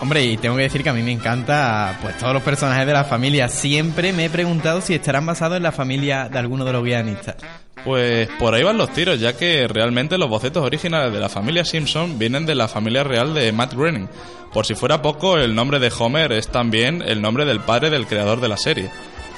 Hombre, 0.01 0.25
y 0.25 0.37
tengo 0.37 0.57
que 0.57 0.63
decir 0.63 0.83
que 0.83 0.89
a 0.89 0.95
mí 0.95 1.03
me 1.03 1.13
encanta 1.13 1.99
pues 2.01 2.17
todos 2.17 2.33
los 2.33 2.43
personajes 2.43 2.87
de 2.87 2.93
la 2.93 3.05
familia. 3.05 3.49
Siempre 3.49 4.13
me 4.13 4.27
he 4.27 4.31
preguntado 4.31 4.81
si 4.81 4.95
estarán 4.95 5.27
basados 5.27 5.57
en 5.57 5.65
la 5.65 5.73
familia 5.73 6.29
de 6.29 6.39
alguno 6.39 6.65
de 6.65 6.73
los 6.73 6.85
guionistas. 6.85 7.37
Pues 7.85 8.29
por 8.39 8.55
ahí 8.55 8.63
van 8.63 8.79
los 8.79 8.93
tiros, 8.93 9.21
ya 9.21 9.37
que 9.37 9.67
realmente 9.69 10.17
los 10.17 10.29
bocetos 10.29 10.65
originales 10.65 11.13
de 11.13 11.21
la 11.21 11.29
familia 11.29 11.65
Simpson 11.65 12.19
vienen 12.19 12.47
de 12.47 12.55
la 12.55 12.69
familia 12.69 13.03
real 13.05 13.35
de 13.35 13.53
Matt 13.53 13.75
Groening. 13.75 14.09
Por 14.53 14.67
si 14.67 14.75
fuera 14.75 15.03
poco, 15.03 15.37
el 15.37 15.55
nombre 15.55 15.79
de 15.79 15.93
Homer 15.99 16.33
es 16.33 16.49
también 16.49 17.03
el 17.05 17.21
nombre 17.21 17.45
del 17.45 17.61
padre 17.61 17.91
del 17.91 18.07
creador 18.07 18.41
de 18.41 18.49
la 18.49 18.57
serie. 18.57 18.91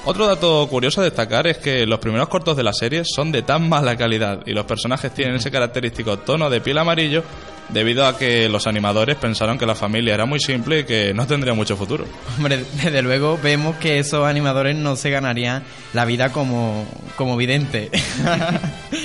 Otro 0.03 0.25
dato 0.25 0.67
curioso 0.67 1.01
a 1.01 1.03
destacar 1.03 1.45
es 1.45 1.59
que 1.59 1.85
los 1.85 1.99
primeros 1.99 2.27
cortos 2.27 2.57
de 2.57 2.63
la 2.63 2.73
serie 2.73 3.03
son 3.05 3.31
de 3.31 3.43
tan 3.43 3.69
mala 3.69 3.95
calidad 3.95 4.41
y 4.47 4.51
los 4.51 4.65
personajes 4.65 5.13
tienen 5.13 5.35
ese 5.35 5.51
característico 5.51 6.17
tono 6.17 6.49
de 6.49 6.59
piel 6.59 6.79
amarillo 6.79 7.23
debido 7.69 8.07
a 8.07 8.17
que 8.17 8.49
los 8.49 8.65
animadores 8.65 9.15
pensaron 9.17 9.59
que 9.59 9.65
la 9.67 9.75
familia 9.75 10.15
era 10.15 10.25
muy 10.25 10.39
simple 10.39 10.79
y 10.79 10.83
que 10.85 11.13
no 11.13 11.27
tendría 11.27 11.53
mucho 11.53 11.77
futuro. 11.77 12.05
Hombre, 12.35 12.65
desde 12.81 13.03
luego 13.03 13.39
vemos 13.41 13.75
que 13.75 13.99
esos 13.99 14.25
animadores 14.25 14.75
no 14.75 14.95
se 14.95 15.11
ganarían 15.11 15.63
la 15.93 16.05
vida 16.05 16.31
como, 16.31 16.85
como 17.15 17.37
vidente. 17.37 17.91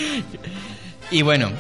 y 1.11 1.21
bueno, 1.21 1.51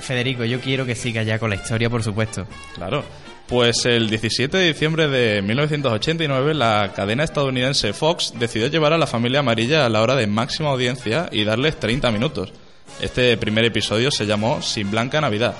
Federico, 0.00 0.44
yo 0.44 0.60
quiero 0.60 0.86
que 0.86 0.94
siga 0.94 1.24
ya 1.24 1.40
con 1.40 1.50
la 1.50 1.56
historia, 1.56 1.90
por 1.90 2.04
supuesto. 2.04 2.46
Claro. 2.76 3.04
Pues 3.48 3.86
el 3.86 4.10
17 4.10 4.58
de 4.58 4.66
diciembre 4.66 5.08
de 5.08 5.40
1989 5.40 6.52
la 6.52 6.92
cadena 6.94 7.24
estadounidense 7.24 7.94
Fox 7.94 8.34
decidió 8.38 8.68
llevar 8.68 8.92
a 8.92 8.98
la 8.98 9.06
familia 9.06 9.40
amarilla 9.40 9.86
a 9.86 9.88
la 9.88 10.02
hora 10.02 10.16
de 10.16 10.26
máxima 10.26 10.68
audiencia 10.68 11.30
y 11.32 11.44
darles 11.44 11.80
30 11.80 12.10
minutos. 12.10 12.52
Este 13.00 13.38
primer 13.38 13.64
episodio 13.64 14.10
se 14.10 14.26
llamó 14.26 14.60
Sin 14.60 14.90
Blanca 14.90 15.22
Navidad. 15.22 15.54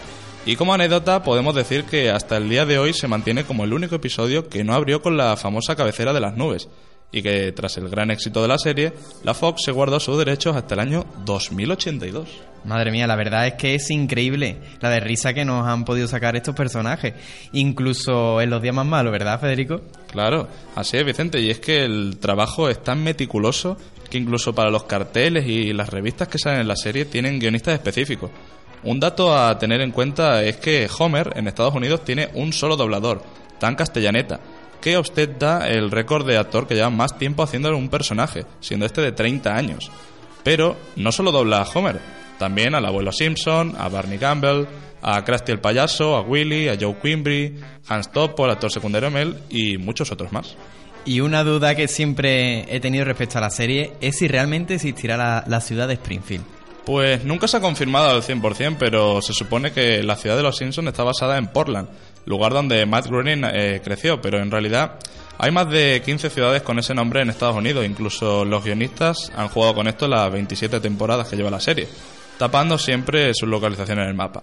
Y 0.45 0.57
como 0.57 0.75
anécdota 0.75 1.23
podemos 1.23 1.55
decir 1.55 1.85
que 1.85 2.11
hasta 2.11 2.37
el 2.37 2.51
día 2.51 2.67
de 2.67 2.79
hoy 2.79 2.93
se 2.93 3.09
mantiene 3.09 3.45
como 3.45 3.65
el 3.65 3.73
único 3.73 3.95
episodio 3.95 4.51
que 4.51 4.65
no 4.65 4.75
abrió 4.75 5.01
con 5.01 5.17
la 5.17 5.39
famosa 5.39 5.75
cabecera 5.75 6.13
de 6.13 6.21
las 6.21 6.37
nubes 6.37 6.69
y 7.11 7.23
que 7.23 7.53
tras 7.53 7.77
el 7.79 7.89
gran 7.89 8.11
éxito 8.11 8.43
de 8.43 8.49
la 8.49 8.59
serie, 8.59 8.93
la 9.25 9.35
Fox 9.35 9.63
se 9.65 9.73
guardó 9.73 9.99
sus 9.99 10.19
derechos 10.19 10.57
hasta 10.57 10.75
el 10.75 10.81
año 10.81 11.07
2082. 11.25 12.29
Madre 12.65 12.91
mía, 12.91 13.07
la 13.07 13.17
verdad 13.17 13.47
es 13.47 13.55
que 13.55 13.75
es 13.75 13.91
increíble 13.91 14.59
la 14.81 14.91
de 14.91 15.01
risa 15.01 15.33
que 15.33 15.45
nos 15.45 15.67
han 15.67 15.85
podido 15.85 16.07
sacar 16.07 16.37
estos 16.37 16.55
personajes, 16.55 17.15
incluso 17.53 18.41
en 18.41 18.51
los 18.51 18.61
días 18.61 18.75
más 18.75 18.85
malos, 18.85 19.13
¿verdad, 19.13 19.41
Federico? 19.41 19.81
Claro, 20.11 20.49
así 20.75 20.97
es, 20.97 21.05
Vicente, 21.05 21.41
y 21.41 21.51
es 21.51 21.61
que 21.61 21.85
el 21.85 22.19
trabajo 22.21 22.69
es 22.69 22.83
tan 22.83 23.03
meticuloso 23.03 23.79
que 24.11 24.19
incluso 24.19 24.55
para 24.55 24.71
los 24.71 24.85
carteles 24.85 25.47
y 25.47 25.73
las 25.73 25.89
revistas 25.89 26.29
que 26.29 26.39
salen 26.39 26.61
en 26.61 26.69
la 26.69 26.77
serie 26.77 27.05
tienen 27.05 27.39
guionistas 27.39 27.75
específicos. 27.75 28.31
Un 28.85 29.01
dato 29.01 29.37
a 29.37 29.59
tener 29.59 29.81
en 29.81 29.91
cuenta 29.91 30.43
es 30.43 30.57
que 30.57 30.89
Homer 30.99 31.33
en 31.37 31.49
Estados 31.49 31.75
Unidos 31.75 32.05
tiene 32.05 32.29
un 32.35 32.53
solo 32.53 32.77
doblador, 32.77 33.23
tan 33.59 33.75
castellaneta, 33.75 34.41
que 34.81 34.97
ostenta 34.97 35.69
el 35.69 35.91
récord 35.91 36.27
de 36.27 36.39
actor 36.39 36.67
que 36.67 36.75
lleva 36.75 36.91
más 36.91 37.19
tiempo 37.19 37.43
haciendo 37.43 37.77
un 37.77 37.89
personaje, 37.89 38.47
siendo 38.61 38.87
este 38.87 39.01
de 39.01 39.13
30 39.13 39.55
años. 39.55 39.91
Pero 40.43 40.77
no 40.97 41.13
solo 41.13 41.33
dobla 41.33 41.63
a 41.63 41.69
Homer, 41.69 42.01
también 42.39 42.75
al 42.75 42.87
abuelo 42.87 43.13
Simpson, 43.13 43.75
a 43.79 43.89
Barney 43.89 44.19
Campbell, 44.19 44.67
a 45.03 45.25
Krusty 45.25 45.53
el 45.53 45.61
payaso, 45.61 46.17
a 46.17 46.23
Willy, 46.23 46.69
a 46.69 46.77
Joe 46.81 46.97
Quimby, 47.01 47.57
Hans 47.89 48.11
Topol, 48.13 48.51
actor 48.51 48.71
secundario 48.71 49.11
Mel 49.11 49.37
y 49.49 49.79
muchos 49.79 50.11
otros 50.13 50.33
más. 50.33 50.57
Y 51.05 51.21
una 51.21 51.45
duda 51.45 51.75
que 51.75 51.89
siempre 51.89 52.75
he 52.75 52.81
tenido 52.81 53.05
respecto 53.05 53.39
a 53.39 53.41
la 53.41 53.51
serie 53.51 53.93
es 54.01 54.19
si 54.19 54.29
realmente 54.29 54.75
existirá 54.75 55.17
la, 55.17 55.45
la 55.47 55.61
ciudad 55.61 55.89
de 55.89 55.95
Springfield. 55.95 56.45
Pues 56.85 57.25
nunca 57.25 57.47
se 57.49 57.59
ha 57.59 57.61
confirmado 57.61 58.09
al 58.09 58.23
100%, 58.23 58.77
pero 58.79 59.21
se 59.21 59.35
supone 59.35 59.73
que 59.73 60.03
la 60.03 60.17
ciudad 60.17 60.37
de 60.37 60.43
los 60.43 60.57
Simpsons 60.57 60.89
está 60.89 61.05
basada 61.05 61.37
en 61.37 61.49
Portland, 61.49 61.89
lugar 62.29 62.53
donde 62.53 62.85
Matt 62.87 63.07
Groening 63.07 63.45
eh, 63.45 63.81
creció, 63.83 64.21
pero 64.21 64.39
en 64.39 64.51
realidad 64.51 64.99
hay 65.39 65.51
más 65.51 65.71
de 65.71 66.03
15 66.05 66.31
ciudades 66.31 66.63
con 66.63 66.79
ese 66.79 66.95
nombre 66.95 67.23
en 67.23 67.31
Estados 67.31 67.57
Unidos, 67.57 67.87
incluso 67.87 68.45
los 68.45 68.65
guionistas 68.65 69.33
han 69.37 69.49
jugado 69.49 69.75
con 69.75 69.89
esto 69.89 70.07
las 70.07 70.31
27 70.31 70.81
temporadas 70.81 71.29
que 71.29 71.37
lleva 71.37 71.51
la 71.51 71.61
serie, 71.61 71.89
tapando 72.39 72.77
siempre 72.77 73.33
su 73.35 73.47
localización 73.47 74.01
en 74.01 74.09
el 74.09 74.15
mapa. 74.15 74.43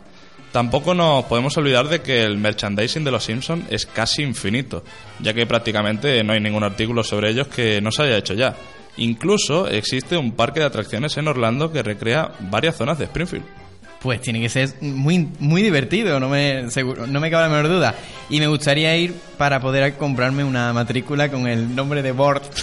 Tampoco 0.51 0.93
nos 0.93 1.25
podemos 1.25 1.57
olvidar 1.57 1.89
de 1.89 2.01
que 2.01 2.23
el 2.23 2.37
merchandising 2.37 3.03
de 3.03 3.11
los 3.11 3.25
Simpsons 3.25 3.65
es 3.69 3.85
casi 3.85 4.23
infinito, 4.23 4.83
ya 5.19 5.33
que 5.33 5.45
prácticamente 5.45 6.23
no 6.23 6.31
hay 6.31 6.39
ningún 6.39 6.63
artículo 6.63 7.03
sobre 7.03 7.29
ellos 7.29 7.49
que 7.49 7.81
no 7.81 7.91
se 7.91 8.03
haya 8.03 8.17
hecho 8.17 8.33
ya. 8.33 8.55
Incluso 8.97 9.67
existe 9.67 10.15
un 10.15 10.31
parque 10.31 10.61
de 10.61 10.67
atracciones 10.67 11.17
en 11.17 11.27
Orlando 11.27 11.73
que 11.73 11.83
recrea 11.83 12.31
varias 12.39 12.77
zonas 12.77 12.97
de 12.97 13.03
Springfield. 13.03 13.64
Pues 14.05 14.21
tiene 14.21 14.39
que 14.39 14.49
ser 14.49 14.69
muy, 14.81 15.29
muy 15.39 15.63
divertido, 15.63 16.19
no 16.19 16.29
me, 16.29 16.69
seguro, 16.69 17.07
no 17.07 17.19
me 17.19 17.31
cabe 17.31 17.45
la 17.45 17.49
menor 17.49 17.69
duda. 17.69 17.95
Y 18.29 18.39
me 18.39 18.45
gustaría 18.45 18.95
ir 18.95 19.15
para 19.35 19.59
poder 19.59 19.95
comprarme 19.95 20.43
una 20.43 20.71
matrícula 20.73 21.31
con 21.31 21.47
el 21.47 21.75
nombre 21.75 22.03
de 22.03 22.11
Bort. 22.11 22.43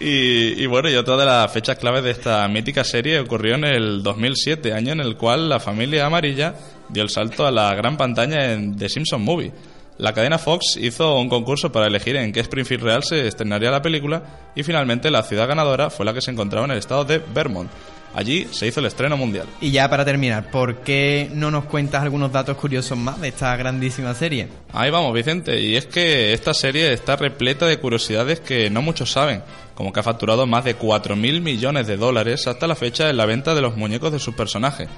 y, 0.00 0.62
y, 0.62 0.64
bueno, 0.64 0.88
y 0.88 0.94
otra 0.94 1.18
de 1.18 1.26
las 1.26 1.52
fechas 1.52 1.76
claves 1.76 2.04
de 2.04 2.12
esta 2.12 2.48
mítica 2.48 2.84
serie 2.84 3.20
ocurrió 3.20 3.56
en 3.56 3.64
el 3.64 4.02
2007, 4.02 4.72
año 4.72 4.94
en 4.94 5.00
el 5.00 5.18
cual 5.18 5.50
la 5.50 5.60
familia 5.60 6.06
amarilla 6.06 6.54
dio 6.88 7.02
el 7.02 7.10
salto 7.10 7.46
a 7.46 7.50
la 7.50 7.74
gran 7.74 7.98
pantalla 7.98 8.54
en 8.54 8.78
The 8.78 8.88
Simpsons 8.88 9.22
Movie. 9.22 9.52
La 9.98 10.14
cadena 10.14 10.38
Fox 10.38 10.78
hizo 10.80 11.20
un 11.20 11.28
concurso 11.28 11.70
para 11.70 11.86
elegir 11.86 12.16
en 12.16 12.32
qué 12.32 12.40
Springfield 12.40 12.82
real 12.82 13.04
se 13.04 13.28
estrenaría 13.28 13.70
la 13.70 13.82
película 13.82 14.22
y 14.54 14.62
finalmente 14.62 15.10
la 15.10 15.22
ciudad 15.22 15.46
ganadora 15.46 15.90
fue 15.90 16.06
la 16.06 16.14
que 16.14 16.22
se 16.22 16.30
encontraba 16.30 16.64
en 16.64 16.70
el 16.70 16.78
estado 16.78 17.04
de 17.04 17.18
Vermont. 17.18 17.70
Allí 18.18 18.48
se 18.50 18.66
hizo 18.66 18.80
el 18.80 18.86
estreno 18.86 19.16
mundial. 19.16 19.46
Y 19.60 19.70
ya 19.70 19.88
para 19.88 20.04
terminar, 20.04 20.50
¿por 20.50 20.78
qué 20.78 21.30
no 21.32 21.52
nos 21.52 21.66
cuentas 21.66 22.02
algunos 22.02 22.32
datos 22.32 22.56
curiosos 22.56 22.98
más 22.98 23.20
de 23.20 23.28
esta 23.28 23.56
grandísima 23.56 24.12
serie? 24.12 24.48
Ahí 24.72 24.90
vamos, 24.90 25.14
Vicente. 25.14 25.60
Y 25.60 25.76
es 25.76 25.86
que 25.86 26.32
esta 26.32 26.52
serie 26.52 26.92
está 26.92 27.14
repleta 27.14 27.64
de 27.66 27.78
curiosidades 27.78 28.40
que 28.40 28.70
no 28.70 28.82
muchos 28.82 29.12
saben, 29.12 29.44
como 29.76 29.92
que 29.92 30.00
ha 30.00 30.02
facturado 30.02 30.48
más 30.48 30.64
de 30.64 30.76
4.000 30.76 31.40
millones 31.40 31.86
de 31.86 31.96
dólares 31.96 32.48
hasta 32.48 32.66
la 32.66 32.74
fecha 32.74 33.08
en 33.08 33.18
la 33.18 33.24
venta 33.24 33.54
de 33.54 33.60
los 33.60 33.76
muñecos 33.76 34.10
de 34.10 34.18
sus 34.18 34.34
personajes. 34.34 34.88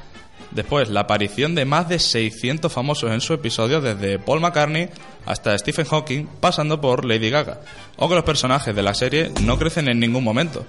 Después, 0.50 0.88
la 0.88 1.00
aparición 1.00 1.54
de 1.54 1.66
más 1.66 1.90
de 1.90 1.98
600 1.98 2.72
famosos 2.72 3.12
en 3.12 3.20
su 3.20 3.34
episodio, 3.34 3.82
desde 3.82 4.18
Paul 4.18 4.40
McCartney 4.40 4.88
hasta 5.26 5.58
Stephen 5.58 5.84
Hawking, 5.84 6.24
pasando 6.40 6.80
por 6.80 7.04
Lady 7.04 7.28
Gaga. 7.28 7.60
O 7.98 8.08
que 8.08 8.14
los 8.14 8.24
personajes 8.24 8.74
de 8.74 8.82
la 8.82 8.94
serie 8.94 9.30
no 9.42 9.58
crecen 9.58 9.90
en 9.90 10.00
ningún 10.00 10.24
momento, 10.24 10.64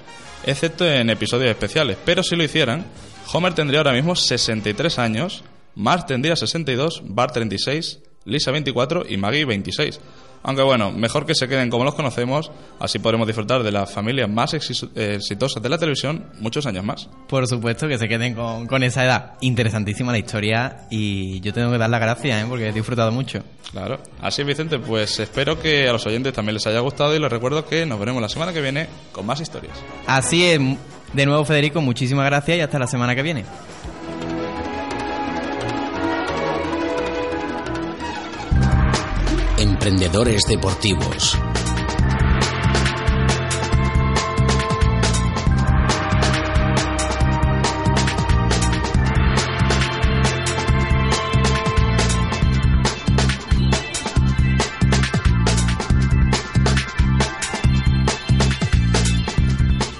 excepto 0.45 0.85
en 0.85 1.09
episodios 1.09 1.49
especiales. 1.49 1.97
Pero 2.05 2.23
si 2.23 2.35
lo 2.35 2.43
hicieran, 2.43 2.85
Homer 3.33 3.53
tendría 3.53 3.79
ahora 3.79 3.93
mismo 3.93 4.15
63 4.15 4.99
años, 4.99 5.43
Marge 5.75 6.05
tendría 6.07 6.35
62, 6.35 7.03
Bart 7.05 7.33
36, 7.33 7.99
Lisa 8.25 8.51
24 8.51 9.05
y 9.07 9.17
Maggie 9.17 9.45
26. 9.45 9.99
Aunque 10.43 10.63
bueno, 10.63 10.91
mejor 10.91 11.25
que 11.25 11.35
se 11.35 11.47
queden 11.47 11.69
como 11.69 11.83
los 11.83 11.95
conocemos, 11.95 12.51
así 12.79 12.99
podremos 12.99 13.27
disfrutar 13.27 13.63
de 13.63 13.71
las 13.71 13.91
familias 13.91 14.29
más 14.29 14.53
exitosas 14.53 15.61
de 15.61 15.69
la 15.69 15.77
televisión 15.77 16.25
muchos 16.39 16.65
años 16.65 16.83
más. 16.83 17.09
Por 17.27 17.47
supuesto 17.47 17.87
que 17.87 17.97
se 17.97 18.07
queden 18.07 18.33
con, 18.33 18.83
esa 18.83 19.05
edad. 19.05 19.33
Interesantísima 19.41 20.11
la 20.11 20.17
historia 20.17 20.87
y 20.89 21.39
yo 21.41 21.53
tengo 21.53 21.71
que 21.71 21.77
dar 21.77 21.89
las 21.89 22.01
gracias 22.01 22.43
¿eh? 22.43 22.45
porque 22.49 22.69
he 22.69 22.71
disfrutado 22.71 23.11
mucho. 23.11 23.43
Claro. 23.71 23.99
Así 24.21 24.43
Vicente, 24.43 24.79
pues 24.79 25.19
espero 25.19 25.59
que 25.61 25.87
a 25.87 25.93
los 25.93 26.05
oyentes 26.05 26.33
también 26.33 26.55
les 26.55 26.67
haya 26.67 26.79
gustado 26.79 27.15
y 27.15 27.19
les 27.19 27.31
recuerdo 27.31 27.65
que 27.65 27.85
nos 27.85 27.99
veremos 27.99 28.21
la 28.21 28.29
semana 28.29 28.51
que 28.51 28.61
viene 28.61 28.87
con 29.11 29.25
más 29.25 29.39
historias. 29.39 29.77
Así 30.07 30.45
es. 30.45 30.59
De 31.13 31.25
nuevo 31.25 31.43
Federico, 31.45 31.81
muchísimas 31.81 32.25
gracias 32.25 32.57
y 32.57 32.61
hasta 32.61 32.79
la 32.79 32.87
semana 32.87 33.15
que 33.15 33.21
viene. 33.21 33.45
Emprendedores 39.83 40.43
Deportivos. 40.47 41.39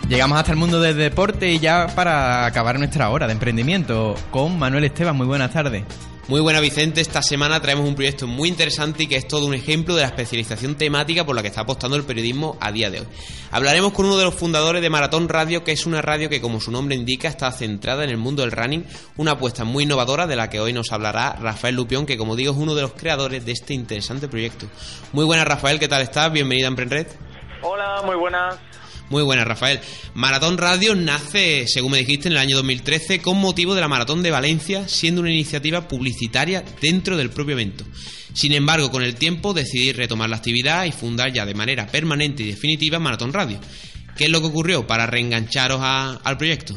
Llegamos 0.08 0.38
hasta 0.38 0.52
el 0.52 0.58
mundo 0.58 0.80
del 0.80 0.96
deporte 0.96 1.52
y 1.52 1.58
ya 1.58 1.88
para 1.96 2.46
acabar 2.46 2.78
nuestra 2.78 3.10
hora 3.10 3.26
de 3.26 3.34
emprendimiento 3.34 4.14
con 4.30 4.60
Manuel 4.60 4.84
Esteban. 4.84 5.18
Muy 5.18 5.26
buenas 5.26 5.52
tardes. 5.52 6.11
Muy 6.32 6.40
buena 6.40 6.62
Vicente, 6.62 7.02
esta 7.02 7.22
semana 7.22 7.62
traemos 7.62 7.86
un 7.86 7.94
proyecto 7.94 8.26
muy 8.26 8.48
interesante 8.48 9.04
y 9.04 9.08
que 9.08 9.18
es 9.18 9.28
todo 9.28 9.46
un 9.46 9.54
ejemplo 9.54 9.96
de 9.96 10.04
la 10.04 10.08
especialización 10.08 10.76
temática 10.76 11.26
por 11.26 11.36
la 11.36 11.42
que 11.42 11.50
está 11.50 11.60
apostando 11.60 11.98
el 11.98 12.06
periodismo 12.06 12.58
a 12.62 12.72
día 12.72 12.90
de 12.90 13.02
hoy. 13.02 13.08
Hablaremos 13.52 13.92
con 13.92 14.06
uno 14.06 14.16
de 14.16 14.24
los 14.24 14.34
fundadores 14.34 14.82
de 14.82 14.90
Maratón 14.90 15.28
Radio, 15.28 15.66
que 15.66 15.74
es 15.74 15.86
una 15.86 16.02
radio 16.02 16.30
que 16.30 16.40
como 16.40 16.62
su 16.62 16.72
nombre 16.72 16.96
indica 16.96 17.28
está 17.28 17.52
centrada 17.52 18.06
en 18.06 18.12
el 18.12 18.16
mundo 18.16 18.44
del 18.44 18.54
running, 18.54 18.86
una 19.18 19.32
apuesta 19.32 19.66
muy 19.66 19.84
innovadora 19.84 20.26
de 20.26 20.38
la 20.38 20.50
que 20.50 20.62
hoy 20.62 20.72
nos 20.72 20.94
hablará 20.94 21.34
Rafael 21.34 21.76
Lupión, 21.76 22.06
que 22.06 22.18
como 22.18 22.38
digo 22.38 22.54
es 22.54 22.58
uno 22.58 22.76
de 22.76 22.84
los 22.84 22.94
creadores 22.94 23.46
de 23.46 23.52
este 23.52 23.74
interesante 23.74 24.30
proyecto. 24.30 24.68
Muy 25.12 25.26
buenas 25.26 25.46
Rafael, 25.46 25.80
¿qué 25.80 25.90
tal 25.90 26.02
estás? 26.02 26.32
Bienvenida 26.32 26.68
a 26.68 26.70
Emprenred. 26.70 27.08
Hola, 27.62 28.04
muy 28.06 28.16
buenas. 28.16 28.56
Muy 29.12 29.24
buena, 29.24 29.44
Rafael. 29.44 29.82
Maratón 30.14 30.58
Radio 30.58 30.96
nace, 30.96 31.66
según 31.68 31.92
me 31.92 31.98
dijiste, 31.98 32.30
en 32.30 32.32
el 32.32 32.38
año 32.38 32.56
2013 32.56 33.22
con 33.22 33.38
motivo 33.38 33.76
de 33.76 33.82
la 33.82 33.90
Maratón 33.90 34.24
de 34.24 34.32
Valencia, 34.32 34.88
siendo 34.88 35.20
una 35.20 35.30
iniciativa 35.30 35.86
publicitaria 35.86 36.64
dentro 36.82 37.18
del 37.18 37.30
propio 37.30 37.56
evento. 37.56 37.84
Sin 38.34 38.54
embargo, 38.54 38.90
con 38.90 39.04
el 39.04 39.16
tiempo 39.16 39.54
decidí 39.54 39.92
retomar 39.92 40.30
la 40.30 40.38
actividad 40.38 40.86
y 40.86 40.94
fundar 40.94 41.34
ya 41.34 41.46
de 41.46 41.54
manera 41.54 41.88
permanente 41.88 42.44
y 42.44 42.48
definitiva 42.48 43.00
Maratón 43.00 43.34
Radio. 43.34 43.60
¿Qué 44.16 44.24
es 44.24 44.30
lo 44.30 44.40
que 44.40 44.48
ocurrió 44.48 44.88
para 44.88 45.08
reengancharos 45.08 45.82
al 45.82 46.38
proyecto? 46.38 46.74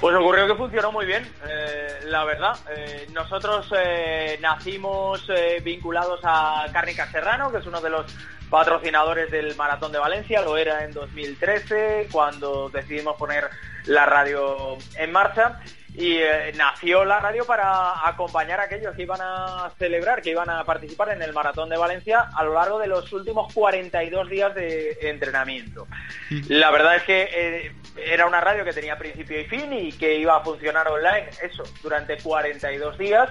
Pues 0.00 0.16
ocurrió 0.16 0.46
que 0.46 0.54
funcionó 0.54 0.92
muy 0.92 1.04
bien, 1.04 1.30
eh, 1.46 2.00
la 2.04 2.24
verdad. 2.24 2.56
Eh, 2.74 3.06
nosotros 3.12 3.70
eh, 3.76 4.38
nacimos 4.40 5.30
vinculados 5.62 6.20
a 6.24 6.64
Cárnica 6.72 7.10
Serrano, 7.10 7.52
que 7.52 7.58
es 7.58 7.66
uno 7.66 7.82
de 7.82 7.90
los 7.90 8.06
patrocinadores 8.48 9.30
del 9.30 9.54
Maratón 9.56 9.92
de 9.92 9.98
Valencia, 9.98 10.40
lo 10.40 10.56
era 10.56 10.84
en 10.84 10.92
2013 10.92 12.08
cuando 12.10 12.70
decidimos 12.70 13.16
poner 13.16 13.50
la 13.84 14.06
radio 14.06 14.78
en 14.96 15.12
marcha 15.12 15.60
y 15.94 16.16
eh, 16.18 16.52
nació 16.56 17.04
la 17.04 17.20
radio 17.20 17.44
para 17.44 18.06
acompañar 18.08 18.60
a 18.60 18.64
aquellos 18.64 18.94
que 18.94 19.02
iban 19.02 19.20
a 19.20 19.70
celebrar, 19.78 20.22
que 20.22 20.30
iban 20.30 20.48
a 20.48 20.64
participar 20.64 21.10
en 21.10 21.22
el 21.22 21.32
Maratón 21.32 21.68
de 21.68 21.76
Valencia 21.76 22.30
a 22.34 22.44
lo 22.44 22.54
largo 22.54 22.78
de 22.78 22.86
los 22.86 23.12
últimos 23.12 23.52
42 23.52 24.28
días 24.28 24.54
de 24.54 24.96
entrenamiento. 25.02 25.86
Mm. 26.30 26.40
La 26.48 26.70
verdad 26.70 26.96
es 26.96 27.02
que 27.02 27.28
eh, 27.32 27.72
era 28.06 28.26
una 28.26 28.40
radio 28.40 28.64
que 28.64 28.72
tenía 28.72 28.96
principio 28.98 29.40
y 29.40 29.44
fin 29.44 29.72
y 29.72 29.92
que 29.92 30.16
iba 30.16 30.36
a 30.36 30.44
funcionar 30.44 30.88
online, 30.88 31.28
eso, 31.42 31.64
durante 31.82 32.16
42 32.18 32.96
días 32.98 33.30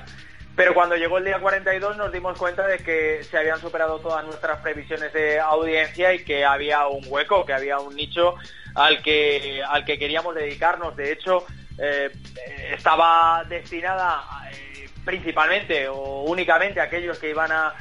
pero 0.59 0.73
cuando 0.73 0.97
llegó 0.97 1.19
el 1.19 1.23
día 1.23 1.39
42 1.39 1.95
nos 1.95 2.11
dimos 2.11 2.37
cuenta 2.37 2.67
de 2.67 2.79
que 2.79 3.23
se 3.23 3.37
habían 3.37 3.61
superado 3.61 3.99
todas 3.99 4.25
nuestras 4.25 4.59
previsiones 4.59 5.13
de 5.13 5.39
audiencia 5.39 6.13
y 6.13 6.25
que 6.25 6.43
había 6.43 6.85
un 6.87 7.01
hueco, 7.07 7.45
que 7.45 7.53
había 7.53 7.79
un 7.79 7.95
nicho 7.95 8.35
al 8.75 9.01
que, 9.01 9.63
al 9.65 9.85
que 9.85 9.97
queríamos 9.97 10.35
dedicarnos. 10.35 10.97
De 10.97 11.13
hecho, 11.13 11.45
eh, 11.81 12.11
estaba 12.71 13.43
destinada 13.47 14.23
eh, 14.51 14.89
principalmente 15.05 15.87
o 15.87 16.23
únicamente 16.23 16.79
a 16.79 16.83
aquellos 16.83 17.17
que 17.19 17.29
iban 17.29 17.51
a, 17.51 17.73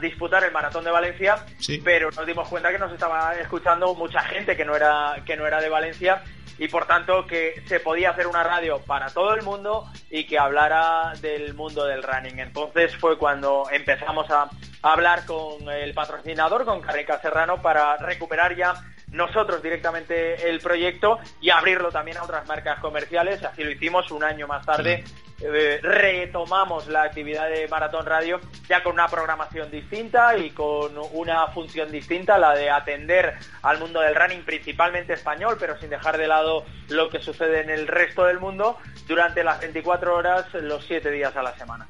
disputar 0.00 0.42
el 0.42 0.52
maratón 0.52 0.84
de 0.84 0.90
Valencia, 0.90 1.44
pero 1.84 2.10
nos 2.12 2.24
dimos 2.24 2.48
cuenta 2.48 2.72
que 2.72 2.78
nos 2.78 2.90
estaba 2.92 3.34
escuchando 3.34 3.94
mucha 3.94 4.22
gente 4.22 4.56
que 4.56 4.64
no 4.64 4.74
era 4.74 5.16
que 5.26 5.36
no 5.36 5.46
era 5.46 5.60
de 5.60 5.68
Valencia 5.68 6.22
y 6.60 6.68
por 6.68 6.86
tanto 6.86 7.26
que 7.26 7.62
se 7.66 7.80
podía 7.80 8.10
hacer 8.10 8.26
una 8.26 8.42
radio 8.42 8.80
para 8.80 9.08
todo 9.08 9.34
el 9.34 9.42
mundo 9.42 9.90
y 10.10 10.24
que 10.24 10.38
hablara 10.38 11.14
del 11.22 11.54
mundo 11.54 11.86
del 11.86 12.02
running. 12.02 12.38
Entonces 12.38 12.94
fue 12.96 13.16
cuando 13.16 13.64
empezamos 13.72 14.30
a, 14.30 14.50
hablar 14.82 15.24
con 15.24 15.68
el 15.70 15.94
patrocinador, 15.94 16.66
con 16.66 16.82
Carrica 16.82 17.18
Serrano, 17.20 17.62
para 17.62 17.96
recuperar 17.96 18.54
ya 18.56 18.74
nosotros 19.12 19.62
directamente 19.62 20.48
el 20.48 20.60
proyecto 20.60 21.18
y 21.40 21.50
abrirlo 21.50 21.90
también 21.90 22.18
a 22.18 22.22
otras 22.22 22.46
marcas 22.46 22.78
comerciales. 22.80 23.42
Así 23.44 23.64
lo 23.64 23.70
hicimos 23.70 24.10
un 24.10 24.24
año 24.24 24.46
más 24.46 24.64
tarde. 24.64 25.04
Eh, 25.42 25.80
retomamos 25.82 26.86
la 26.88 27.04
actividad 27.04 27.48
de 27.48 27.66
Maratón 27.66 28.04
Radio 28.04 28.40
ya 28.68 28.82
con 28.82 28.92
una 28.92 29.08
programación 29.08 29.70
distinta 29.70 30.36
y 30.36 30.50
con 30.50 30.92
una 31.12 31.46
función 31.46 31.90
distinta, 31.90 32.36
la 32.36 32.54
de 32.54 32.68
atender 32.68 33.36
al 33.62 33.78
mundo 33.78 34.00
del 34.00 34.14
running, 34.14 34.44
principalmente 34.44 35.14
español, 35.14 35.56
pero 35.58 35.78
sin 35.80 35.88
dejar 35.88 36.18
de 36.18 36.28
lado 36.28 36.66
lo 36.88 37.08
que 37.08 37.20
sucede 37.20 37.62
en 37.62 37.70
el 37.70 37.88
resto 37.88 38.26
del 38.26 38.38
mundo 38.38 38.76
durante 39.08 39.42
las 39.42 39.60
24 39.60 40.14
horas, 40.14 40.52
los 40.52 40.84
7 40.84 41.10
días 41.10 41.34
a 41.34 41.42
la 41.42 41.56
semana. 41.56 41.86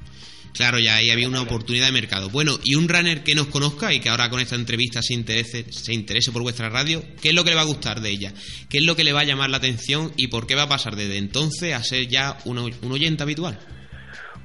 Claro, 0.53 0.79
ya 0.79 0.95
ahí 0.95 1.09
había 1.09 1.27
una 1.27 1.41
oportunidad 1.41 1.85
de 1.85 1.91
mercado. 1.93 2.29
Bueno, 2.29 2.59
y 2.63 2.75
un 2.75 2.89
runner 2.89 3.23
que 3.23 3.35
nos 3.35 3.47
conozca 3.47 3.93
y 3.93 3.99
que 3.99 4.09
ahora 4.09 4.29
con 4.29 4.39
esta 4.39 4.55
entrevista 4.55 5.01
se 5.01 5.13
interese, 5.13 5.65
se 5.71 5.93
interese 5.93 6.31
por 6.31 6.41
vuestra 6.41 6.69
radio, 6.69 7.03
¿qué 7.21 7.29
es 7.29 7.35
lo 7.35 7.43
que 7.43 7.51
le 7.51 7.55
va 7.55 7.61
a 7.61 7.65
gustar 7.65 8.01
de 8.01 8.09
ella? 8.09 8.33
¿Qué 8.69 8.79
es 8.79 8.83
lo 8.83 8.95
que 8.95 9.03
le 9.03 9.13
va 9.13 9.21
a 9.21 9.25
llamar 9.25 9.49
la 9.49 9.57
atención 9.57 10.11
y 10.17 10.27
por 10.27 10.47
qué 10.47 10.55
va 10.55 10.63
a 10.63 10.69
pasar 10.69 10.95
desde 10.95 11.17
entonces 11.17 11.73
a 11.73 11.83
ser 11.83 12.07
ya 12.07 12.37
un, 12.45 12.57
un 12.57 12.91
oyente 12.91 13.23
habitual? 13.23 13.59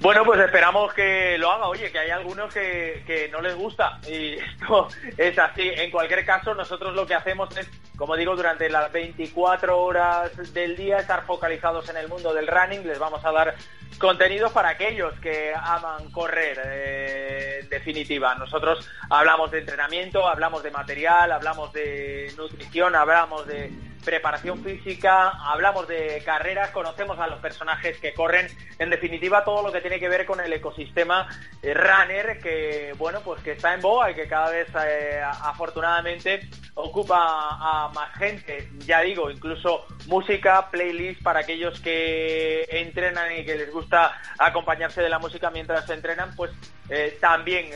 Bueno, 0.01 0.25
pues 0.25 0.39
esperamos 0.41 0.93
que 0.93 1.39
lo 1.39 1.51
haga. 1.51 1.69
Oye, 1.69 1.91
que 1.91 1.99
hay 1.99 2.11
algunos 2.11 2.53
que, 2.53 3.03
que, 3.07 3.29
no 3.29 3.41
les 3.41 3.55
gusta 3.55 3.99
y 4.07 4.35
esto 4.61 4.89
es 5.17 5.39
así. 5.39 5.71
En 5.75 5.91
cualquier 5.91 6.25
caso, 6.25 6.55
nosotros 6.55 6.95
lo 6.95 7.07
que 7.07 7.15
hacemos 7.15 7.57
es, 7.57 7.69
como 7.97 8.15
digo, 8.17 8.37
durante 8.37 8.69
las 8.69 8.93
24 8.93 9.79
horas 9.79 10.53
del 10.53 10.77
día 10.77 10.99
estar 10.99 11.25
focalizados 11.25 11.89
en 11.89 11.97
el 11.97 12.09
mundo 12.09 12.35
del 12.35 12.47
running. 12.47 12.87
Les 12.87 12.99
vamos 12.99 13.25
a 13.25 13.33
dar 13.33 13.55
contenidos 13.99 14.53
para 14.53 14.71
aquellos 14.71 15.19
que 15.21 15.55
aman 15.55 16.11
correr, 16.11 16.61
eh, 16.65 17.61
en 17.63 17.69
definitiva. 17.71 18.35
Nosotros 18.35 18.87
hablamos 19.09 19.51
de 19.51 19.61
entrenamiento, 19.61 20.29
hablamos 20.29 20.63
de 20.63 20.71
material, 20.71 21.33
hablamos 21.33 21.73
de 21.73 22.33
nutrición, 22.37 22.95
hablamos 22.95 23.47
de 23.47 23.73
preparación 24.07 24.63
física, 24.63 25.31
hablamos 25.31 25.89
de 25.89 26.23
carreras, 26.25 26.71
conocemos 26.71 27.19
a 27.19 27.27
los 27.27 27.41
personajes 27.41 27.99
que 27.99 28.15
corren, 28.15 28.47
en 28.79 28.89
definitiva 28.89 29.45
todo 29.45 29.65
lo 29.65 29.73
que 29.73 29.81
tiene 29.81 29.99
que 29.99 30.09
ver 30.09 30.25
con 30.25 30.39
el 30.41 30.53
ecosistema 30.53 31.29
eh, 31.61 31.75
runner 31.75 32.41
que 32.41 32.95
bueno 32.99 33.21
pues 33.23 33.43
que 33.43 33.53
está 33.53 33.75
en 33.75 33.81
boga 33.81 34.13
y 34.13 34.15
que 34.15 34.29
cada 34.29 34.51
vez 34.51 34.69
eh, 34.87 35.21
afortunadamente 35.23 36.49
ocupa 36.75 37.17
a 37.19 37.91
más 37.95 38.15
gente, 38.17 38.69
ya 38.79 39.01
digo, 39.01 39.31
incluso 39.31 39.87
música, 40.07 40.71
playlist 40.71 41.23
para 41.23 41.41
aquellos 41.41 41.81
que 41.81 42.67
entrenan 42.71 43.33
y 43.37 43.45
que 43.45 43.57
les 43.57 43.73
gusta 43.73 44.21
acompañarse 44.39 45.03
de 45.03 45.09
la 45.09 45.19
música 45.19 45.51
mientras 45.51 45.89
entrenan, 45.91 46.37
pues 46.37 46.53
eh, 46.91 47.19
también 47.21 47.71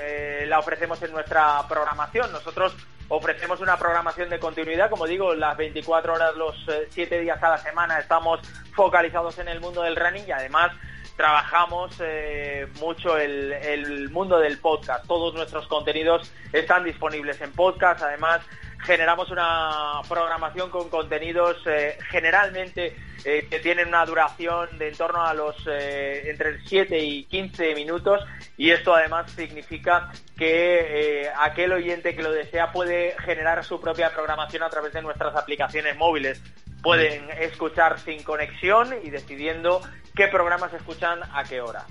la 0.48 0.58
ofrecemos 0.58 1.02
en 1.02 1.12
nuestra 1.12 1.66
programación. 1.66 2.30
Nosotros 2.30 2.76
ofrecemos 3.10 3.60
una 3.60 3.76
programación 3.76 4.30
de 4.30 4.38
continuidad, 4.38 4.88
como 4.88 5.06
digo, 5.06 5.34
las 5.34 5.56
24 5.56 6.14
horas, 6.14 6.34
los 6.36 6.54
7 6.90 7.16
eh, 7.16 7.20
días 7.20 7.42
a 7.42 7.50
la 7.50 7.58
semana 7.58 7.98
estamos 7.98 8.40
focalizados 8.72 9.38
en 9.38 9.48
el 9.48 9.60
mundo 9.60 9.82
del 9.82 9.96
running 9.96 10.24
y 10.28 10.32
además 10.32 10.72
trabajamos 11.20 11.94
eh, 12.00 12.66
mucho 12.80 13.18
el, 13.18 14.08
mundo 14.08 14.38
del 14.38 14.56
podcast. 14.56 15.06
Todos 15.06 15.34
nuestros 15.34 15.66
contenidos 15.66 16.32
están 16.50 16.82
disponibles 16.82 17.38
en 17.42 17.52
podcast. 17.52 18.00
Además, 18.02 18.40
generamos 18.78 19.30
una 19.30 20.00
programación 20.08 20.70
con 20.70 20.88
contenidos 20.88 21.58
eh, 21.66 21.98
generalmente 22.08 22.96
eh, 23.26 23.46
que 23.50 23.58
tienen 23.58 23.88
una 23.88 24.06
duración 24.06 24.78
de 24.78 24.88
en 24.88 24.96
torno 24.96 25.22
a 25.22 25.34
los 25.34 25.56
entre 25.66 26.58
7 26.64 26.98
y 26.98 27.24
15 27.24 27.74
minutos 27.74 28.24
y 28.56 28.70
esto 28.70 28.94
además 28.94 29.30
significa 29.30 30.10
que 30.38 31.28
aquel 31.38 31.72
oyente 31.72 32.16
que 32.16 32.22
lo 32.22 32.32
desea 32.32 32.72
puede 32.72 33.14
generar 33.20 33.62
su 33.62 33.78
propia 33.78 34.10
programación 34.10 34.62
a 34.62 34.70
través 34.70 34.94
de 34.94 35.02
nuestras 35.02 35.36
aplicaciones 35.36 35.94
móviles. 35.98 36.40
Pueden 36.82 37.28
escuchar 37.38 37.98
sin 38.00 38.22
conexión 38.22 38.94
y 39.04 39.10
decidiendo 39.10 39.80
qué 40.14 40.28
programas 40.28 40.72
escuchan 40.72 41.20
a 41.22 41.44
qué 41.44 41.60
hora. 41.60 41.84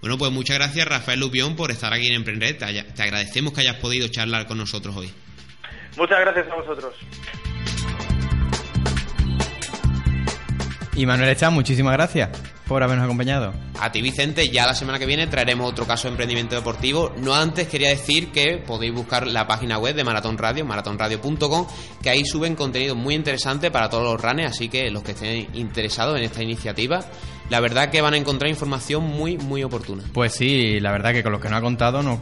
Bueno, 0.00 0.18
pues 0.18 0.32
muchas 0.32 0.58
gracias 0.58 0.86
Rafael 0.86 1.20
Lupión 1.20 1.54
por 1.54 1.70
estar 1.70 1.92
aquí 1.92 2.08
en 2.08 2.14
Emprender. 2.14 2.58
Te 2.58 3.02
agradecemos 3.02 3.52
que 3.52 3.60
hayas 3.60 3.76
podido 3.76 4.08
charlar 4.08 4.46
con 4.46 4.58
nosotros 4.58 4.96
hoy. 4.96 5.12
Muchas 5.96 6.20
gracias 6.20 6.48
a 6.50 6.54
vosotros. 6.54 6.94
Y 10.94 11.06
Manuel 11.06 11.30
Echán, 11.30 11.54
muchísimas 11.54 11.92
gracias 11.92 12.30
por 12.72 12.82
habernos 12.82 13.04
acompañado. 13.04 13.52
A 13.80 13.92
ti, 13.92 14.02
Vicente, 14.02 14.48
ya 14.48 14.66
la 14.66 14.74
semana 14.74 14.98
que 14.98 15.06
viene 15.06 15.26
traeremos 15.26 15.70
otro 15.70 15.86
caso 15.86 16.08
de 16.08 16.12
emprendimiento 16.12 16.54
deportivo. 16.54 17.12
No 17.18 17.34
antes 17.34 17.68
quería 17.68 17.90
decir 17.90 18.32
que 18.32 18.58
podéis 18.58 18.92
buscar 18.92 19.26
la 19.26 19.46
página 19.46 19.78
web 19.78 19.94
de 19.94 20.04
Maratón 20.04 20.38
Radio, 20.38 20.64
maratonradio.com, 20.64 21.66
que 22.02 22.10
ahí 22.10 22.24
suben 22.24 22.54
contenido 22.54 22.94
muy 22.94 23.14
interesante 23.14 23.70
para 23.70 23.88
todos 23.88 24.04
los 24.04 24.20
runners, 24.20 24.52
así 24.52 24.68
que 24.68 24.90
los 24.90 25.02
que 25.02 25.12
estén 25.12 25.48
interesados 25.54 26.16
en 26.16 26.24
esta 26.24 26.42
iniciativa, 26.42 27.00
la 27.50 27.60
verdad 27.60 27.90
que 27.90 28.00
van 28.00 28.14
a 28.14 28.16
encontrar 28.16 28.50
información 28.50 29.04
muy, 29.04 29.36
muy 29.38 29.62
oportuna. 29.62 30.04
Pues 30.12 30.34
sí, 30.34 30.80
la 30.80 30.92
verdad 30.92 31.12
que 31.12 31.22
con 31.22 31.32
los 31.32 31.40
que 31.40 31.48
nos 31.48 31.58
ha 31.58 31.62
contado 31.62 32.02
no, 32.02 32.20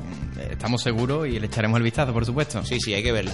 estamos 0.50 0.82
seguros 0.82 1.28
y 1.28 1.38
le 1.38 1.46
echaremos 1.46 1.78
el 1.78 1.84
vistazo, 1.84 2.12
por 2.12 2.26
supuesto. 2.26 2.64
Sí, 2.64 2.80
sí, 2.80 2.94
hay 2.94 3.02
que 3.02 3.12
verla. 3.12 3.32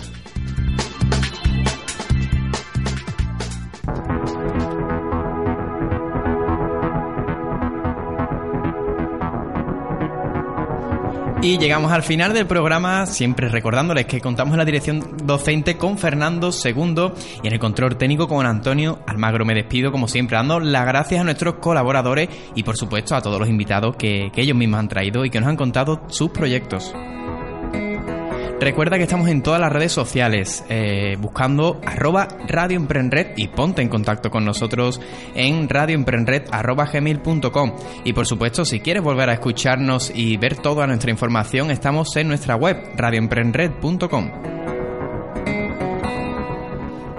Y 11.46 11.58
llegamos 11.58 11.92
al 11.92 12.02
final 12.02 12.32
del 12.32 12.48
programa, 12.48 13.06
siempre 13.06 13.48
recordándoles 13.48 14.06
que 14.06 14.20
contamos 14.20 14.54
en 14.54 14.58
la 14.58 14.64
dirección 14.64 15.16
docente 15.22 15.76
con 15.76 15.96
Fernando 15.96 16.50
II 16.50 17.12
y 17.40 17.46
en 17.46 17.52
el 17.52 17.60
control 17.60 17.96
técnico 17.96 18.26
con 18.26 18.44
Antonio 18.44 18.98
Almagro. 19.06 19.44
Me 19.44 19.54
despido, 19.54 19.92
como 19.92 20.08
siempre, 20.08 20.36
dando 20.36 20.58
las 20.58 20.84
gracias 20.84 21.20
a 21.20 21.24
nuestros 21.24 21.54
colaboradores 21.60 22.28
y, 22.56 22.64
por 22.64 22.76
supuesto, 22.76 23.14
a 23.14 23.22
todos 23.22 23.38
los 23.38 23.48
invitados 23.48 23.94
que, 23.94 24.32
que 24.34 24.40
ellos 24.40 24.56
mismos 24.56 24.80
han 24.80 24.88
traído 24.88 25.24
y 25.24 25.30
que 25.30 25.38
nos 25.38 25.48
han 25.48 25.54
contado 25.54 26.02
sus 26.08 26.30
proyectos. 26.30 26.92
Recuerda 28.58 28.96
que 28.96 29.02
estamos 29.02 29.28
en 29.28 29.42
todas 29.42 29.60
las 29.60 29.70
redes 29.70 29.92
sociales 29.92 30.64
eh, 30.70 31.16
buscando 31.18 31.78
arroba 31.84 32.26
Radio 32.48 32.80
y 33.36 33.48
ponte 33.48 33.82
en 33.82 33.88
contacto 33.88 34.30
con 34.30 34.46
nosotros 34.46 34.98
en 35.34 35.68
radioemprenred.gmail.com 35.68 37.72
y 38.04 38.14
por 38.14 38.26
supuesto 38.26 38.64
si 38.64 38.80
quieres 38.80 39.02
volver 39.02 39.28
a 39.28 39.34
escucharnos 39.34 40.10
y 40.14 40.38
ver 40.38 40.56
toda 40.56 40.86
nuestra 40.86 41.10
información 41.10 41.70
estamos 41.70 42.16
en 42.16 42.28
nuestra 42.28 42.56
web 42.56 42.78
radioemprenred.com. 42.96 44.30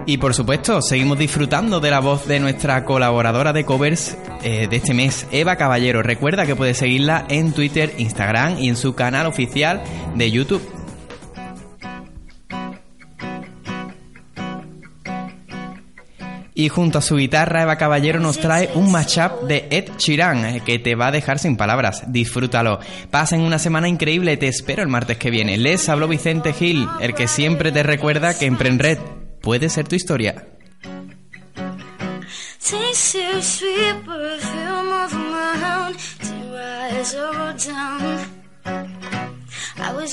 Y 0.07 0.17
por 0.19 0.33
supuesto, 0.33 0.81
seguimos 0.81 1.19
disfrutando 1.19 1.81
de 1.81 1.91
la 1.91 1.99
voz 1.99 2.27
de 2.27 2.39
nuestra 2.39 2.85
colaboradora 2.85 3.51
de 3.51 3.65
covers 3.65 4.17
eh, 4.41 4.67
de 4.69 4.77
este 4.77 4.93
mes, 4.93 5.27
Eva 5.31 5.57
Caballero. 5.57 6.01
Recuerda 6.01 6.45
que 6.45 6.55
puedes 6.55 6.77
seguirla 6.77 7.25
en 7.27 7.51
Twitter, 7.51 7.93
Instagram 7.97 8.57
y 8.57 8.69
en 8.69 8.77
su 8.77 8.95
canal 8.95 9.27
oficial 9.27 9.83
de 10.15 10.31
YouTube. 10.31 10.76
Y 16.59 16.69
junto 16.69 16.97
a 16.97 17.03
su 17.03 17.17
guitarra, 17.17 17.61
Eva 17.61 17.77
Caballero 17.77 18.19
nos 18.19 18.39
trae 18.39 18.71
un 18.73 18.91
mashup 18.91 19.43
de 19.43 19.67
Ed 19.69 19.91
Sheeran 19.99 20.43
eh, 20.43 20.63
que 20.65 20.79
te 20.79 20.95
va 20.95 21.09
a 21.09 21.11
dejar 21.11 21.37
sin 21.37 21.55
palabras. 21.55 22.11
Disfrútalo. 22.11 22.79
Pasen 23.11 23.41
una 23.41 23.59
semana 23.59 23.87
increíble. 23.87 24.37
Te 24.37 24.47
espero 24.47 24.81
el 24.81 24.87
martes 24.87 25.19
que 25.19 25.29
viene. 25.29 25.57
Les 25.57 25.87
habló 25.87 26.07
Vicente 26.07 26.53
Gil, 26.53 26.87
el 26.99 27.13
que 27.13 27.27
siempre 27.27 27.71
te 27.71 27.83
recuerda 27.83 28.35
que 28.35 28.47
Emprendred 28.47 28.97
puede 29.39 29.69
ser 29.69 29.87
tu 29.87 29.95
historia. 29.95 30.47
I, 39.79 39.93
when 39.93 40.07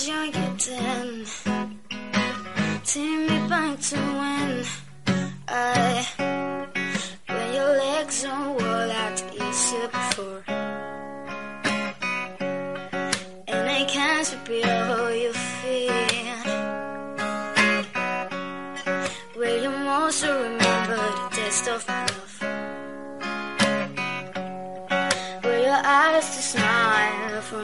your 7.54 7.70
legs 7.78 8.24
work 8.26 8.88
like 8.88 9.20
you 9.38 9.52
said 9.52 9.90
before, 9.92 10.42
and 13.48 13.68
I 13.68 13.84
can't 13.84 14.32
repeat 14.32 14.64
how 14.64 15.08
you 15.08 15.32
feel. 15.32 15.92
Where 19.36 19.58
you 19.62 19.70
most 19.70 20.22
remember 20.24 20.96
the 20.96 21.28
taste 21.32 21.68
of 21.68 21.86
love, 21.88 22.40
where 25.44 25.60
your 25.60 25.80
eyes 25.84 26.26
to 26.36 26.42
smile 26.42 27.40
for 27.42 27.62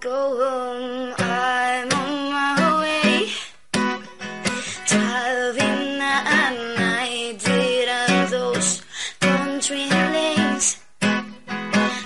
go 0.00 0.36
home. 0.36 1.14
I'm 1.18 1.92
on 1.92 2.30
my 2.32 2.80
way. 2.80 3.30
Driving 4.86 6.00
at 6.00 6.54
night, 6.78 7.38
on 7.88 8.30
those 8.30 8.82
country 9.20 9.88
lanes, 9.88 10.76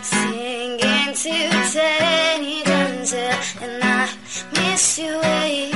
singing 0.02 1.14
to 1.22 1.36
Teddy 1.72 2.62
Denzel, 2.62 3.62
and 3.62 3.84
I 3.84 4.08
miss 4.52 4.98
you 4.98 5.20
you 5.20 5.71